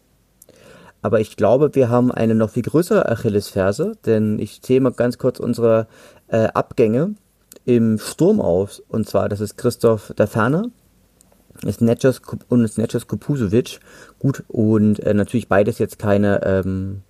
Aber 1.02 1.20
ich 1.20 1.36
glaube, 1.36 1.74
wir 1.74 1.88
haben 1.88 2.10
eine 2.10 2.34
noch 2.34 2.50
viel 2.50 2.62
größere 2.62 3.08
Achillesferse, 3.08 3.92
denn 4.06 4.38
ich 4.38 4.62
zähle 4.62 4.80
mal 4.80 4.92
ganz 4.92 5.18
kurz 5.18 5.38
unsere 5.38 5.86
äh, 6.28 6.48
Abgänge 6.48 7.14
im 7.64 7.98
Sturm 7.98 8.40
auf. 8.40 8.82
Und 8.88 9.08
zwar, 9.08 9.28
das 9.28 9.40
ist 9.40 9.56
Christoph 9.56 10.12
der 10.18 10.26
Ferner, 10.26 10.70
ist 11.64 11.80
Netschos 11.80 12.20
und 12.48 12.64
ist 12.64 12.78
Netschos 12.78 13.06
Kupusovic. 13.06 13.80
Gut, 14.18 14.42
und 14.48 15.00
äh, 15.00 15.14
natürlich 15.14 15.48
beides 15.48 15.78
jetzt 15.78 15.98
keine 15.98 16.42
ähm, 16.44 17.02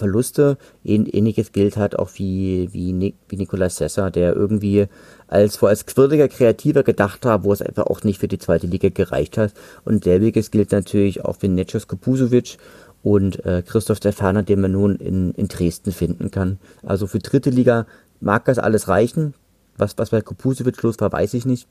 Verluste. 0.00 0.58
Ähn, 0.84 1.06
ähnliches 1.06 1.52
gilt 1.52 1.76
halt 1.76 1.96
auch 1.98 2.10
wie, 2.14 2.68
wie, 2.72 2.92
Ni 2.92 3.14
wie 3.28 3.36
Nicolas 3.36 3.76
Sessa, 3.76 4.10
der 4.10 4.34
irgendwie 4.34 4.88
als 5.28 5.56
vor 5.56 5.68
als 5.68 5.86
quirliger 5.86 6.26
Kreativer 6.26 6.82
gedacht 6.82 7.24
hat, 7.24 7.44
wo 7.44 7.52
es 7.52 7.62
einfach 7.62 7.86
auch 7.86 8.02
nicht 8.02 8.18
für 8.18 8.26
die 8.26 8.38
zweite 8.38 8.66
Liga 8.66 8.88
gereicht 8.88 9.38
hat. 9.38 9.54
Und 9.84 10.02
selbiges 10.02 10.50
gilt 10.50 10.72
natürlich 10.72 11.24
auch 11.24 11.36
für 11.36 11.48
Netschos 11.48 11.86
Kupusovic 11.86 12.58
und 13.02 13.44
äh, 13.44 13.62
Christoph 13.62 13.98
Stefaner, 13.98 14.42
den 14.42 14.60
man 14.60 14.72
nun 14.72 14.96
in, 14.96 15.32
in 15.34 15.48
Dresden 15.48 15.92
finden 15.92 16.30
kann. 16.30 16.58
Also 16.82 17.06
für 17.06 17.20
dritte 17.20 17.50
Liga 17.50 17.86
mag 18.20 18.44
das 18.46 18.58
alles 18.58 18.88
reichen. 18.88 19.34
Was, 19.76 19.96
was 19.96 20.10
bei 20.10 20.20
Kupusovic 20.20 20.82
los 20.82 20.96
war, 20.98 21.12
weiß 21.12 21.34
ich 21.34 21.46
nicht. 21.46 21.68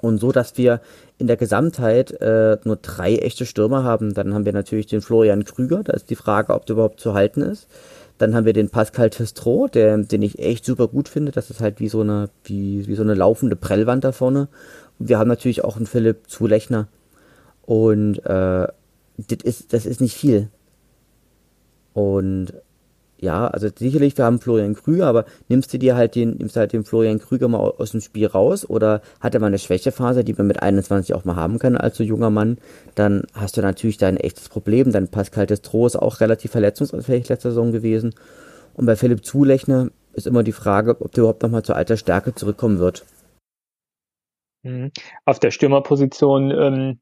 Und 0.00 0.18
so, 0.18 0.32
dass 0.32 0.56
wir 0.56 0.80
in 1.18 1.26
der 1.26 1.36
Gesamtheit 1.36 2.12
äh, 2.20 2.58
nur 2.64 2.76
drei 2.76 3.16
echte 3.16 3.44
Stürmer 3.44 3.84
haben. 3.84 4.14
Dann 4.14 4.32
haben 4.32 4.46
wir 4.46 4.52
natürlich 4.52 4.86
den 4.86 5.02
Florian 5.02 5.44
Krüger, 5.44 5.82
da 5.82 5.92
ist 5.92 6.10
die 6.10 6.16
Frage, 6.16 6.54
ob 6.54 6.66
der 6.66 6.74
überhaupt 6.74 7.00
zu 7.00 7.14
halten 7.14 7.42
ist. 7.42 7.68
Dann 8.16 8.34
haben 8.34 8.44
wir 8.44 8.52
den 8.52 8.68
Pascal 8.68 9.08
Testro, 9.10 9.66
der, 9.68 9.96
den 9.98 10.22
ich 10.22 10.38
echt 10.38 10.64
super 10.64 10.88
gut 10.88 11.08
finde. 11.08 11.32
Das 11.32 11.50
ist 11.50 11.60
halt 11.60 11.80
wie 11.80 11.88
so 11.88 12.02
eine, 12.02 12.28
wie, 12.44 12.86
wie 12.86 12.94
so 12.94 13.02
eine 13.02 13.14
laufende 13.14 13.56
Prellwand 13.56 14.04
da 14.04 14.12
vorne. 14.12 14.48
Und 14.98 15.08
wir 15.08 15.18
haben 15.18 15.28
natürlich 15.28 15.64
auch 15.64 15.76
einen 15.76 15.86
Philipp 15.86 16.28
Zulechner. 16.28 16.88
Und 17.62 18.18
äh, 18.18 18.66
das 19.16 19.38
ist, 19.42 19.72
das 19.72 19.86
ist 19.86 20.00
nicht 20.00 20.16
viel. 20.16 20.48
Und 21.94 22.52
ja, 23.20 23.46
also 23.46 23.68
sicherlich, 23.74 24.16
wir 24.16 24.24
haben 24.24 24.40
Florian 24.40 24.74
Krüger, 24.74 25.06
aber 25.06 25.24
nimmst 25.48 25.72
du 25.72 25.78
dir 25.78 25.96
halt 25.96 26.14
den, 26.14 26.36
nimmst 26.36 26.56
halt 26.56 26.72
den 26.72 26.84
Florian 26.84 27.18
Krüger 27.18 27.48
mal 27.48 27.58
aus 27.58 27.92
dem 27.92 28.00
Spiel 28.00 28.26
raus 28.26 28.68
oder 28.68 29.02
hat 29.20 29.34
er 29.34 29.40
mal 29.40 29.48
eine 29.48 29.58
Schwächephase, 29.58 30.24
die 30.24 30.32
man 30.32 30.46
mit 30.46 30.62
21 30.62 31.14
auch 31.14 31.24
mal 31.24 31.36
haben 31.36 31.58
kann 31.58 31.76
als 31.76 31.96
so 31.96 32.04
junger 32.04 32.30
Mann, 32.30 32.58
dann 32.94 33.24
hast 33.34 33.56
du 33.56 33.60
natürlich 33.60 33.98
da 33.98 34.08
ein 34.08 34.16
echtes 34.16 34.48
Problem. 34.48 34.92
Dann 34.92 35.08
Pascal 35.08 35.46
Destro 35.46 35.86
ist 35.86 35.96
auch 35.96 36.20
relativ 36.20 36.50
verletzungsanfällig 36.50 37.28
letzte 37.28 37.50
Saison 37.50 37.72
gewesen. 37.72 38.14
Und 38.74 38.86
bei 38.86 38.96
Philipp 38.96 39.24
Zulechner 39.24 39.90
ist 40.14 40.26
immer 40.26 40.42
die 40.42 40.52
Frage, 40.52 41.00
ob 41.00 41.12
der 41.12 41.22
überhaupt 41.22 41.42
nochmal 41.42 41.62
zur 41.62 41.76
alter 41.76 41.96
Stärke 41.96 42.34
zurückkommen 42.34 42.78
wird. 42.78 43.04
Mhm. 44.62 44.90
Auf 45.24 45.38
der 45.38 45.50
Stürmerposition 45.50 46.50
ähm, 46.50 47.00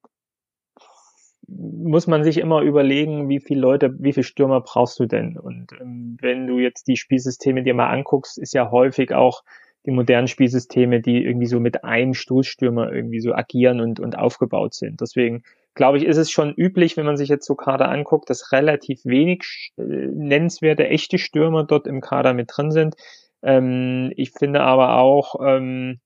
muss 1.48 2.06
man 2.06 2.24
sich 2.24 2.38
immer 2.38 2.60
überlegen, 2.60 3.28
wie 3.28 3.40
viele 3.40 3.60
Leute, 3.60 3.94
wie 3.98 4.12
viele 4.12 4.24
Stürmer 4.24 4.60
brauchst 4.60 5.00
du 5.00 5.06
denn? 5.06 5.38
Und 5.38 5.72
ähm, 5.80 6.16
wenn 6.20 6.46
du 6.46 6.58
jetzt 6.58 6.86
die 6.88 6.96
Spielsysteme 6.96 7.62
dir 7.62 7.74
mal 7.74 7.88
anguckst, 7.88 8.38
ist 8.38 8.52
ja 8.52 8.70
häufig 8.70 9.14
auch 9.14 9.42
die 9.86 9.90
modernen 9.90 10.28
Spielsysteme, 10.28 11.00
die 11.00 11.24
irgendwie 11.24 11.46
so 11.46 11.60
mit 11.60 11.84
einem 11.84 12.12
Stoßstürmer 12.12 12.92
irgendwie 12.92 13.20
so 13.20 13.32
agieren 13.32 13.80
und, 13.80 14.00
und 14.00 14.18
aufgebaut 14.18 14.74
sind. 14.74 15.00
Deswegen 15.00 15.42
glaube 15.74 15.96
ich, 15.96 16.04
ist 16.04 16.18
es 16.18 16.30
schon 16.30 16.52
üblich, 16.52 16.96
wenn 16.96 17.06
man 17.06 17.16
sich 17.16 17.30
jetzt 17.30 17.46
so 17.46 17.54
Kader 17.54 17.88
anguckt, 17.88 18.28
dass 18.28 18.52
relativ 18.52 19.04
wenig 19.04 19.72
äh, 19.78 19.82
nennenswerte 19.82 20.86
echte 20.88 21.16
Stürmer 21.16 21.64
dort 21.64 21.86
im 21.86 22.02
Kader 22.02 22.34
mit 22.34 22.50
drin 22.54 22.70
sind. 22.70 22.96
Ähm, 23.42 24.12
ich 24.16 24.32
finde 24.32 24.60
aber 24.60 24.98
auch, 24.98 25.36
ähm, 25.42 26.00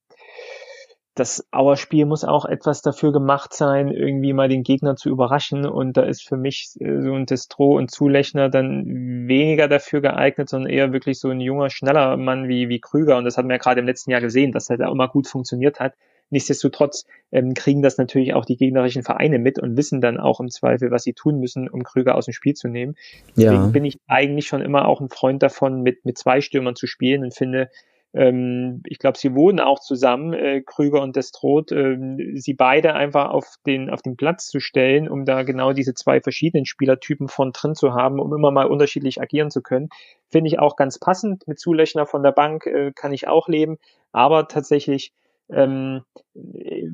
das 1.14 1.46
Auerspiel 1.50 2.06
muss 2.06 2.24
auch 2.24 2.46
etwas 2.46 2.80
dafür 2.80 3.12
gemacht 3.12 3.52
sein, 3.52 3.88
irgendwie 3.88 4.32
mal 4.32 4.48
den 4.48 4.62
Gegner 4.62 4.96
zu 4.96 5.10
überraschen. 5.10 5.66
Und 5.66 5.96
da 5.96 6.02
ist 6.02 6.26
für 6.26 6.38
mich 6.38 6.70
äh, 6.80 7.02
so 7.02 7.12
ein 7.12 7.26
Destro 7.26 7.76
und 7.76 7.90
Zulechner 7.90 8.48
dann 8.48 9.28
weniger 9.28 9.68
dafür 9.68 10.00
geeignet, 10.00 10.48
sondern 10.48 10.70
eher 10.70 10.92
wirklich 10.92 11.18
so 11.18 11.28
ein 11.28 11.40
junger, 11.40 11.68
schneller 11.68 12.16
Mann 12.16 12.48
wie, 12.48 12.68
wie 12.70 12.80
Krüger. 12.80 13.18
Und 13.18 13.24
das 13.24 13.36
hat 13.36 13.44
man 13.44 13.52
ja 13.52 13.58
gerade 13.58 13.80
im 13.80 13.86
letzten 13.86 14.10
Jahr 14.10 14.22
gesehen, 14.22 14.52
dass 14.52 14.70
er 14.70 14.78
da 14.78 14.90
immer 14.90 15.08
gut 15.08 15.26
funktioniert 15.26 15.80
hat. 15.80 15.94
Nichtsdestotrotz 16.30 17.04
ähm, 17.30 17.52
kriegen 17.52 17.82
das 17.82 17.98
natürlich 17.98 18.32
auch 18.32 18.46
die 18.46 18.56
gegnerischen 18.56 19.02
Vereine 19.02 19.38
mit 19.38 19.58
und 19.58 19.76
wissen 19.76 20.00
dann 20.00 20.18
auch 20.18 20.40
im 20.40 20.48
Zweifel, 20.48 20.90
was 20.90 21.02
sie 21.02 21.12
tun 21.12 21.40
müssen, 21.40 21.68
um 21.68 21.82
Krüger 21.82 22.14
aus 22.14 22.24
dem 22.24 22.32
Spiel 22.32 22.54
zu 22.54 22.68
nehmen. 22.68 22.94
Deswegen 23.36 23.54
ja. 23.54 23.66
bin 23.66 23.84
ich 23.84 23.98
eigentlich 24.06 24.46
schon 24.46 24.62
immer 24.62 24.88
auch 24.88 25.02
ein 25.02 25.10
Freund 25.10 25.42
davon, 25.42 25.82
mit, 25.82 26.06
mit 26.06 26.16
zwei 26.16 26.40
Stürmern 26.40 26.74
zu 26.74 26.86
spielen 26.86 27.22
und 27.22 27.34
finde, 27.34 27.68
ähm, 28.14 28.82
ich 28.86 28.98
glaube, 28.98 29.18
sie 29.18 29.34
wohnen 29.34 29.60
auch 29.60 29.80
zusammen, 29.80 30.32
äh, 30.34 30.60
Krüger 30.60 31.00
und 31.00 31.16
Destroth, 31.16 31.72
äh, 31.72 31.96
sie 32.34 32.54
beide 32.54 32.94
einfach 32.94 33.30
auf 33.30 33.56
den, 33.66 33.90
auf 33.90 34.02
den 34.02 34.16
Platz 34.16 34.46
zu 34.46 34.60
stellen, 34.60 35.08
um 35.08 35.24
da 35.24 35.42
genau 35.42 35.72
diese 35.72 35.94
zwei 35.94 36.20
verschiedenen 36.20 36.66
Spielertypen 36.66 37.28
von 37.28 37.52
drin 37.52 37.74
zu 37.74 37.94
haben, 37.94 38.20
um 38.20 38.34
immer 38.34 38.50
mal 38.50 38.66
unterschiedlich 38.66 39.20
agieren 39.20 39.50
zu 39.50 39.62
können. 39.62 39.88
Finde 40.28 40.48
ich 40.48 40.58
auch 40.58 40.76
ganz 40.76 40.98
passend. 40.98 41.46
Mit 41.48 41.58
Zulechner 41.58 42.06
von 42.06 42.22
der 42.22 42.32
Bank 42.32 42.66
äh, 42.66 42.92
kann 42.94 43.12
ich 43.12 43.28
auch 43.28 43.48
leben, 43.48 43.78
aber 44.12 44.48
tatsächlich 44.48 45.12
ähm, 45.50 46.02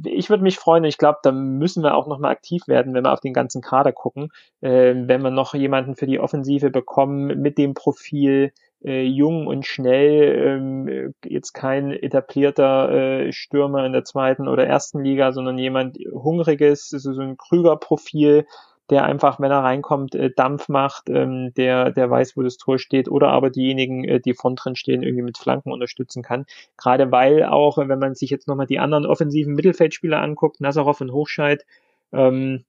ich 0.05 0.31
würde 0.31 0.43
mich 0.43 0.59
freuen, 0.59 0.85
ich 0.85 0.99
glaube, 0.99 1.19
da 1.23 1.31
müssen 1.31 1.83
wir 1.83 1.95
auch 1.95 2.09
nochmal 2.09 2.33
aktiv 2.33 2.67
werden, 2.67 2.95
wenn 2.95 3.05
wir 3.05 3.13
auf 3.13 3.21
den 3.21 3.33
ganzen 3.33 3.63
Kader 3.63 3.93
gucken, 3.93 4.31
äh, 4.61 4.95
wenn 4.97 5.23
wir 5.23 5.31
noch 5.31 5.55
jemanden 5.55 5.95
für 5.95 6.07
die 6.07 6.19
Offensive 6.19 6.71
bekommen 6.71 7.41
mit 7.41 7.57
dem 7.57 7.75
Profil, 7.75 8.53
äh, 8.85 9.03
jung 9.03 9.47
und 9.47 9.67
schnell, 9.67 10.59
ähm, 10.59 11.15
jetzt 11.25 11.53
kein 11.53 11.91
etablierter 11.91 12.91
äh, 12.91 13.33
Stürmer 13.33 13.85
in 13.85 13.93
der 13.93 14.05
zweiten 14.05 14.49
oder 14.49 14.67
ersten 14.67 15.03
Liga, 15.03 15.33
sondern 15.33 15.59
jemand 15.59 15.99
hungriges, 16.13 16.89
so 16.89 17.21
ein 17.21 17.37
Krüger-Profil, 17.37 18.47
der 18.91 19.05
einfach, 19.05 19.39
wenn 19.39 19.51
er 19.51 19.65
reinkommt, 19.65 20.15
äh, 20.15 20.31
Dampf 20.35 20.69
macht, 20.69 21.11
ähm, 21.11 21.53
der, 21.55 21.91
der 21.91 22.09
weiß, 22.09 22.37
wo 22.37 22.43
das 22.43 22.57
Tor 22.57 22.79
steht, 22.79 23.09
oder 23.11 23.29
aber 23.29 23.51
diejenigen, 23.51 24.05
äh, 24.05 24.21
die 24.21 24.35
vorn 24.35 24.57
drin 24.57 24.77
stehen, 24.77 25.03
irgendwie 25.03 25.25
mit 25.25 25.39
Flanken 25.39 25.73
unterstützen 25.73 26.23
kann. 26.23 26.47
Gerade 26.77 27.13
weil 27.13 27.45
auch, 27.45 27.77
wenn 27.79 27.99
man 27.99 28.15
sich 28.15 28.31
jetzt 28.31 28.49
nochmal 28.49 28.67
die 28.67 28.79
anderen 28.79 29.05
offensiven 29.07 29.55
Mittelfeldspieler 29.55 30.21
anguckt, 30.21 30.61
Nazarov 30.61 31.01
und 31.01 31.13
Hochscheid, 31.13 31.67
ähm, 32.13 32.65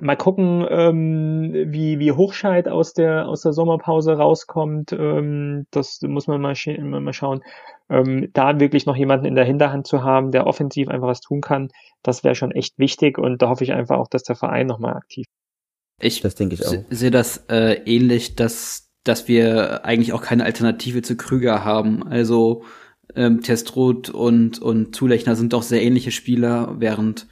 Mal 0.00 0.16
gucken, 0.16 0.66
ähm, 0.68 1.52
wie, 1.54 1.98
wie 1.98 2.12
Hochscheid 2.12 2.68
aus 2.68 2.92
der, 2.92 3.28
aus 3.28 3.40
der 3.42 3.54
Sommerpause 3.54 4.12
rauskommt. 4.12 4.92
Ähm, 4.92 5.66
das 5.70 6.00
muss 6.02 6.26
man 6.26 6.40
mal, 6.40 6.54
sch 6.54 6.68
mal 6.78 7.12
schauen. 7.14 7.42
Ähm, 7.88 8.28
da 8.34 8.60
wirklich 8.60 8.84
noch 8.84 8.96
jemanden 8.96 9.24
in 9.26 9.34
der 9.34 9.44
Hinterhand 9.44 9.86
zu 9.86 10.02
haben, 10.02 10.32
der 10.32 10.46
offensiv 10.46 10.88
einfach 10.88 11.06
was 11.06 11.20
tun 11.20 11.40
kann, 11.40 11.70
das 12.02 12.24
wäre 12.24 12.34
schon 12.34 12.50
echt 12.50 12.78
wichtig 12.78 13.16
und 13.16 13.40
da 13.40 13.48
hoffe 13.48 13.64
ich 13.64 13.72
einfach 13.72 13.96
auch, 13.96 14.08
dass 14.08 14.24
der 14.24 14.36
Verein 14.36 14.66
nochmal 14.66 14.96
aktiv 14.96 15.26
ich, 16.00 16.20
das 16.20 16.34
denke 16.34 16.54
ich 16.54 16.66
auch. 16.66 16.74
sehe 16.90 17.10
das 17.10 17.44
äh, 17.48 17.80
ähnlich, 17.84 18.36
dass, 18.36 18.90
dass 19.04 19.28
wir 19.28 19.84
eigentlich 19.84 20.12
auch 20.12 20.22
keine 20.22 20.44
Alternative 20.44 21.02
zu 21.02 21.16
Krüger 21.16 21.64
haben. 21.64 22.06
Also 22.06 22.64
ähm, 23.14 23.40
Testrot 23.40 24.10
und, 24.10 24.60
und 24.60 24.94
Zulechner 24.94 25.36
sind 25.36 25.52
doch 25.52 25.62
sehr 25.62 25.82
ähnliche 25.82 26.10
Spieler, 26.10 26.74
während 26.78 27.26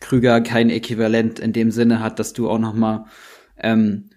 Krüger 0.00 0.40
kein 0.40 0.70
Äquivalent 0.70 1.38
in 1.38 1.52
dem 1.52 1.70
Sinne 1.70 2.00
hat, 2.00 2.18
dass 2.18 2.32
du 2.32 2.48
auch 2.48 2.58
noch 2.58 2.74
mal 2.74 3.06
ähm, 3.58 4.10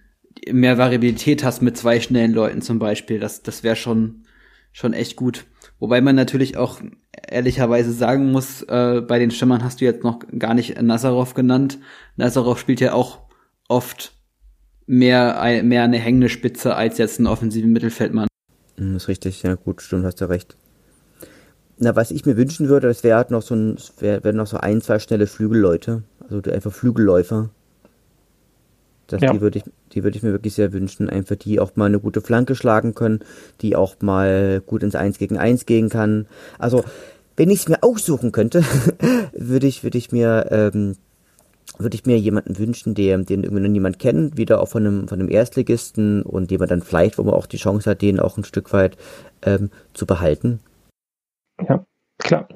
mehr 0.50 0.78
Variabilität 0.78 1.44
hast 1.44 1.62
mit 1.62 1.78
zwei 1.78 2.00
schnellen 2.00 2.34
Leuten 2.34 2.62
zum 2.62 2.80
Beispiel. 2.80 3.20
Das, 3.20 3.44
das 3.44 3.64
wäre 3.64 3.76
schon, 3.76 4.24
schon 4.72 4.94
echt 4.94 5.16
gut. 5.16 5.46
Wobei 5.80 6.02
man 6.02 6.16
natürlich 6.16 6.58
auch 6.58 6.80
ehrlicherweise 7.28 7.92
sagen 7.92 8.32
muss, 8.32 8.62
äh, 8.64 9.02
bei 9.02 9.20
den 9.20 9.32
Stimmern 9.32 9.64
hast 9.64 9.82
du 9.82 9.86
jetzt 9.86 10.04
noch 10.04 10.20
gar 10.38 10.54
nicht 10.54 10.80
Nazarov 10.82 11.34
genannt. 11.34 11.80
Nazarov 12.18 12.60
spielt 12.60 12.80
ja 12.82 12.94
auch 12.94 13.20
oft 13.68 14.14
mehr, 14.86 15.62
mehr 15.64 15.84
eine 15.84 15.98
hängende 15.98 16.30
Spitze 16.30 16.76
als 16.76 16.98
jetzt 16.98 17.20
ein 17.20 17.28
offensiven 17.28 17.72
Mittelfeldmann. 17.72 18.28
Das 18.76 18.86
hm, 18.86 18.96
ist 18.96 19.08
richtig, 19.08 19.44
ja 19.44 19.56
gut, 19.56 19.82
stimmt, 19.82 20.06
hast 20.06 20.22
du 20.22 20.30
recht. 20.30 20.56
Na, 21.78 21.96
was 21.96 22.12
ich 22.12 22.26
mir 22.26 22.38
wünschen 22.38 22.70
würde, 22.70 22.90
es 22.90 23.04
wäre 23.04 23.18
halt 23.18 23.32
noch 23.32 23.42
so 23.42 23.56
ein, 23.56 23.78
wäre 24.00 24.24
wär 24.24 24.34
noch 24.34 24.48
so 24.48 24.58
ein, 24.58 24.82
zwei 24.82 25.00
schnelle 25.00 25.28
Flügelleute. 25.28 26.04
Also 26.30 26.42
einfach 26.52 26.72
Flügelläufer. 26.72 27.50
Das, 29.08 29.22
ja. 29.22 29.34
Die 29.34 29.42
würde 29.42 29.60
ich, 29.60 29.66
die 29.92 30.04
würde 30.04 30.18
ich 30.18 30.24
mir 30.24 30.32
wirklich 30.32 30.54
sehr 30.54 30.72
wünschen. 30.74 31.10
Einfach 31.10 31.36
die 31.36 31.60
auch 31.60 31.76
mal 31.76 31.86
eine 31.86 32.00
gute 32.00 32.22
Flanke 32.22 32.56
schlagen 32.56 32.96
können, 32.96 33.20
die 33.62 33.76
auch 33.76 33.96
mal 34.02 34.62
gut 34.66 34.84
ins 34.84 34.96
Eins 34.96 35.18
gegen 35.18 35.38
Eins 35.38 35.66
gehen 35.66 35.90
kann. 35.90 36.28
Also, 36.58 36.84
wenn 37.36 37.50
ich 37.50 37.60
es 37.60 37.70
mir 37.70 37.84
aussuchen 37.84 38.32
könnte, 38.32 38.64
würde 39.34 39.68
ich, 39.68 39.84
würde 39.84 39.98
ich 39.98 40.12
mir, 40.12 40.48
ähm, 40.52 40.96
würde 41.78 41.96
ich 41.96 42.06
mir 42.06 42.18
jemanden 42.18 42.58
wünschen, 42.58 42.94
der, 42.94 43.18
den 43.18 43.44
irgendwie 43.44 43.64
noch 43.64 43.70
niemand 43.70 44.00
kennt, 44.00 44.38
wieder 44.38 44.62
auch 44.62 44.68
von 44.68 44.86
einem, 44.86 45.08
von 45.08 45.20
einem 45.20 45.30
Erstligisten 45.30 46.22
und 46.22 46.52
den 46.52 46.60
man 46.60 46.70
dann 46.70 46.82
vielleicht, 46.82 47.18
wo 47.18 47.24
man 47.24 47.34
auch 47.34 47.48
die 47.48 47.58
Chance 47.58 47.90
hat, 47.90 48.02
den 48.02 48.20
auch 48.20 48.38
ein 48.38 48.44
Stück 48.44 48.72
weit 48.72 48.98
ähm, 49.42 49.72
zu 49.94 50.06
behalten. 50.06 50.60
Ja, 51.68 51.86
klar. 52.18 52.48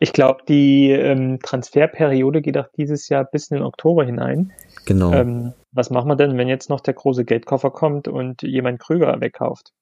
Ich 0.00 0.12
glaube, 0.12 0.42
die 0.48 0.90
ähm, 0.90 1.40
Transferperiode 1.42 2.40
geht 2.40 2.56
auch 2.56 2.68
dieses 2.76 3.08
Jahr 3.08 3.24
bis 3.24 3.48
in 3.48 3.58
den 3.58 3.66
Oktober 3.66 4.04
hinein. 4.04 4.52
Genau. 4.86 5.12
Ähm, 5.12 5.52
was 5.72 5.90
machen 5.90 6.08
wir 6.08 6.16
denn, 6.16 6.38
wenn 6.38 6.48
jetzt 6.48 6.70
noch 6.70 6.80
der 6.80 6.94
große 6.94 7.24
Geldkoffer 7.24 7.70
kommt 7.70 8.08
und 8.08 8.42
jemand 8.42 8.80
Krüger 8.80 9.20
wegkauft? 9.20 9.72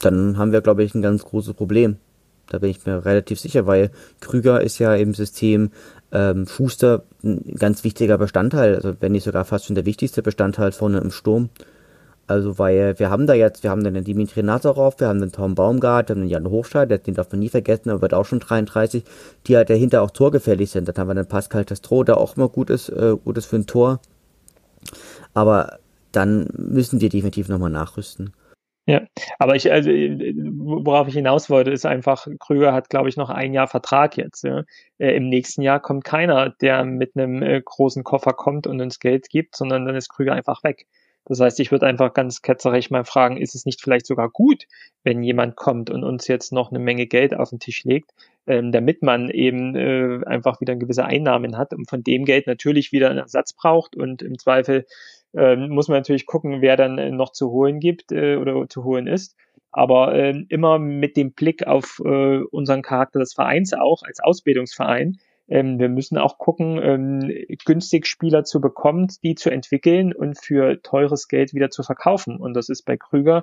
Dann 0.00 0.38
haben 0.38 0.52
wir, 0.52 0.60
glaube 0.60 0.82
ich, 0.82 0.94
ein 0.94 1.02
ganz 1.02 1.24
großes 1.24 1.54
Problem. 1.54 1.98
Da 2.48 2.58
bin 2.58 2.70
ich 2.70 2.84
mir 2.84 3.04
relativ 3.04 3.38
sicher, 3.38 3.66
weil 3.66 3.90
Krüger 4.20 4.60
ist 4.60 4.78
ja 4.78 4.94
im 4.94 5.14
System 5.14 5.70
ähm, 6.10 6.46
Schuster 6.46 7.04
ein 7.22 7.54
ganz 7.56 7.84
wichtiger 7.84 8.18
Bestandteil, 8.18 8.74
also 8.74 8.94
wenn 9.00 9.12
nicht 9.12 9.24
sogar 9.24 9.44
fast 9.44 9.66
schon 9.66 9.76
der 9.76 9.86
wichtigste 9.86 10.22
Bestandteil 10.22 10.72
vorne 10.72 10.98
im 10.98 11.10
Sturm. 11.10 11.50
Also, 12.26 12.58
weil 12.58 12.98
wir 12.98 13.10
haben 13.10 13.26
da 13.26 13.34
jetzt, 13.34 13.62
wir 13.62 13.70
haben 13.70 13.82
dann 13.84 13.94
den 13.94 14.04
Dimitri 14.04 14.42
Nazarov, 14.42 15.00
wir 15.00 15.08
haben 15.08 15.20
den 15.20 15.32
Tom 15.32 15.54
Baumgart, 15.54 16.08
wir 16.08 16.14
haben 16.14 16.22
den 16.22 16.30
Jan 16.30 16.48
Hochscheid, 16.48 17.06
den 17.06 17.14
darf 17.14 17.30
man 17.30 17.40
nie 17.40 17.48
vergessen, 17.48 17.88
er 17.90 18.00
wird 18.00 18.14
auch 18.14 18.24
schon 18.24 18.40
33, 18.40 19.04
die 19.46 19.56
halt 19.56 19.70
dahinter 19.70 20.02
auch 20.02 20.10
torgefällig 20.10 20.70
sind. 20.70 20.88
Dann 20.88 20.96
haben 20.96 21.08
wir 21.08 21.14
den 21.14 21.28
Pascal 21.28 21.64
Testro, 21.64 22.04
der 22.04 22.18
auch 22.18 22.36
immer 22.36 22.48
gut 22.48 22.70
ist, 22.70 22.88
äh, 22.88 23.16
gut 23.22 23.36
ist 23.38 23.46
für 23.46 23.56
ein 23.56 23.66
Tor. 23.66 24.00
Aber 25.34 25.78
dann 26.12 26.48
müssen 26.56 27.00
wir 27.00 27.08
definitiv 27.08 27.48
nochmal 27.48 27.70
nachrüsten. 27.70 28.32
Ja, 28.86 29.02
aber 29.38 29.54
ich, 29.54 29.70
also, 29.70 29.90
worauf 29.90 31.06
ich 31.06 31.14
hinaus 31.14 31.48
wollte, 31.48 31.70
ist 31.70 31.86
einfach, 31.86 32.26
Krüger 32.40 32.72
hat, 32.72 32.90
glaube 32.90 33.08
ich, 33.08 33.16
noch 33.16 33.30
ein 33.30 33.52
Jahr 33.52 33.68
Vertrag 33.68 34.16
jetzt. 34.16 34.42
Ja. 34.42 34.64
Äh, 34.98 35.16
Im 35.16 35.28
nächsten 35.28 35.62
Jahr 35.62 35.78
kommt 35.78 36.02
keiner, 36.04 36.50
der 36.60 36.84
mit 36.84 37.16
einem 37.16 37.42
äh, 37.42 37.62
großen 37.64 38.02
Koffer 38.02 38.32
kommt 38.32 38.66
und 38.66 38.80
uns 38.80 38.98
Geld 38.98 39.28
gibt, 39.28 39.54
sondern 39.54 39.86
dann 39.86 39.94
ist 39.94 40.08
Krüger 40.08 40.32
einfach 40.32 40.64
weg. 40.64 40.86
Das 41.24 41.40
heißt, 41.40 41.60
ich 41.60 41.70
würde 41.70 41.86
einfach 41.86 42.14
ganz 42.14 42.42
ketzerisch 42.42 42.90
mal 42.90 43.04
fragen, 43.04 43.36
ist 43.36 43.54
es 43.54 43.64
nicht 43.64 43.80
vielleicht 43.80 44.06
sogar 44.06 44.28
gut, 44.28 44.64
wenn 45.04 45.22
jemand 45.22 45.56
kommt 45.56 45.88
und 45.90 46.02
uns 46.02 46.26
jetzt 46.26 46.52
noch 46.52 46.70
eine 46.70 46.80
Menge 46.80 47.06
Geld 47.06 47.34
auf 47.34 47.50
den 47.50 47.60
Tisch 47.60 47.84
legt, 47.84 48.10
ähm, 48.46 48.72
damit 48.72 49.02
man 49.02 49.30
eben 49.30 49.76
äh, 49.76 50.24
einfach 50.26 50.60
wieder 50.60 50.74
gewisse 50.74 51.04
Einnahmen 51.04 51.56
hat 51.56 51.72
und 51.74 51.88
von 51.88 52.02
dem 52.02 52.24
Geld 52.24 52.46
natürlich 52.46 52.92
wieder 52.92 53.10
einen 53.10 53.20
Ersatz 53.20 53.52
braucht 53.52 53.96
und 53.96 54.22
im 54.22 54.38
Zweifel 54.38 54.84
äh, 55.34 55.56
muss 55.56 55.88
man 55.88 55.98
natürlich 55.98 56.26
gucken, 56.26 56.60
wer 56.60 56.76
dann 56.76 56.98
äh, 56.98 57.10
noch 57.10 57.32
zu 57.32 57.50
holen 57.50 57.78
gibt 57.78 58.12
äh, 58.12 58.36
oder 58.36 58.68
zu 58.68 58.84
holen 58.84 59.06
ist. 59.06 59.36
Aber 59.70 60.14
äh, 60.14 60.44
immer 60.48 60.78
mit 60.78 61.16
dem 61.16 61.32
Blick 61.32 61.66
auf 61.66 62.00
äh, 62.04 62.40
unseren 62.50 62.82
Charakter 62.82 63.20
des 63.20 63.32
Vereins 63.32 63.72
auch 63.72 64.02
als 64.02 64.20
Ausbildungsverein, 64.20 65.18
ähm, 65.48 65.78
wir 65.78 65.88
müssen 65.88 66.18
auch 66.18 66.38
gucken, 66.38 66.80
ähm, 66.82 67.32
günstig 67.64 68.06
Spieler 68.06 68.44
zu 68.44 68.60
bekommen, 68.60 69.08
die 69.22 69.34
zu 69.34 69.50
entwickeln 69.50 70.12
und 70.12 70.38
für 70.42 70.80
teures 70.82 71.28
Geld 71.28 71.54
wieder 71.54 71.70
zu 71.70 71.82
verkaufen. 71.82 72.36
Und 72.36 72.54
das 72.54 72.68
ist 72.68 72.84
bei 72.84 72.96
Krüger 72.96 73.42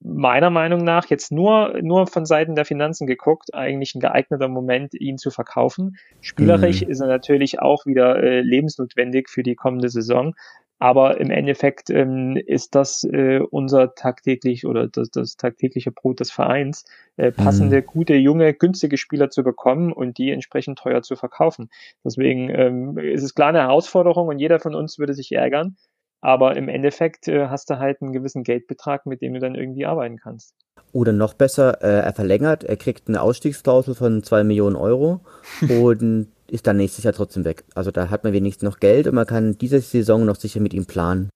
meiner 0.00 0.50
Meinung 0.50 0.84
nach 0.84 1.06
jetzt 1.06 1.32
nur, 1.32 1.80
nur 1.80 2.06
von 2.06 2.26
Seiten 2.26 2.54
der 2.54 2.64
Finanzen 2.64 3.06
geguckt, 3.06 3.54
eigentlich 3.54 3.94
ein 3.94 4.00
geeigneter 4.00 4.48
Moment, 4.48 4.94
ihn 4.94 5.18
zu 5.18 5.30
verkaufen. 5.30 5.96
Spielerisch 6.20 6.84
mhm. 6.84 6.90
ist 6.90 7.00
er 7.00 7.06
natürlich 7.06 7.60
auch 7.60 7.86
wieder 7.86 8.22
äh, 8.22 8.40
lebensnotwendig 8.40 9.28
für 9.28 9.42
die 9.42 9.54
kommende 9.54 9.88
Saison. 9.88 10.34
Aber 10.78 11.18
im 11.18 11.30
Endeffekt 11.30 11.88
ähm, 11.88 12.36
ist 12.36 12.74
das 12.74 13.02
äh, 13.04 13.40
unser 13.50 13.94
tagtäglich 13.94 14.66
oder 14.66 14.88
das, 14.88 15.10
das 15.10 15.36
tagtägliche 15.36 15.90
Brot 15.90 16.20
des 16.20 16.30
Vereins, 16.30 16.84
äh, 17.16 17.32
passende, 17.32 17.80
mhm. 17.80 17.86
gute, 17.86 18.14
junge, 18.14 18.52
günstige 18.52 18.98
Spieler 18.98 19.30
zu 19.30 19.42
bekommen 19.42 19.92
und 19.92 20.18
die 20.18 20.30
entsprechend 20.30 20.78
teuer 20.78 21.02
zu 21.02 21.16
verkaufen. 21.16 21.70
Deswegen 22.04 22.50
ähm, 22.50 22.98
ist 22.98 23.22
es 23.22 23.34
klar 23.34 23.48
eine 23.48 23.60
Herausforderung 23.60 24.28
und 24.28 24.38
jeder 24.38 24.60
von 24.60 24.74
uns 24.74 24.98
würde 24.98 25.14
sich 25.14 25.32
ärgern. 25.32 25.76
Aber 26.20 26.56
im 26.56 26.68
Endeffekt 26.68 27.28
äh, 27.28 27.46
hast 27.48 27.70
du 27.70 27.78
halt 27.78 28.02
einen 28.02 28.12
gewissen 28.12 28.42
Geldbetrag, 28.42 29.06
mit 29.06 29.22
dem 29.22 29.34
du 29.34 29.40
dann 29.40 29.54
irgendwie 29.54 29.86
arbeiten 29.86 30.18
kannst. 30.18 30.54
Oder 30.92 31.12
noch 31.12 31.34
besser, 31.34 31.82
äh, 31.82 32.04
er 32.04 32.12
verlängert, 32.12 32.64
er 32.64 32.76
kriegt 32.76 33.08
eine 33.08 33.22
Ausstiegsklausel 33.22 33.94
von 33.94 34.22
zwei 34.22 34.44
Millionen 34.44 34.76
Euro 34.76 35.20
und 35.68 36.28
ist 36.50 36.66
dann 36.66 36.76
nächstes 36.76 37.04
Jahr 37.04 37.14
trotzdem 37.14 37.44
weg. 37.44 37.64
Also 37.74 37.90
da 37.90 38.10
hat 38.10 38.24
man 38.24 38.32
wenigstens 38.32 38.68
noch 38.68 38.80
Geld 38.80 39.06
und 39.06 39.14
man 39.14 39.26
kann 39.26 39.58
diese 39.58 39.80
Saison 39.80 40.24
noch 40.24 40.36
sicher 40.36 40.60
mit 40.60 40.74
ihm 40.74 40.86
planen. 40.86 41.30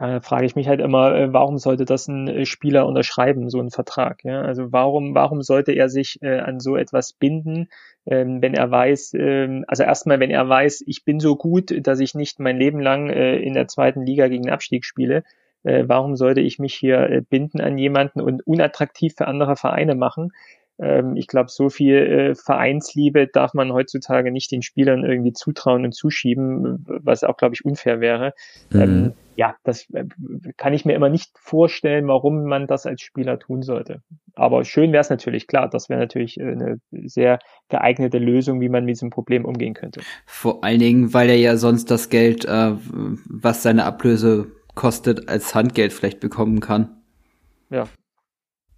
Ja, 0.00 0.12
da 0.12 0.20
frage 0.20 0.46
ich 0.46 0.54
mich 0.54 0.68
halt 0.68 0.80
immer, 0.80 1.14
äh, 1.14 1.32
warum 1.32 1.58
sollte 1.58 1.84
das 1.84 2.06
ein 2.06 2.28
äh, 2.28 2.46
Spieler 2.46 2.86
unterschreiben, 2.86 3.50
so 3.50 3.58
einen 3.58 3.70
Vertrag? 3.70 4.22
Ja? 4.24 4.42
Also 4.42 4.72
warum, 4.72 5.14
warum 5.14 5.42
sollte 5.42 5.72
er 5.72 5.88
sich 5.88 6.22
äh, 6.22 6.38
an 6.38 6.60
so 6.60 6.76
etwas 6.76 7.12
binden, 7.12 7.68
ähm, 8.06 8.40
wenn 8.40 8.54
er 8.54 8.70
weiß, 8.70 9.14
ähm, 9.14 9.64
also 9.66 9.82
erstmal, 9.82 10.20
wenn 10.20 10.30
er 10.30 10.48
weiß, 10.48 10.84
ich 10.86 11.04
bin 11.04 11.18
so 11.18 11.34
gut, 11.34 11.74
dass 11.86 11.98
ich 11.98 12.14
nicht 12.14 12.38
mein 12.38 12.58
Leben 12.58 12.80
lang 12.80 13.10
äh, 13.10 13.38
in 13.38 13.54
der 13.54 13.66
zweiten 13.66 14.06
Liga 14.06 14.28
gegen 14.28 14.50
Abstieg 14.50 14.84
spiele, 14.84 15.24
äh, 15.64 15.84
warum 15.86 16.14
sollte 16.14 16.40
ich 16.40 16.58
mich 16.58 16.74
hier 16.74 17.10
äh, 17.10 17.20
binden 17.20 17.60
an 17.60 17.76
jemanden 17.76 18.20
und 18.20 18.46
unattraktiv 18.46 19.14
für 19.16 19.26
andere 19.26 19.56
Vereine 19.56 19.96
machen? 19.96 20.30
Ähm, 20.78 21.16
ich 21.16 21.26
glaube, 21.26 21.50
so 21.50 21.68
viel 21.68 21.96
äh, 21.96 22.34
Vereinsliebe 22.34 23.26
darf 23.26 23.54
man 23.54 23.72
heutzutage 23.72 24.30
nicht 24.30 24.50
den 24.52 24.62
Spielern 24.62 25.04
irgendwie 25.04 25.32
zutrauen 25.32 25.84
und 25.84 25.92
zuschieben, 25.92 26.84
was 26.86 27.24
auch, 27.24 27.36
glaube 27.36 27.54
ich, 27.54 27.64
unfair 27.64 28.00
wäre. 28.00 28.32
Mhm. 28.70 28.80
Ähm, 28.80 29.12
ja, 29.36 29.54
das 29.64 29.88
äh, 29.92 30.04
kann 30.56 30.74
ich 30.74 30.84
mir 30.84 30.94
immer 30.94 31.08
nicht 31.08 31.30
vorstellen, 31.38 32.08
warum 32.08 32.44
man 32.44 32.66
das 32.66 32.86
als 32.86 33.02
Spieler 33.02 33.38
tun 33.38 33.62
sollte. 33.62 34.02
Aber 34.34 34.64
schön 34.64 34.92
wäre 34.92 35.00
es 35.00 35.10
natürlich, 35.10 35.46
klar, 35.46 35.68
das 35.68 35.88
wäre 35.88 36.00
natürlich 36.00 36.38
äh, 36.38 36.44
eine 36.44 36.80
sehr 36.90 37.38
geeignete 37.68 38.18
Lösung, 38.18 38.60
wie 38.60 38.68
man 38.68 38.84
mit 38.84 38.94
diesem 38.94 39.10
Problem 39.10 39.44
umgehen 39.44 39.74
könnte. 39.74 40.00
Vor 40.26 40.64
allen 40.64 40.80
Dingen, 40.80 41.14
weil 41.14 41.28
er 41.30 41.36
ja 41.36 41.56
sonst 41.56 41.90
das 41.90 42.08
Geld, 42.08 42.44
äh, 42.44 42.72
was 43.28 43.62
seine 43.62 43.84
Ablöse 43.84 44.46
kostet, 44.74 45.28
als 45.28 45.54
Handgeld 45.54 45.92
vielleicht 45.92 46.20
bekommen 46.20 46.60
kann. 46.60 46.96
Ja. 47.70 47.88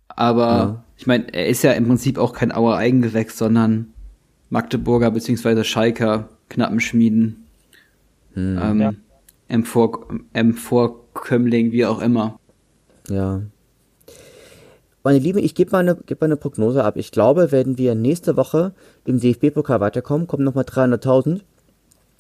Aber 0.08 0.46
ja. 0.46 0.84
Ich 1.00 1.06
meine, 1.06 1.32
er 1.32 1.46
ist 1.46 1.62
ja 1.62 1.72
im 1.72 1.86
Prinzip 1.86 2.18
auch 2.18 2.34
kein 2.34 2.52
Auer 2.52 2.76
Eigengewächs, 2.76 3.38
sondern 3.38 3.94
Magdeburger 4.50 5.10
bzw. 5.10 5.64
Schalker 5.64 6.28
Knappenschmieden. 6.50 7.46
Hm. 8.34 8.58
Ähm, 8.62 8.80
ja. 8.82 8.92
M4-Kömmling, 9.48 11.72
wie 11.72 11.86
auch 11.86 12.02
immer. 12.02 12.38
Ja. 13.08 13.40
Meine 15.02 15.18
Lieben, 15.18 15.38
ich 15.38 15.54
gebe 15.54 15.70
mal, 15.70 15.78
eine, 15.78 15.96
geb 15.96 16.20
mal 16.20 16.26
eine 16.26 16.36
Prognose 16.36 16.84
ab. 16.84 16.98
Ich 16.98 17.12
glaube, 17.12 17.50
wenn 17.50 17.78
wir 17.78 17.94
nächste 17.94 18.36
Woche 18.36 18.74
im 19.06 19.20
DFB-Pokal 19.20 19.80
weiterkommen, 19.80 20.26
kommen 20.26 20.44
nochmal 20.44 20.64
300.000. 20.64 21.40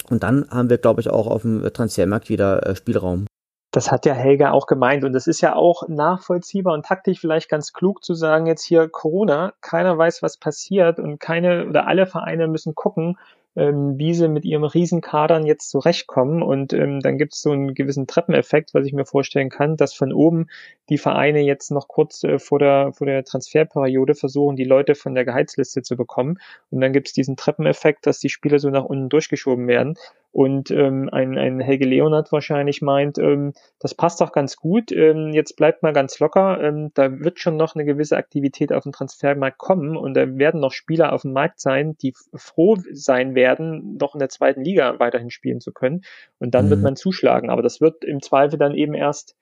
Und 0.08 0.22
dann 0.22 0.48
haben 0.48 0.70
wir, 0.70 0.78
glaube 0.78 1.02
ich, 1.02 1.10
auch 1.10 1.26
auf 1.26 1.42
dem 1.42 1.70
Transfermarkt 1.70 2.30
wieder 2.30 2.66
äh, 2.66 2.74
Spielraum. 2.74 3.26
Das 3.72 3.92
hat 3.92 4.04
ja 4.04 4.14
Helga 4.14 4.50
auch 4.50 4.66
gemeint 4.66 5.04
und 5.04 5.12
das 5.12 5.28
ist 5.28 5.40
ja 5.42 5.54
auch 5.54 5.86
nachvollziehbar 5.88 6.74
und 6.74 6.84
taktisch 6.86 7.20
vielleicht 7.20 7.48
ganz 7.48 7.72
klug 7.72 8.02
zu 8.04 8.14
sagen, 8.14 8.46
jetzt 8.46 8.64
hier 8.64 8.88
Corona, 8.88 9.52
keiner 9.60 9.96
weiß, 9.96 10.22
was 10.22 10.36
passiert 10.38 10.98
und 10.98 11.20
keine 11.20 11.66
oder 11.68 11.86
alle 11.86 12.06
Vereine 12.06 12.48
müssen 12.48 12.74
gucken, 12.74 13.16
ähm, 13.56 13.98
wie 13.98 14.14
sie 14.14 14.28
mit 14.28 14.44
ihrem 14.44 14.64
Riesenkadern 14.64 15.44
jetzt 15.46 15.70
zurechtkommen. 15.70 16.42
Und 16.42 16.72
ähm, 16.72 17.00
dann 17.00 17.18
gibt 17.18 17.34
es 17.34 17.42
so 17.42 17.50
einen 17.50 17.74
gewissen 17.74 18.06
Treppeneffekt, 18.06 18.74
was 18.74 18.86
ich 18.86 18.92
mir 18.92 19.04
vorstellen 19.04 19.50
kann, 19.50 19.76
dass 19.76 19.94
von 19.94 20.12
oben 20.12 20.46
die 20.88 20.98
Vereine 20.98 21.40
jetzt 21.40 21.70
noch 21.70 21.88
kurz 21.88 22.22
äh, 22.24 22.38
vor, 22.38 22.58
der, 22.58 22.92
vor 22.92 23.06
der 23.06 23.24
Transferperiode 23.24 24.14
versuchen, 24.14 24.56
die 24.56 24.64
Leute 24.64 24.94
von 24.94 25.14
der 25.14 25.24
Gehaltsliste 25.24 25.82
zu 25.82 25.96
bekommen. 25.96 26.38
Und 26.70 26.80
dann 26.80 26.92
gibt 26.92 27.08
es 27.08 27.14
diesen 27.14 27.36
Treppeneffekt, 27.36 28.06
dass 28.06 28.18
die 28.18 28.28
Spieler 28.28 28.58
so 28.58 28.70
nach 28.70 28.84
unten 28.84 29.08
durchgeschoben 29.08 29.66
werden. 29.66 29.96
Und 30.32 30.70
ähm, 30.70 31.08
ein, 31.10 31.36
ein 31.36 31.58
Helge 31.58 31.86
Leonard 31.86 32.30
wahrscheinlich 32.30 32.82
meint, 32.82 33.18
ähm, 33.18 33.52
das 33.80 33.94
passt 33.94 34.20
doch 34.20 34.30
ganz 34.30 34.56
gut, 34.56 34.92
ähm, 34.92 35.32
jetzt 35.32 35.56
bleibt 35.56 35.82
mal 35.82 35.92
ganz 35.92 36.20
locker, 36.20 36.62
ähm, 36.62 36.92
da 36.94 37.18
wird 37.18 37.40
schon 37.40 37.56
noch 37.56 37.74
eine 37.74 37.84
gewisse 37.84 38.16
Aktivität 38.16 38.72
auf 38.72 38.84
dem 38.84 38.92
Transfermarkt 38.92 39.58
kommen 39.58 39.96
und 39.96 40.14
da 40.14 40.38
werden 40.38 40.60
noch 40.60 40.72
Spieler 40.72 41.12
auf 41.12 41.22
dem 41.22 41.32
Markt 41.32 41.58
sein, 41.58 41.96
die 42.00 42.14
froh 42.32 42.76
sein 42.92 43.34
werden, 43.34 43.39
noch 43.58 44.14
in 44.14 44.20
der 44.20 44.28
zweiten 44.28 44.62
Liga 44.62 44.98
weiterhin 44.98 45.30
spielen 45.30 45.60
zu 45.60 45.72
können. 45.72 46.02
Und 46.38 46.54
dann 46.54 46.66
mhm. 46.66 46.70
wird 46.70 46.82
man 46.82 46.96
zuschlagen. 46.96 47.50
Aber 47.50 47.62
das 47.62 47.80
wird 47.80 48.04
im 48.04 48.20
Zweifel 48.20 48.58
dann 48.58 48.74
eben 48.74 48.94
erst 48.94 49.36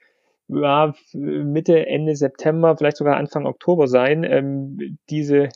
ja, 0.49 0.95
Mitte, 1.13 1.87
Ende 1.87 2.17
September, 2.17 2.77
vielleicht 2.77 2.97
sogar 2.97 3.17
Anfang 3.17 3.47
Oktober 3.47 3.87
sein. 3.87 4.25
Ähm, 4.25 4.99
diese 5.11 5.51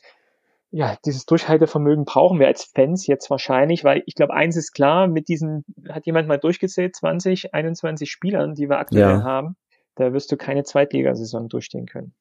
ja, 0.75 0.97
dieses 1.05 1.27
Durchhaltevermögen 1.27 2.03
brauchen 2.03 2.39
wir 2.39 2.47
als 2.47 2.63
Fans 2.63 3.05
jetzt 3.05 3.29
wahrscheinlich, 3.29 3.83
weil 3.83 4.01
ich 4.07 4.15
glaube, 4.15 4.33
eins 4.33 4.57
ist 4.57 4.71
klar, 4.71 5.07
mit 5.07 5.27
diesen, 5.27 5.65
hat 5.87 6.07
jemand 6.07 6.27
mal 6.27 6.39
durchgezählt, 6.39 6.95
20, 6.95 7.53
21 7.53 8.09
Spielern, 8.09 8.55
die 8.55 8.67
wir 8.69 8.79
aktuell 8.79 9.19
ja. 9.19 9.23
haben, 9.23 9.55
da 9.93 10.13
wirst 10.13 10.31
du 10.31 10.35
keine 10.35 10.63
Zweitligasaison 10.63 11.47
durchstehen 11.47 11.85
können. 11.85 12.15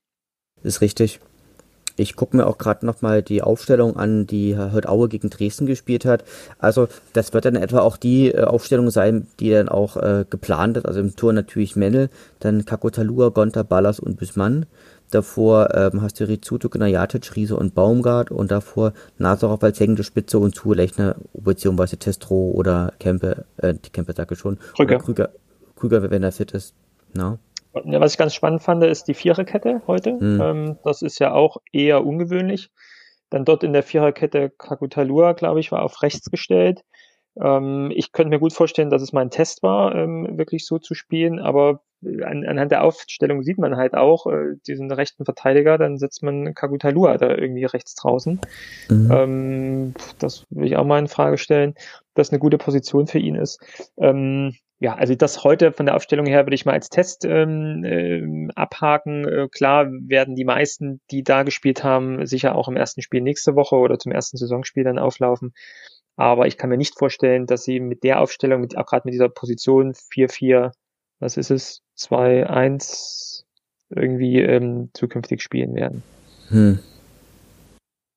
Ist 0.62 0.82
richtig. 0.82 1.20
Ich 1.96 2.16
gucke 2.16 2.36
mir 2.36 2.46
auch 2.46 2.58
gerade 2.58 2.86
nochmal 2.86 3.22
die 3.22 3.42
Aufstellung 3.42 3.96
an, 3.96 4.26
die 4.26 4.56
Hört 4.56 4.88
Aue 4.88 5.08
gegen 5.08 5.30
Dresden 5.30 5.66
gespielt 5.66 6.04
hat. 6.04 6.24
Also 6.58 6.88
das 7.12 7.32
wird 7.32 7.44
dann 7.44 7.56
etwa 7.56 7.80
auch 7.80 7.96
die 7.96 8.32
äh, 8.32 8.44
Aufstellung 8.44 8.90
sein, 8.90 9.26
die 9.40 9.50
dann 9.50 9.68
auch 9.68 9.96
äh, 9.96 10.24
geplant 10.28 10.76
ist. 10.76 10.86
Also 10.86 11.00
im 11.00 11.16
Tor 11.16 11.32
natürlich 11.32 11.76
Mendel, 11.76 12.10
dann 12.40 12.64
Kakotalua, 12.64 13.28
Gonta, 13.30 13.62
Ballas 13.62 14.00
und 14.00 14.18
Bismann. 14.18 14.66
Davor 15.10 15.74
ähm, 15.74 16.00
hast 16.00 16.18
du 16.20 16.24
Rizuto, 16.26 16.70
Gnajatic, 16.70 17.36
Riese 17.36 17.54
und 17.56 17.74
Baumgart 17.74 18.30
und 18.30 18.50
davor 18.50 18.94
Nazarov 19.18 19.62
als 19.62 19.78
hängende 19.78 20.04
Spitze 20.04 20.38
und 20.38 20.54
Zulechner 20.54 21.16
beziehungsweise 21.34 21.98
Testro 21.98 22.52
oder 22.52 22.94
Kempe, 22.98 23.44
äh, 23.58 23.74
Kempe 23.92 24.14
sage 24.14 24.34
ich 24.34 24.40
schon. 24.40 24.58
Krüger. 24.74 24.98
Krüger, 24.98 25.28
Krüger, 25.76 26.10
wenn 26.10 26.22
er 26.22 26.32
fit 26.32 26.52
ist. 26.52 26.74
No. 27.12 27.38
Was 27.72 28.12
ich 28.12 28.18
ganz 28.18 28.34
spannend 28.34 28.62
fand, 28.62 28.84
ist 28.84 29.04
die 29.04 29.14
Viererkette 29.14 29.82
heute. 29.86 30.18
Hm. 30.18 30.40
Ähm, 30.40 30.78
das 30.84 31.02
ist 31.02 31.18
ja 31.18 31.32
auch 31.32 31.58
eher 31.72 32.04
ungewöhnlich. 32.04 32.70
Dann 33.30 33.44
dort 33.44 33.64
in 33.64 33.72
der 33.72 33.82
Viererkette 33.82 34.50
Kakutalua, 34.50 35.32
glaube 35.32 35.60
ich, 35.60 35.72
war 35.72 35.82
auf 35.82 36.02
rechts 36.02 36.30
gestellt. 36.30 36.82
Ähm, 37.40 37.90
ich 37.94 38.12
könnte 38.12 38.30
mir 38.30 38.38
gut 38.38 38.52
vorstellen, 38.52 38.90
dass 38.90 39.02
es 39.02 39.12
mal 39.12 39.22
ein 39.22 39.30
Test 39.30 39.62
war, 39.62 39.94
ähm, 39.94 40.36
wirklich 40.36 40.66
so 40.66 40.78
zu 40.78 40.94
spielen, 40.94 41.38
aber 41.38 41.80
an, 42.24 42.44
anhand 42.44 42.72
der 42.72 42.82
Aufstellung 42.82 43.42
sieht 43.42 43.58
man 43.58 43.76
halt 43.76 43.94
auch 43.94 44.26
äh, 44.26 44.56
diesen 44.66 44.90
rechten 44.90 45.24
Verteidiger, 45.24 45.78
dann 45.78 45.98
setzt 45.98 46.22
man 46.22 46.54
Kagutalua 46.54 47.16
da 47.16 47.30
irgendwie 47.30 47.64
rechts 47.64 47.94
draußen. 47.94 48.40
Mhm. 48.90 49.10
Ähm, 49.12 49.94
das 50.18 50.46
will 50.50 50.66
ich 50.66 50.76
auch 50.76 50.84
mal 50.84 50.98
in 50.98 51.08
Frage 51.08 51.38
stellen, 51.38 51.74
dass 52.14 52.30
eine 52.30 52.38
gute 52.38 52.58
Position 52.58 53.06
für 53.06 53.18
ihn 53.18 53.36
ist. 53.36 53.60
Ähm, 53.96 54.54
ja, 54.82 54.96
also 54.96 55.14
das 55.14 55.44
heute 55.44 55.70
von 55.70 55.86
der 55.86 55.94
Aufstellung 55.94 56.26
her 56.26 56.44
würde 56.44 56.56
ich 56.56 56.66
mal 56.66 56.72
als 56.72 56.88
Test 56.88 57.24
ähm, 57.24 57.84
äh, 57.84 58.48
abhaken. 58.56 59.24
Äh, 59.28 59.48
klar 59.48 59.86
werden 59.86 60.34
die 60.34 60.44
meisten, 60.44 61.00
die 61.12 61.22
da 61.22 61.44
gespielt 61.44 61.84
haben, 61.84 62.26
sicher 62.26 62.56
auch 62.56 62.66
im 62.66 62.76
ersten 62.76 63.00
Spiel 63.00 63.20
nächste 63.20 63.54
Woche 63.54 63.76
oder 63.76 64.00
zum 64.00 64.10
ersten 64.10 64.38
Saisonspiel 64.38 64.82
dann 64.82 64.98
auflaufen. 64.98 65.54
Aber 66.16 66.48
ich 66.48 66.58
kann 66.58 66.68
mir 66.68 66.78
nicht 66.78 66.98
vorstellen, 66.98 67.46
dass 67.46 67.62
sie 67.62 67.78
mit 67.78 68.02
der 68.02 68.20
Aufstellung, 68.20 68.60
mit, 68.60 68.76
auch 68.76 68.86
gerade 68.86 69.02
mit 69.04 69.14
dieser 69.14 69.28
Position 69.28 69.92
4-4, 69.92 70.72
was 71.20 71.36
ist 71.36 71.52
es, 71.52 71.82
2-1 71.96 73.44
irgendwie 73.88 74.40
ähm, 74.40 74.90
zukünftig 74.94 75.42
spielen 75.42 75.76
werden. 75.76 76.02
Hm. 76.48 76.80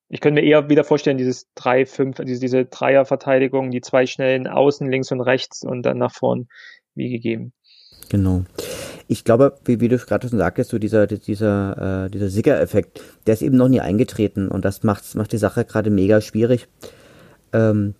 Ich 0.08 0.22
könnte 0.22 0.41
mir 0.41 0.47
eher 0.47 0.70
wieder 0.70 0.84
vorstellen, 0.84 1.18
dieses 1.18 1.47
3-5, 1.58 2.24
diese, 2.24 2.39
diese 2.39 2.66
Dreierverteidigung, 2.66 3.72
die 3.72 3.82
zwei 3.82 4.06
schnellen 4.06 4.47
Außen 4.47 4.89
links 4.89 5.12
und 5.12 5.22
rechts 5.22 5.64
und 5.64 5.84
dann 5.84 5.97
nach 5.97 6.14
vorn 6.14 6.47
wie 6.93 7.10
gegeben. 7.10 7.53
Genau. 8.10 8.43
ich 9.08 9.24
glaube, 9.24 9.58
wie, 9.66 9.80
wie 9.80 9.88
du 9.88 9.97
gerade 9.97 10.30
schon 10.30 10.38
sagtest, 10.38 10.70
so 10.70 10.78
dieser, 10.78 11.08
dieser, 11.08 12.06
äh, 12.06 12.10
dieser 12.10 12.30
Sigger-Effekt, 12.30 13.01
der 13.26 13.34
ist 13.34 13.41
eben 13.41 13.58
noch 13.58 13.68
nie 13.68 13.82
eingetreten 13.82 14.47
und 14.47 14.64
das 14.64 14.84
macht, 14.84 15.16
macht 15.16 15.32
die 15.32 15.38
Sache 15.38 15.66
gerade 15.66 15.89
mega 15.89 16.22
schwierig. 16.22 16.68
Ähm, 17.53 17.95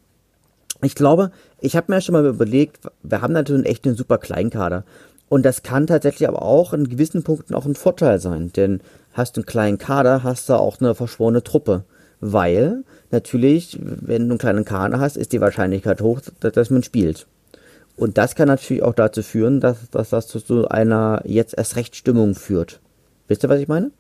ich 0.82 0.96
glaube, 0.96 1.32
ich 1.60 1.76
habe 1.76 1.92
mir 1.92 2.02
schon 2.02 2.14
mal 2.14 2.26
überlegt, 2.26 2.80
wir 3.02 3.22
haben 3.22 3.34
natürlich 3.34 3.66
echt 3.66 3.86
einen 3.86 3.96
super 3.96 4.18
Kleinkader. 4.18 4.84
Und 5.28 5.44
das 5.44 5.64
kann 5.64 5.88
tatsächlich 5.88 6.28
aber 6.28 6.44
auch 6.44 6.74
in 6.74 6.88
gewissen 6.88 7.24
Punkten 7.24 7.56
auch 7.56 7.66
ein 7.66 7.76
Vorteil 7.76 8.20
sein. 8.20 8.52
Denn 8.56 8.82
hast 9.14 9.36
du 9.36 9.42
einen 9.42 9.48
kleinen 9.48 9.78
Kader, 9.80 10.24
hast 10.24 10.50
du 10.50 10.54
auch 10.54 10.80
eine 10.80 10.94
verschworene 10.94 11.44
Truppe. 11.44 11.86
Weil 12.28 12.84
natürlich, 13.12 13.78
wenn 13.80 14.24
du 14.24 14.32
einen 14.32 14.38
kleinen 14.40 14.66
Kader 14.66 15.00
hast, 15.00 15.16
ist 15.16 15.32
die 15.32 15.42
Wahrscheinlichkeit 15.42 16.02
hoch, 16.02 16.22
dass 16.40 16.72
man 16.72 16.82
spielt. 16.82 17.28
Und 17.96 18.18
das 18.18 18.34
kann 18.34 18.48
natürlich 18.48 18.82
auch 18.82 18.96
dazu 18.96 19.22
führen, 19.22 19.60
dass, 19.60 19.92
dass 19.92 20.10
das 20.10 20.28
zu 20.28 20.68
einer 20.68 21.22
jetzt 21.24 21.56
erst 21.56 21.76
recht 21.76 21.96
Stimmung 21.96 22.34
führt. 22.34 22.82
Wisst 23.28 23.44
ihr, 23.44 23.50
was 23.50 23.60
ich 23.60 23.68
meine? 23.68 23.92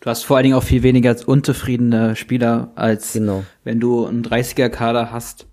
Du 0.00 0.08
hast 0.08 0.24
vor 0.24 0.36
allen 0.36 0.44
Dingen 0.44 0.56
auch 0.56 0.62
viel 0.62 0.82
weniger 0.82 1.14
unzufriedene 1.26 2.16
Spieler, 2.16 2.72
als 2.76 3.12
genau. 3.12 3.44
wenn 3.62 3.78
du 3.78 4.06
einen 4.06 4.24
30er-Kader 4.24 5.12
hast. 5.12 5.46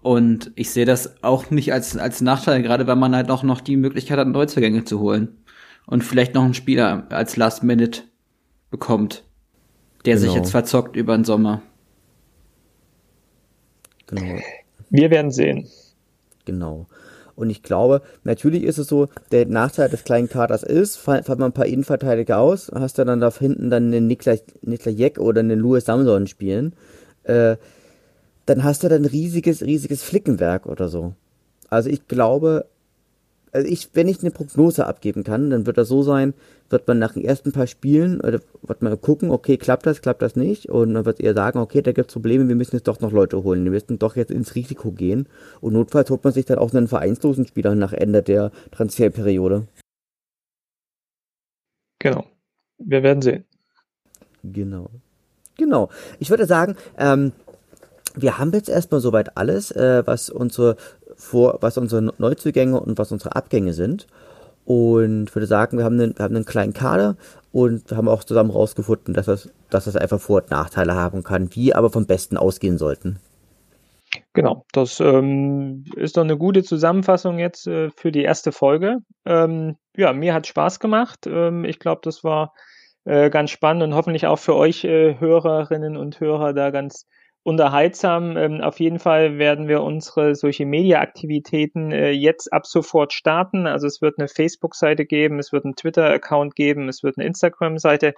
Und 0.00 0.52
ich 0.54 0.70
sehe 0.70 0.86
das 0.86 1.24
auch 1.24 1.50
nicht 1.50 1.72
als, 1.72 1.96
als 1.96 2.20
Nachteil, 2.20 2.62
gerade 2.62 2.86
weil 2.86 2.96
man 2.96 3.16
halt 3.16 3.30
auch 3.30 3.42
noch 3.42 3.60
die 3.60 3.76
Möglichkeit 3.76 4.18
hat, 4.18 4.28
Neuzugänge 4.28 4.84
zu 4.84 5.00
holen. 5.00 5.38
Und 5.86 6.04
vielleicht 6.04 6.34
noch 6.34 6.44
einen 6.44 6.54
Spieler 6.54 7.08
als 7.10 7.36
Last 7.36 7.64
Minute 7.64 8.02
bekommt, 8.70 9.24
der 10.06 10.14
genau. 10.14 10.26
sich 10.26 10.34
jetzt 10.34 10.50
verzockt 10.50 10.96
über 10.96 11.16
den 11.16 11.24
Sommer. 11.24 11.62
Genau. 14.06 14.40
Wir 14.90 15.10
werden 15.10 15.30
sehen. 15.30 15.68
Genau. 16.44 16.86
Und 17.34 17.50
ich 17.50 17.62
glaube, 17.62 18.00
natürlich 18.24 18.62
ist 18.62 18.78
es 18.78 18.86
so, 18.86 19.08
der 19.30 19.46
Nachteil 19.46 19.90
des 19.90 20.04
kleinen 20.04 20.28
Kaders 20.28 20.62
ist, 20.62 20.96
fall 20.96 21.22
man 21.28 21.42
ein 21.42 21.52
paar 21.52 21.66
Innenverteidiger 21.66 22.38
aus, 22.38 22.70
hast 22.74 22.98
du 22.98 23.04
dann 23.04 23.20
da 23.20 23.30
hinten 23.30 23.68
dann 23.68 23.86
einen 23.86 24.06
Niklas, 24.06 24.42
Niklas 24.62 24.94
Jeck 24.96 25.18
oder 25.18 25.40
einen 25.40 25.58
Louis 25.58 25.84
Samson 25.84 26.26
spielen, 26.28 26.72
äh, 27.24 27.56
dann 28.46 28.64
hast 28.64 28.84
du 28.84 28.88
dann 28.88 29.02
ein 29.02 29.06
riesiges, 29.06 29.62
riesiges 29.62 30.02
Flickenwerk 30.02 30.64
oder 30.66 30.88
so. 30.88 31.14
Also 31.68 31.90
ich 31.90 32.08
glaube, 32.08 32.66
also 33.52 33.66
ich, 33.68 33.90
wenn 33.94 34.08
ich 34.08 34.20
eine 34.20 34.30
Prognose 34.30 34.86
abgeben 34.86 35.24
kann, 35.24 35.50
dann 35.50 35.66
wird 35.66 35.78
das 35.78 35.88
so 35.88 36.02
sein, 36.02 36.34
wird 36.68 36.86
man 36.88 36.98
nach 36.98 37.12
den 37.12 37.24
ersten 37.24 37.52
paar 37.52 37.66
Spielen, 37.66 38.20
oder 38.20 38.40
wird 38.62 38.82
man 38.82 39.00
gucken, 39.00 39.30
okay, 39.30 39.56
klappt 39.56 39.86
das, 39.86 40.02
klappt 40.02 40.22
das 40.22 40.36
nicht, 40.36 40.68
und 40.68 40.94
dann 40.94 41.04
wird 41.04 41.20
eher 41.20 41.34
sagen, 41.34 41.58
okay, 41.58 41.80
da 41.82 41.92
gibt 41.92 42.10
es 42.10 42.14
Probleme, 42.14 42.48
wir 42.48 42.56
müssen 42.56 42.76
jetzt 42.76 42.88
doch 42.88 43.00
noch 43.00 43.12
Leute 43.12 43.42
holen, 43.42 43.64
wir 43.64 43.70
müssen 43.70 43.98
doch 43.98 44.16
jetzt 44.16 44.30
ins 44.30 44.54
Risiko 44.54 44.90
gehen, 44.90 45.28
und 45.60 45.72
notfalls 45.72 46.10
holt 46.10 46.24
man 46.24 46.32
sich 46.32 46.44
dann 46.44 46.58
auch 46.58 46.74
einen 46.74 46.88
vereinslosen 46.88 47.46
Spieler 47.46 47.74
nach 47.74 47.92
Ende 47.92 48.22
der 48.22 48.50
Transferperiode. 48.72 49.66
Genau. 51.98 52.26
Wir 52.78 53.02
werden 53.02 53.22
sehen. 53.22 53.44
Genau. 54.42 54.90
Genau. 55.56 55.88
Ich 56.18 56.30
würde 56.30 56.46
sagen, 56.46 56.76
ähm, 56.98 57.32
wir 58.16 58.38
haben 58.38 58.52
jetzt 58.52 58.68
erstmal 58.68 59.00
soweit 59.00 59.36
alles, 59.36 59.70
äh, 59.70 60.02
was 60.06 60.30
unsere 60.30 60.76
vor, 61.16 61.58
was 61.60 61.78
unsere 61.78 62.12
Neuzugänge 62.18 62.80
und 62.80 62.98
was 62.98 63.12
unsere 63.12 63.36
Abgänge 63.36 63.72
sind. 63.72 64.06
Und 64.64 65.32
würde 65.34 65.46
sagen, 65.46 65.78
wir 65.78 65.84
haben 65.84 66.00
einen, 66.00 66.18
wir 66.18 66.24
haben 66.24 66.34
einen 66.34 66.44
kleinen 66.44 66.72
Kader 66.72 67.16
und 67.52 67.92
haben 67.92 68.08
auch 68.08 68.24
zusammen 68.24 68.50
rausgefunden, 68.50 69.14
dass 69.14 69.26
das, 69.26 69.48
dass 69.70 69.84
das 69.84 69.96
einfach 69.96 70.20
Vor- 70.20 70.42
und 70.42 70.50
Nachteile 70.50 70.94
haben 70.94 71.22
kann, 71.22 71.48
die 71.48 71.74
aber 71.74 71.90
vom 71.90 72.06
Besten 72.06 72.36
ausgehen 72.36 72.76
sollten. 72.76 73.20
Genau, 74.32 74.64
das 74.72 75.00
ähm, 75.00 75.84
ist 75.96 76.16
doch 76.16 76.22
eine 76.22 76.36
gute 76.36 76.62
Zusammenfassung 76.62 77.38
jetzt 77.38 77.66
äh, 77.66 77.90
für 77.90 78.12
die 78.12 78.22
erste 78.22 78.50
Folge. 78.50 78.98
Ähm, 79.24 79.76
ja, 79.96 80.12
mir 80.12 80.34
hat 80.34 80.46
Spaß 80.46 80.80
gemacht. 80.80 81.26
Ähm, 81.26 81.64
ich 81.64 81.78
glaube, 81.78 82.00
das 82.02 82.24
war 82.24 82.52
äh, 83.04 83.30
ganz 83.30 83.50
spannend 83.50 83.82
und 83.82 83.94
hoffentlich 83.94 84.26
auch 84.26 84.38
für 84.38 84.54
euch 84.54 84.84
äh, 84.84 85.18
Hörerinnen 85.18 85.96
und 85.96 86.20
Hörer 86.20 86.52
da 86.52 86.70
ganz 86.70 87.06
unterhaltsam. 87.46 88.36
Ähm, 88.36 88.60
auf 88.60 88.80
jeden 88.80 88.98
Fall 88.98 89.38
werden 89.38 89.68
wir 89.68 89.82
unsere 89.84 90.34
Social 90.34 90.66
Media 90.66 91.00
Aktivitäten 91.00 91.92
äh, 91.92 92.10
jetzt 92.10 92.52
ab 92.52 92.66
sofort 92.66 93.12
starten. 93.12 93.68
Also 93.68 93.86
es 93.86 94.02
wird 94.02 94.18
eine 94.18 94.26
Facebook-Seite 94.26 95.06
geben, 95.06 95.38
es 95.38 95.52
wird 95.52 95.64
einen 95.64 95.76
Twitter-Account 95.76 96.56
geben, 96.56 96.88
es 96.88 97.04
wird 97.04 97.18
eine 97.18 97.26
Instagram-Seite 97.28 98.14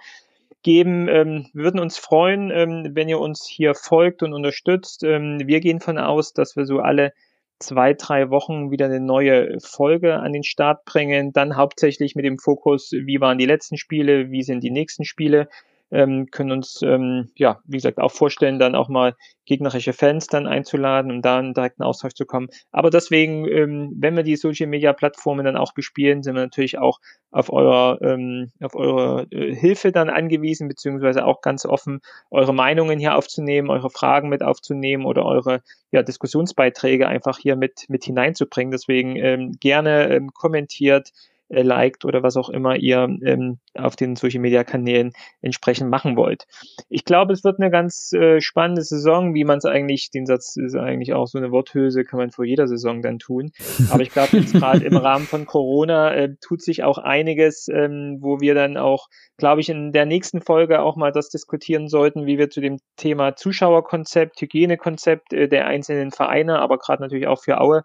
geben. 0.63 1.07
Ähm, 1.07 1.45
wir 1.53 1.65
würden 1.65 1.79
uns 1.79 1.99
freuen, 1.99 2.49
ähm, 2.49 2.89
wenn 2.93 3.07
ihr 3.07 3.19
uns 3.19 3.47
hier 3.47 3.75
folgt 3.75 4.23
und 4.23 4.33
unterstützt. 4.33 5.03
Ähm, 5.03 5.39
wir 5.45 5.59
gehen 5.59 5.79
von 5.79 5.99
aus, 5.99 6.33
dass 6.33 6.55
wir 6.55 6.65
so 6.65 6.79
alle 6.79 7.13
zwei, 7.59 7.93
drei 7.93 8.31
Wochen 8.31 8.71
wieder 8.71 8.85
eine 8.85 8.99
neue 8.99 9.59
Folge 9.59 10.15
an 10.15 10.33
den 10.33 10.43
Start 10.43 10.85
bringen. 10.85 11.33
Dann 11.33 11.55
hauptsächlich 11.55 12.15
mit 12.15 12.25
dem 12.25 12.39
Fokus, 12.39 12.93
wie 12.93 13.21
waren 13.21 13.37
die 13.37 13.45
letzten 13.45 13.77
Spiele, 13.77 14.31
wie 14.31 14.41
sind 14.41 14.63
die 14.63 14.71
nächsten 14.71 15.05
Spiele 15.05 15.49
ähm, 15.91 16.27
können 16.31 16.51
uns, 16.51 16.81
ähm, 16.83 17.29
ja, 17.35 17.59
wie 17.65 17.77
gesagt, 17.77 17.97
auch 17.99 18.11
vorstellen, 18.11 18.59
dann 18.59 18.75
auch 18.75 18.89
mal 18.89 19.15
gegnerische 19.45 19.93
Fans 19.93 20.27
dann 20.27 20.45
einzuladen, 20.45 21.11
um 21.11 21.21
da 21.21 21.39
einen 21.39 21.53
direkten 21.53 21.81
Austausch 21.81 22.13
zu 22.13 22.25
kommen. 22.25 22.49
Aber 22.71 22.91
deswegen, 22.91 23.47
ähm, 23.47 23.95
wenn 23.97 24.15
wir 24.15 24.23
die 24.23 24.35
Social 24.35 24.67
Media 24.67 24.93
Plattformen 24.93 25.45
dann 25.45 25.57
auch 25.57 25.73
bespielen, 25.73 26.21
sind 26.21 26.35
wir 26.35 26.43
natürlich 26.43 26.77
auch 26.77 26.99
auf 27.31 27.51
eurer, 27.51 27.99
ähm, 28.01 28.51
auf 28.61 28.75
eure 28.75 29.27
äh, 29.31 29.55
Hilfe 29.55 29.91
dann 29.91 30.09
angewiesen, 30.09 30.67
beziehungsweise 30.67 31.25
auch 31.25 31.41
ganz 31.41 31.65
offen, 31.65 32.01
eure 32.29 32.53
Meinungen 32.53 32.99
hier 32.99 33.15
aufzunehmen, 33.15 33.69
eure 33.69 33.89
Fragen 33.89 34.29
mit 34.29 34.43
aufzunehmen 34.43 35.05
oder 35.05 35.25
eure 35.25 35.61
ja, 35.91 36.03
Diskussionsbeiträge 36.03 37.07
einfach 37.07 37.39
hier 37.39 37.55
mit, 37.55 37.85
mit 37.89 38.03
hineinzubringen. 38.03 38.71
Deswegen 38.71 39.15
ähm, 39.15 39.57
gerne 39.59 40.09
ähm, 40.09 40.31
kommentiert, 40.33 41.11
äh, 41.49 41.61
liked 41.61 42.05
oder 42.05 42.23
was 42.23 42.37
auch 42.37 42.49
immer 42.49 42.75
ihr 42.75 43.09
ähm, 43.23 43.59
auf 43.73 43.95
den 43.95 44.15
Social 44.15 44.39
Media 44.39 44.63
Kanälen 44.63 45.11
entsprechend 45.41 45.89
machen 45.89 46.15
wollt. 46.15 46.45
Ich 46.89 47.05
glaube, 47.05 47.33
es 47.33 47.43
wird 47.43 47.59
eine 47.59 47.71
ganz 47.71 48.13
äh, 48.13 48.39
spannende 48.41 48.83
Saison, 48.83 49.33
wie 49.33 49.43
man 49.43 49.57
es 49.57 49.65
eigentlich, 49.65 50.11
den 50.11 50.25
Satz 50.25 50.55
ist 50.55 50.75
eigentlich 50.75 51.13
auch 51.13 51.27
so 51.27 51.37
eine 51.37 51.51
Worthülse, 51.51 52.03
kann 52.03 52.19
man 52.19 52.31
vor 52.31 52.45
jeder 52.45 52.67
Saison 52.67 53.01
dann 53.01 53.19
tun. 53.19 53.51
Aber 53.91 54.01
ich 54.01 54.11
glaube, 54.11 54.37
jetzt 54.37 54.53
gerade 54.53 54.85
im 54.85 54.97
Rahmen 54.97 55.25
von 55.25 55.45
Corona 55.45 56.13
äh, 56.13 56.35
tut 56.41 56.61
sich 56.61 56.83
auch 56.83 56.97
einiges, 56.97 57.67
ähm, 57.67 58.17
wo 58.21 58.39
wir 58.39 58.53
dann 58.53 58.77
auch, 58.77 59.07
glaube 59.37 59.61
ich, 59.61 59.69
in 59.69 59.91
der 59.91 60.05
nächsten 60.05 60.41
Folge 60.41 60.81
auch 60.81 60.95
mal 60.95 61.11
das 61.11 61.29
diskutieren 61.29 61.87
sollten, 61.87 62.25
wie 62.25 62.37
wir 62.37 62.49
zu 62.49 62.61
dem 62.61 62.77
Thema 62.95 63.35
Zuschauerkonzept, 63.35 64.39
Hygienekonzept 64.41 65.33
äh, 65.33 65.47
der 65.47 65.67
einzelnen 65.67 66.11
Vereine, 66.11 66.59
aber 66.59 66.77
gerade 66.77 67.01
natürlich 67.01 67.27
auch 67.27 67.41
für 67.41 67.59
Aue 67.59 67.83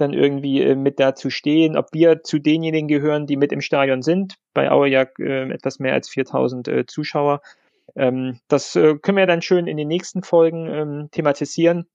dann 0.00 0.12
irgendwie 0.12 0.62
äh, 0.62 0.74
mit 0.74 1.00
dazu 1.00 1.30
stehen, 1.30 1.76
ob 1.76 1.92
wir 1.92 2.22
zu 2.22 2.38
denjenigen 2.38 2.88
gehören, 2.88 3.26
die 3.26 3.36
mit 3.36 3.52
im 3.52 3.60
Stadion 3.60 4.02
sind. 4.02 4.36
Bei 4.54 4.70
Aue 4.70 4.88
ja 4.88 5.06
äh, 5.18 5.50
etwas 5.52 5.78
mehr 5.78 5.92
als 5.92 6.08
4000 6.08 6.68
äh, 6.68 6.86
Zuschauer. 6.86 7.42
Ähm, 7.96 8.38
das 8.48 8.72
können 8.74 9.16
wir 9.16 9.26
dann 9.26 9.42
schön 9.42 9.66
in 9.66 9.76
den 9.76 9.88
nächsten 9.88 10.22
Folgen 10.22 10.66
ähm, 10.68 11.08
thematisieren. 11.10 11.86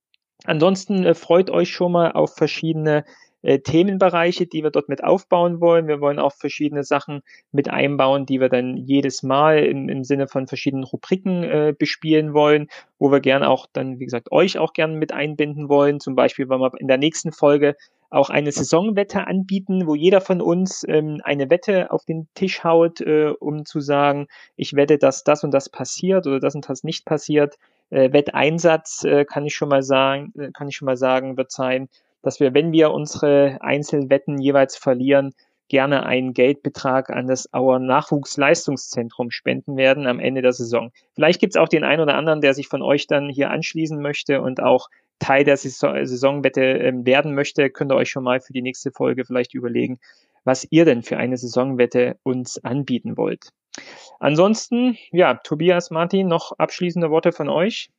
Ansonsten 0.44 1.14
freut 1.14 1.48
euch 1.48 1.70
schon 1.70 1.92
mal 1.92 2.12
auf 2.12 2.34
verschiedene 2.36 3.04
Themenbereiche, 3.42 4.46
die 4.46 4.64
wir 4.64 4.70
dort 4.70 4.88
mit 4.88 5.04
aufbauen 5.04 5.60
wollen. 5.60 5.86
Wir 5.86 6.00
wollen 6.00 6.18
auch 6.18 6.34
verschiedene 6.34 6.82
Sachen 6.82 7.22
mit 7.52 7.70
einbauen, 7.70 8.26
die 8.26 8.40
wir 8.40 8.48
dann 8.48 8.76
jedes 8.76 9.22
Mal 9.22 9.64
im, 9.64 9.88
im 9.88 10.02
Sinne 10.02 10.26
von 10.26 10.48
verschiedenen 10.48 10.84
Rubriken 10.84 11.44
äh, 11.44 11.74
bespielen 11.78 12.34
wollen, 12.34 12.68
wo 12.98 13.12
wir 13.12 13.20
gern 13.20 13.44
auch 13.44 13.66
dann, 13.72 14.00
wie 14.00 14.04
gesagt, 14.04 14.32
euch 14.32 14.58
auch 14.58 14.72
gern 14.72 14.94
mit 14.96 15.12
einbinden 15.12 15.68
wollen. 15.68 16.00
Zum 16.00 16.16
Beispiel, 16.16 16.48
wenn 16.48 16.60
wir 16.60 16.72
in 16.78 16.88
der 16.88 16.98
nächsten 16.98 17.30
Folge 17.30 17.76
auch 18.10 18.30
eine 18.30 18.52
Saisonwette 18.52 19.26
anbieten, 19.26 19.86
wo 19.86 19.94
jeder 19.94 20.20
von 20.20 20.40
uns 20.40 20.84
ähm, 20.88 21.20
eine 21.24 21.50
Wette 21.50 21.90
auf 21.90 22.04
den 22.04 22.28
Tisch 22.34 22.64
haut, 22.64 23.00
äh, 23.00 23.32
um 23.38 23.64
zu 23.64 23.80
sagen, 23.80 24.26
ich 24.56 24.74
wette, 24.74 24.98
dass 24.98 25.24
das 25.24 25.44
und 25.44 25.52
das 25.52 25.68
passiert 25.68 26.26
oder 26.26 26.40
das 26.40 26.54
und 26.54 26.68
das 26.68 26.84
nicht 26.84 27.04
passiert. 27.04 27.56
Äh, 27.90 28.12
Wetteinsatz 28.12 29.04
äh, 29.04 29.24
kann 29.24 29.46
ich 29.46 29.54
schon 29.54 29.68
mal 29.68 29.82
sagen, 29.82 30.32
äh, 30.38 30.50
kann 30.52 30.68
ich 30.68 30.76
schon 30.76 30.86
mal 30.86 30.96
sagen, 30.96 31.36
wird 31.36 31.52
sein, 31.52 31.88
dass 32.22 32.40
wir, 32.40 32.54
wenn 32.54 32.72
wir 32.72 32.90
unsere 32.90 33.58
Einzelwetten 33.60 34.38
jeweils 34.38 34.76
verlieren, 34.76 35.32
gerne 35.68 36.06
einen 36.06 36.32
Geldbetrag 36.32 37.10
an 37.10 37.26
das 37.26 37.52
Auer 37.52 37.78
Nachwuchsleistungszentrum 37.78 39.30
spenden 39.30 39.76
werden 39.76 40.06
am 40.06 40.20
Ende 40.20 40.42
der 40.42 40.52
Saison. 40.52 40.92
Vielleicht 41.14 41.40
gibt 41.40 41.54
es 41.54 41.60
auch 41.60 41.68
den 41.68 41.84
einen 41.84 42.02
oder 42.02 42.14
anderen, 42.14 42.40
der 42.40 42.54
sich 42.54 42.68
von 42.68 42.82
euch 42.82 43.06
dann 43.06 43.28
hier 43.28 43.50
anschließen 43.50 44.00
möchte 44.00 44.40
und 44.42 44.62
auch 44.62 44.88
Teil 45.18 45.44
der 45.44 45.56
Saisonwette 45.56 46.62
ähm, 46.62 47.06
werden 47.06 47.34
möchte, 47.34 47.70
könnt 47.70 47.92
ihr 47.92 47.96
euch 47.96 48.10
schon 48.10 48.24
mal 48.24 48.40
für 48.40 48.52
die 48.52 48.62
nächste 48.62 48.90
Folge 48.90 49.24
vielleicht 49.24 49.54
überlegen, 49.54 49.98
was 50.44 50.66
ihr 50.70 50.84
denn 50.84 51.02
für 51.02 51.16
eine 51.16 51.36
Saisonwette 51.36 52.18
uns 52.22 52.62
anbieten 52.64 53.16
wollt. 53.16 53.50
Ansonsten, 54.20 54.96
ja, 55.10 55.34
Tobias, 55.34 55.90
Martin, 55.90 56.28
noch 56.28 56.52
abschließende 56.52 57.10
Worte 57.10 57.32
von 57.32 57.48
euch? 57.48 57.90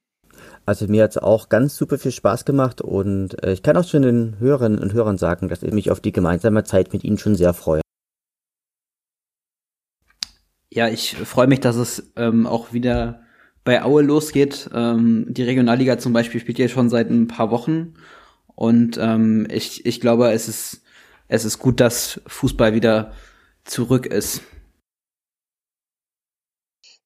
Also 0.65 0.87
mir 0.87 1.03
hat 1.03 1.11
es 1.11 1.17
auch 1.17 1.49
ganz 1.49 1.75
super 1.75 1.97
viel 1.97 2.11
Spaß 2.11 2.45
gemacht 2.45 2.81
und 2.81 3.43
äh, 3.43 3.53
ich 3.53 3.63
kann 3.63 3.77
auch 3.77 3.87
schon 3.87 4.01
den 4.01 4.39
Hörerinnen 4.39 4.79
und 4.79 4.93
Hörern 4.93 5.17
sagen, 5.17 5.49
dass 5.49 5.63
ich 5.63 5.73
mich 5.73 5.91
auf 5.91 5.99
die 5.99 6.11
gemeinsame 6.11 6.63
Zeit 6.63 6.93
mit 6.93 7.03
ihnen 7.03 7.17
schon 7.17 7.35
sehr 7.35 7.53
freue. 7.53 7.81
Ja, 10.69 10.87
ich 10.89 11.15
freue 11.15 11.47
mich, 11.47 11.59
dass 11.59 11.75
es 11.75 12.11
ähm, 12.15 12.45
auch 12.45 12.73
wieder 12.73 13.21
bei 13.67 13.83
Aue 13.83 14.01
losgeht. 14.01 14.69
Ähm, 14.73 15.25
die 15.27 15.43
Regionalliga 15.43 15.97
zum 15.97 16.13
Beispiel 16.13 16.39
spielt 16.39 16.57
ja 16.57 16.69
schon 16.69 16.89
seit 16.89 17.09
ein 17.09 17.27
paar 17.27 17.51
Wochen. 17.51 17.95
Und 18.55 18.97
ähm, 18.97 19.45
ich, 19.51 19.85
ich 19.85 19.99
glaube, 19.99 20.31
es 20.31 20.47
ist, 20.47 20.85
es 21.27 21.43
ist 21.43 21.59
gut, 21.59 21.81
dass 21.81 22.21
Fußball 22.27 22.73
wieder 22.73 23.11
zurück 23.65 24.05
ist. 24.05 24.41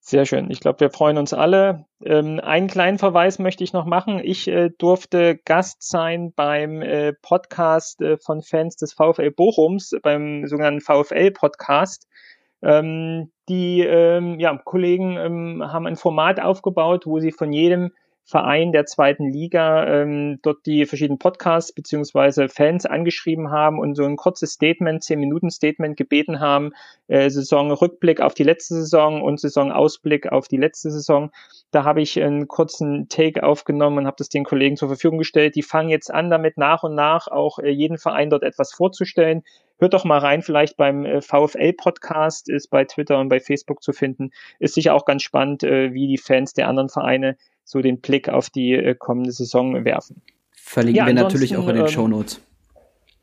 Sehr 0.01 0.27
schön. 0.27 0.51
Ich 0.51 0.59
glaube, 0.59 0.81
wir 0.81 0.91
freuen 0.91 1.17
uns 1.17 1.33
alle. 1.33 1.85
Ähm, 2.05 2.39
einen 2.39 2.67
kleinen 2.67 2.99
Verweis 2.99 3.39
möchte 3.39 3.63
ich 3.63 3.73
noch 3.73 3.85
machen. 3.85 4.21
Ich 4.23 4.47
äh, 4.47 4.69
durfte 4.77 5.37
Gast 5.43 5.81
sein 5.81 6.31
beim 6.31 6.83
äh, 6.83 7.13
Podcast 7.13 8.01
äh, 8.01 8.17
von 8.17 8.43
Fans 8.43 8.75
des 8.75 8.93
VfL 8.93 9.31
Bochums, 9.31 9.95
beim 10.03 10.45
sogenannten 10.45 10.81
VfL-Podcast. 10.81 12.07
Ähm, 12.61 13.31
die 13.51 13.81
ähm, 13.81 14.39
ja, 14.39 14.57
Kollegen 14.57 15.17
ähm, 15.17 15.63
haben 15.73 15.85
ein 15.85 15.97
Format 15.97 16.39
aufgebaut, 16.39 17.05
wo 17.05 17.19
sie 17.19 17.33
von 17.33 17.51
jedem 17.51 17.91
Verein 18.23 18.71
der 18.71 18.85
zweiten 18.85 19.29
Liga 19.29 19.85
ähm, 19.87 20.39
dort 20.41 20.65
die 20.65 20.85
verschiedenen 20.85 21.19
Podcasts 21.19 21.73
beziehungsweise 21.73 22.47
Fans 22.47 22.85
angeschrieben 22.85 23.51
haben 23.51 23.77
und 23.77 23.95
so 23.95 24.05
ein 24.05 24.15
kurzes 24.15 24.53
Statement, 24.53 25.03
zehn 25.03 25.19
Minuten 25.19 25.49
Statement 25.49 25.97
gebeten 25.97 26.39
haben, 26.39 26.71
äh, 27.07 27.29
Saisonrückblick 27.29 28.21
auf 28.21 28.33
die 28.33 28.43
letzte 28.43 28.75
Saison 28.75 29.21
und 29.21 29.41
Saisonausblick 29.41 30.31
auf 30.31 30.47
die 30.47 30.57
letzte 30.57 30.91
Saison. 30.91 31.31
Da 31.71 31.85
habe 31.85 32.01
ich 32.01 32.21
einen 32.21 32.47
kurzen 32.49 33.07
Take 33.07 33.43
aufgenommen 33.43 33.99
und 33.99 34.05
habe 34.05 34.17
das 34.17 34.27
den 34.27 34.43
Kollegen 34.43 34.75
zur 34.75 34.89
Verfügung 34.89 35.17
gestellt. 35.17 35.55
Die 35.55 35.63
fangen 35.63 35.89
jetzt 35.89 36.13
an, 36.13 36.29
damit 36.29 36.57
nach 36.57 36.83
und 36.83 36.95
nach 36.95 37.27
auch 37.27 37.59
äh, 37.59 37.69
jeden 37.69 37.97
Verein 37.97 38.29
dort 38.29 38.43
etwas 38.43 38.73
vorzustellen. 38.73 39.43
Hört 39.79 39.93
doch 39.93 40.03
mal 40.03 40.19
rein, 40.19 40.41
vielleicht 40.41 40.75
beim 40.75 41.05
äh, 41.05 41.21
VfL-Podcast, 41.21 42.49
ist 42.49 42.69
bei 42.69 42.83
Twitter 42.83 43.19
und 43.19 43.29
bei 43.29 43.39
Facebook 43.39 43.81
zu 43.81 43.93
finden. 43.93 44.31
Ist 44.59 44.75
sicher 44.75 44.93
auch 44.93 45.05
ganz 45.05 45.23
spannend, 45.23 45.63
äh, 45.63 45.93
wie 45.93 46.07
die 46.07 46.17
Fans 46.17 46.53
der 46.53 46.67
anderen 46.67 46.89
Vereine 46.89 47.37
so 47.63 47.81
den 47.81 48.01
Blick 48.01 48.27
auf 48.27 48.49
die 48.49 48.95
kommende 48.99 49.31
Saison 49.31 49.85
werfen. 49.85 50.21
Verlinken 50.51 50.97
ja, 50.97 51.05
wir 51.05 51.13
natürlich 51.13 51.55
auch 51.55 51.67
in 51.69 51.75
den 51.75 51.85
ähm, 51.85 51.91
Show 51.91 52.07
Notes. 52.07 52.41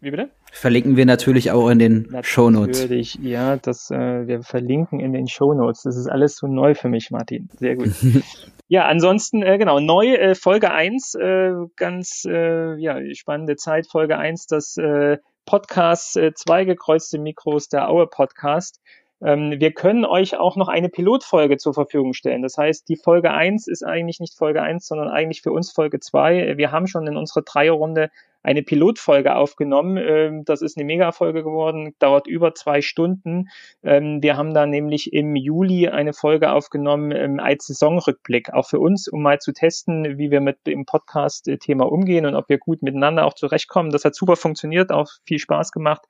Wie 0.01 0.11
bitte? 0.13 0.31
Verlinken 0.53 0.97
wir 0.97 1.07
natürlich 1.07 1.51
auch 1.51 1.69
in 1.69 1.81
den 1.81 2.17
Show 2.23 2.51
Notes. 2.51 2.83
Natürlich, 2.83 3.17
ja, 3.17 3.57
das 3.57 3.91
äh, 3.91 4.27
wir 4.29 4.43
verlinken 4.43 5.01
in 5.01 5.13
den 5.13 5.27
Show 5.27 5.55
Notes. 5.55 5.83
Das 5.83 5.97
ist 5.97 6.07
alles 6.07 6.37
so 6.37 6.47
neu 6.47 6.75
für 6.75 6.89
mich, 6.89 7.11
Martin. 7.11 7.49
Sehr 7.59 7.75
gut. 7.75 7.91
ja, 8.69 8.87
ansonsten, 8.87 9.43
äh, 9.43 9.59
genau, 9.59 9.81
neu 9.81 10.15
äh, 10.15 10.35
Folge 10.37 10.71
1, 10.71 11.15
äh, 11.17 11.53
ganz 11.75 12.25
äh, 12.29 12.77
ja, 12.77 12.99
spannende 13.15 13.57
Zeit, 13.57 13.89
Folge 13.91 14.19
1, 14.19 14.47
das 14.47 14.77
äh, 14.77 15.19
Podcast, 15.47 16.17
äh, 16.17 16.33
zwei 16.33 16.65
gekreuzte 16.65 17.19
Mikros, 17.19 17.69
der 17.69 17.89
Aue 17.89 18.07
Podcast. 18.07 18.81
Ähm, 19.21 19.55
wir 19.59 19.73
können 19.73 20.05
euch 20.05 20.37
auch 20.37 20.57
noch 20.57 20.69
eine 20.69 20.89
Pilotfolge 20.89 21.57
zur 21.57 21.75
Verfügung 21.75 22.13
stellen. 22.13 22.43
Das 22.43 22.57
heißt, 22.57 22.89
die 22.89 22.97
Folge 22.97 23.33
1 23.33 23.67
ist 23.67 23.85
eigentlich 23.85 24.21
nicht 24.21 24.37
Folge 24.37 24.63
1, 24.63 24.87
sondern 24.87 25.09
eigentlich 25.09 25.43
für 25.43 25.53
uns 25.53 25.73
Folge 25.73 26.01
2. 26.01 26.57
Wir 26.57 26.73
haben 26.73 26.87
schon 26.87 27.07
in 27.07 27.17
unserer 27.17 27.43
Dreierrunde 27.43 28.11
eine 28.43 28.63
Pilotfolge 28.63 29.35
aufgenommen. 29.35 29.97
Ähm, 29.97 30.45
das 30.45 30.63
ist 30.63 30.77
eine 30.77 30.85
Mega-Folge 30.85 31.43
geworden, 31.43 31.95
dauert 31.99 32.27
über 32.27 32.55
zwei 32.55 32.81
Stunden. 32.81 33.49
Ähm, 33.83 34.23
wir 34.23 34.37
haben 34.37 34.55
da 34.55 34.67
nämlich 34.67 35.13
im 35.13 35.35
Juli 35.35 35.89
eine 35.89 36.13
Folge 36.13 36.53
aufgenommen 36.53 37.41
als 37.41 37.67
Saisonrückblick, 37.67 38.53
auch 38.53 38.69
für 38.69 38.79
uns, 38.79 39.09
um 39.09 39.23
mal 39.23 39.41
zu 39.41 39.53
testen, 39.53 40.19
wie 40.19 40.31
wir 40.31 40.41
mit 40.41 40.67
dem 40.67 40.87
Podcast-Thema 40.87 41.91
umgehen 41.91 42.27
und 42.27 42.37
ob 42.37 42.49
wir 42.49 42.59
gut 42.59 42.83
miteinander 42.83 43.27
auch 43.27 43.35
zurechtkommen. 43.35 43.91
Das 43.91 44.05
hat 44.05 44.15
super 44.15 44.37
funktioniert, 44.37 44.93
auch 44.93 45.11
viel 45.25 45.39
Spaß 45.39 45.73
gemacht. 45.73 46.07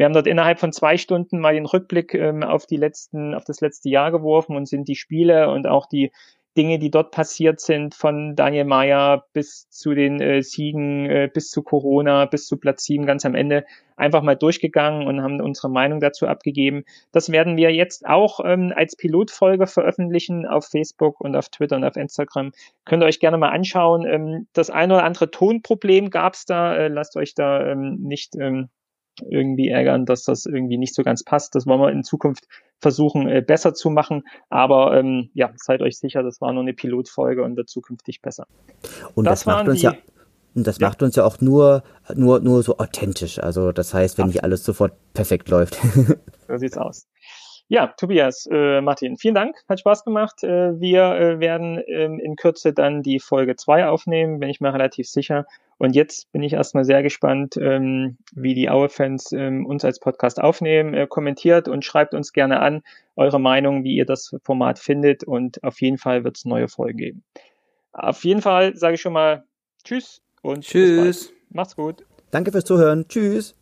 Wir 0.00 0.06
haben 0.06 0.14
dort 0.14 0.26
innerhalb 0.26 0.58
von 0.58 0.72
zwei 0.72 0.96
Stunden 0.96 1.40
mal 1.40 1.52
den 1.52 1.66
Rückblick 1.66 2.14
ähm, 2.14 2.42
auf 2.42 2.64
die 2.64 2.78
letzten, 2.78 3.34
auf 3.34 3.44
das 3.44 3.60
letzte 3.60 3.90
Jahr 3.90 4.10
geworfen 4.10 4.56
und 4.56 4.66
sind 4.66 4.88
die 4.88 4.96
Spiele 4.96 5.50
und 5.50 5.66
auch 5.66 5.84
die 5.84 6.10
Dinge, 6.56 6.78
die 6.78 6.90
dort 6.90 7.10
passiert 7.10 7.60
sind, 7.60 7.94
von 7.94 8.34
Daniel 8.34 8.64
Mayer 8.64 9.26
bis 9.34 9.68
zu 9.68 9.92
den 9.92 10.18
äh, 10.22 10.42
Siegen, 10.42 11.04
äh, 11.04 11.28
bis 11.30 11.50
zu 11.50 11.62
Corona, 11.62 12.24
bis 12.24 12.46
zu 12.46 12.56
Platz 12.56 12.84
7 12.84 13.04
ganz 13.04 13.26
am 13.26 13.34
Ende 13.34 13.66
einfach 13.94 14.22
mal 14.22 14.36
durchgegangen 14.36 15.06
und 15.06 15.20
haben 15.20 15.38
unsere 15.42 15.68
Meinung 15.68 16.00
dazu 16.00 16.26
abgegeben. 16.26 16.84
Das 17.12 17.30
werden 17.30 17.58
wir 17.58 17.70
jetzt 17.70 18.06
auch 18.06 18.40
ähm, 18.42 18.72
als 18.74 18.96
Pilotfolge 18.96 19.66
veröffentlichen 19.66 20.46
auf 20.46 20.64
Facebook 20.64 21.20
und 21.20 21.36
auf 21.36 21.50
Twitter 21.50 21.76
und 21.76 21.84
auf 21.84 21.96
Instagram. 21.96 22.52
Könnt 22.86 23.02
ihr 23.02 23.06
euch 23.06 23.20
gerne 23.20 23.36
mal 23.36 23.50
anschauen. 23.50 24.06
Ähm, 24.06 24.46
das 24.54 24.70
eine 24.70 24.94
oder 24.94 25.04
andere 25.04 25.30
Tonproblem 25.30 26.08
gab 26.08 26.32
es 26.32 26.46
da. 26.46 26.74
Äh, 26.74 26.88
lasst 26.88 27.18
euch 27.18 27.34
da 27.34 27.66
ähm, 27.66 27.98
nicht 28.00 28.34
ähm, 28.36 28.70
irgendwie 29.28 29.68
ärgern, 29.68 30.06
dass 30.06 30.24
das 30.24 30.46
irgendwie 30.46 30.78
nicht 30.78 30.94
so 30.94 31.02
ganz 31.02 31.22
passt. 31.22 31.54
Das 31.54 31.66
wollen 31.66 31.80
wir 31.80 31.90
in 31.90 32.04
Zukunft 32.04 32.46
versuchen, 32.80 33.28
äh, 33.28 33.42
besser 33.42 33.74
zu 33.74 33.90
machen. 33.90 34.22
Aber 34.48 34.96
ähm, 34.98 35.30
ja, 35.34 35.52
seid 35.56 35.82
euch 35.82 35.98
sicher, 35.98 36.22
das 36.22 36.40
war 36.40 36.52
nur 36.52 36.62
eine 36.62 36.72
Pilotfolge 36.72 37.42
und 37.42 37.56
wird 37.56 37.68
zukünftig 37.68 38.22
besser. 38.22 38.46
Und 39.14 39.24
das, 39.24 39.40
das 39.40 39.46
macht 39.46 39.68
uns 39.68 39.82
ja. 39.82 39.94
das 40.54 40.78
ja. 40.78 40.88
macht 40.88 41.02
uns 41.02 41.16
ja 41.16 41.24
auch 41.24 41.40
nur, 41.40 41.82
nur, 42.14 42.40
nur 42.40 42.62
so 42.62 42.78
authentisch. 42.78 43.38
Also 43.38 43.72
das 43.72 43.92
heißt, 43.92 44.18
wenn 44.18 44.24
Absolut. 44.24 44.34
nicht 44.34 44.44
alles 44.44 44.64
sofort 44.64 44.92
perfekt 45.12 45.48
läuft. 45.48 45.78
so 46.48 46.56
sieht's 46.56 46.78
aus. 46.78 47.06
Ja, 47.72 47.86
Tobias, 47.86 48.48
äh, 48.50 48.80
Martin, 48.80 49.16
vielen 49.16 49.36
Dank, 49.36 49.54
hat 49.68 49.78
Spaß 49.78 50.02
gemacht. 50.02 50.42
Äh, 50.42 50.80
wir 50.80 51.04
äh, 51.14 51.38
werden 51.38 51.80
ähm, 51.86 52.18
in 52.18 52.34
Kürze 52.34 52.72
dann 52.72 53.04
die 53.04 53.20
Folge 53.20 53.54
2 53.54 53.86
aufnehmen, 53.86 54.40
bin 54.40 54.48
ich 54.50 54.60
mir 54.60 54.74
relativ 54.74 55.06
sicher. 55.08 55.46
Und 55.78 55.94
jetzt 55.94 56.32
bin 56.32 56.42
ich 56.42 56.54
erstmal 56.54 56.84
sehr 56.84 57.04
gespannt, 57.04 57.56
ähm, 57.56 58.16
wie 58.34 58.54
die 58.54 58.68
Aue-Fans 58.68 59.30
ähm, 59.30 59.66
uns 59.66 59.84
als 59.84 60.00
Podcast 60.00 60.40
aufnehmen. 60.40 60.94
Äh, 60.94 61.06
kommentiert 61.06 61.68
und 61.68 61.84
schreibt 61.84 62.12
uns 62.12 62.32
gerne 62.32 62.58
an 62.58 62.82
eure 63.14 63.38
Meinung, 63.38 63.84
wie 63.84 63.94
ihr 63.94 64.04
das 64.04 64.34
Format 64.42 64.80
findet. 64.80 65.22
Und 65.22 65.62
auf 65.62 65.80
jeden 65.80 65.98
Fall 65.98 66.24
wird 66.24 66.38
es 66.38 66.44
neue 66.44 66.66
Folgen 66.66 66.98
geben. 66.98 67.22
Auf 67.92 68.24
jeden 68.24 68.42
Fall 68.42 68.74
sage 68.74 68.94
ich 68.94 69.00
schon 69.00 69.12
mal 69.12 69.44
Tschüss 69.84 70.22
und 70.42 70.64
Tschüss. 70.64 71.32
Macht's 71.50 71.76
gut. 71.76 72.04
Danke 72.32 72.50
fürs 72.50 72.64
Zuhören. 72.64 73.06
Tschüss. 73.06 73.54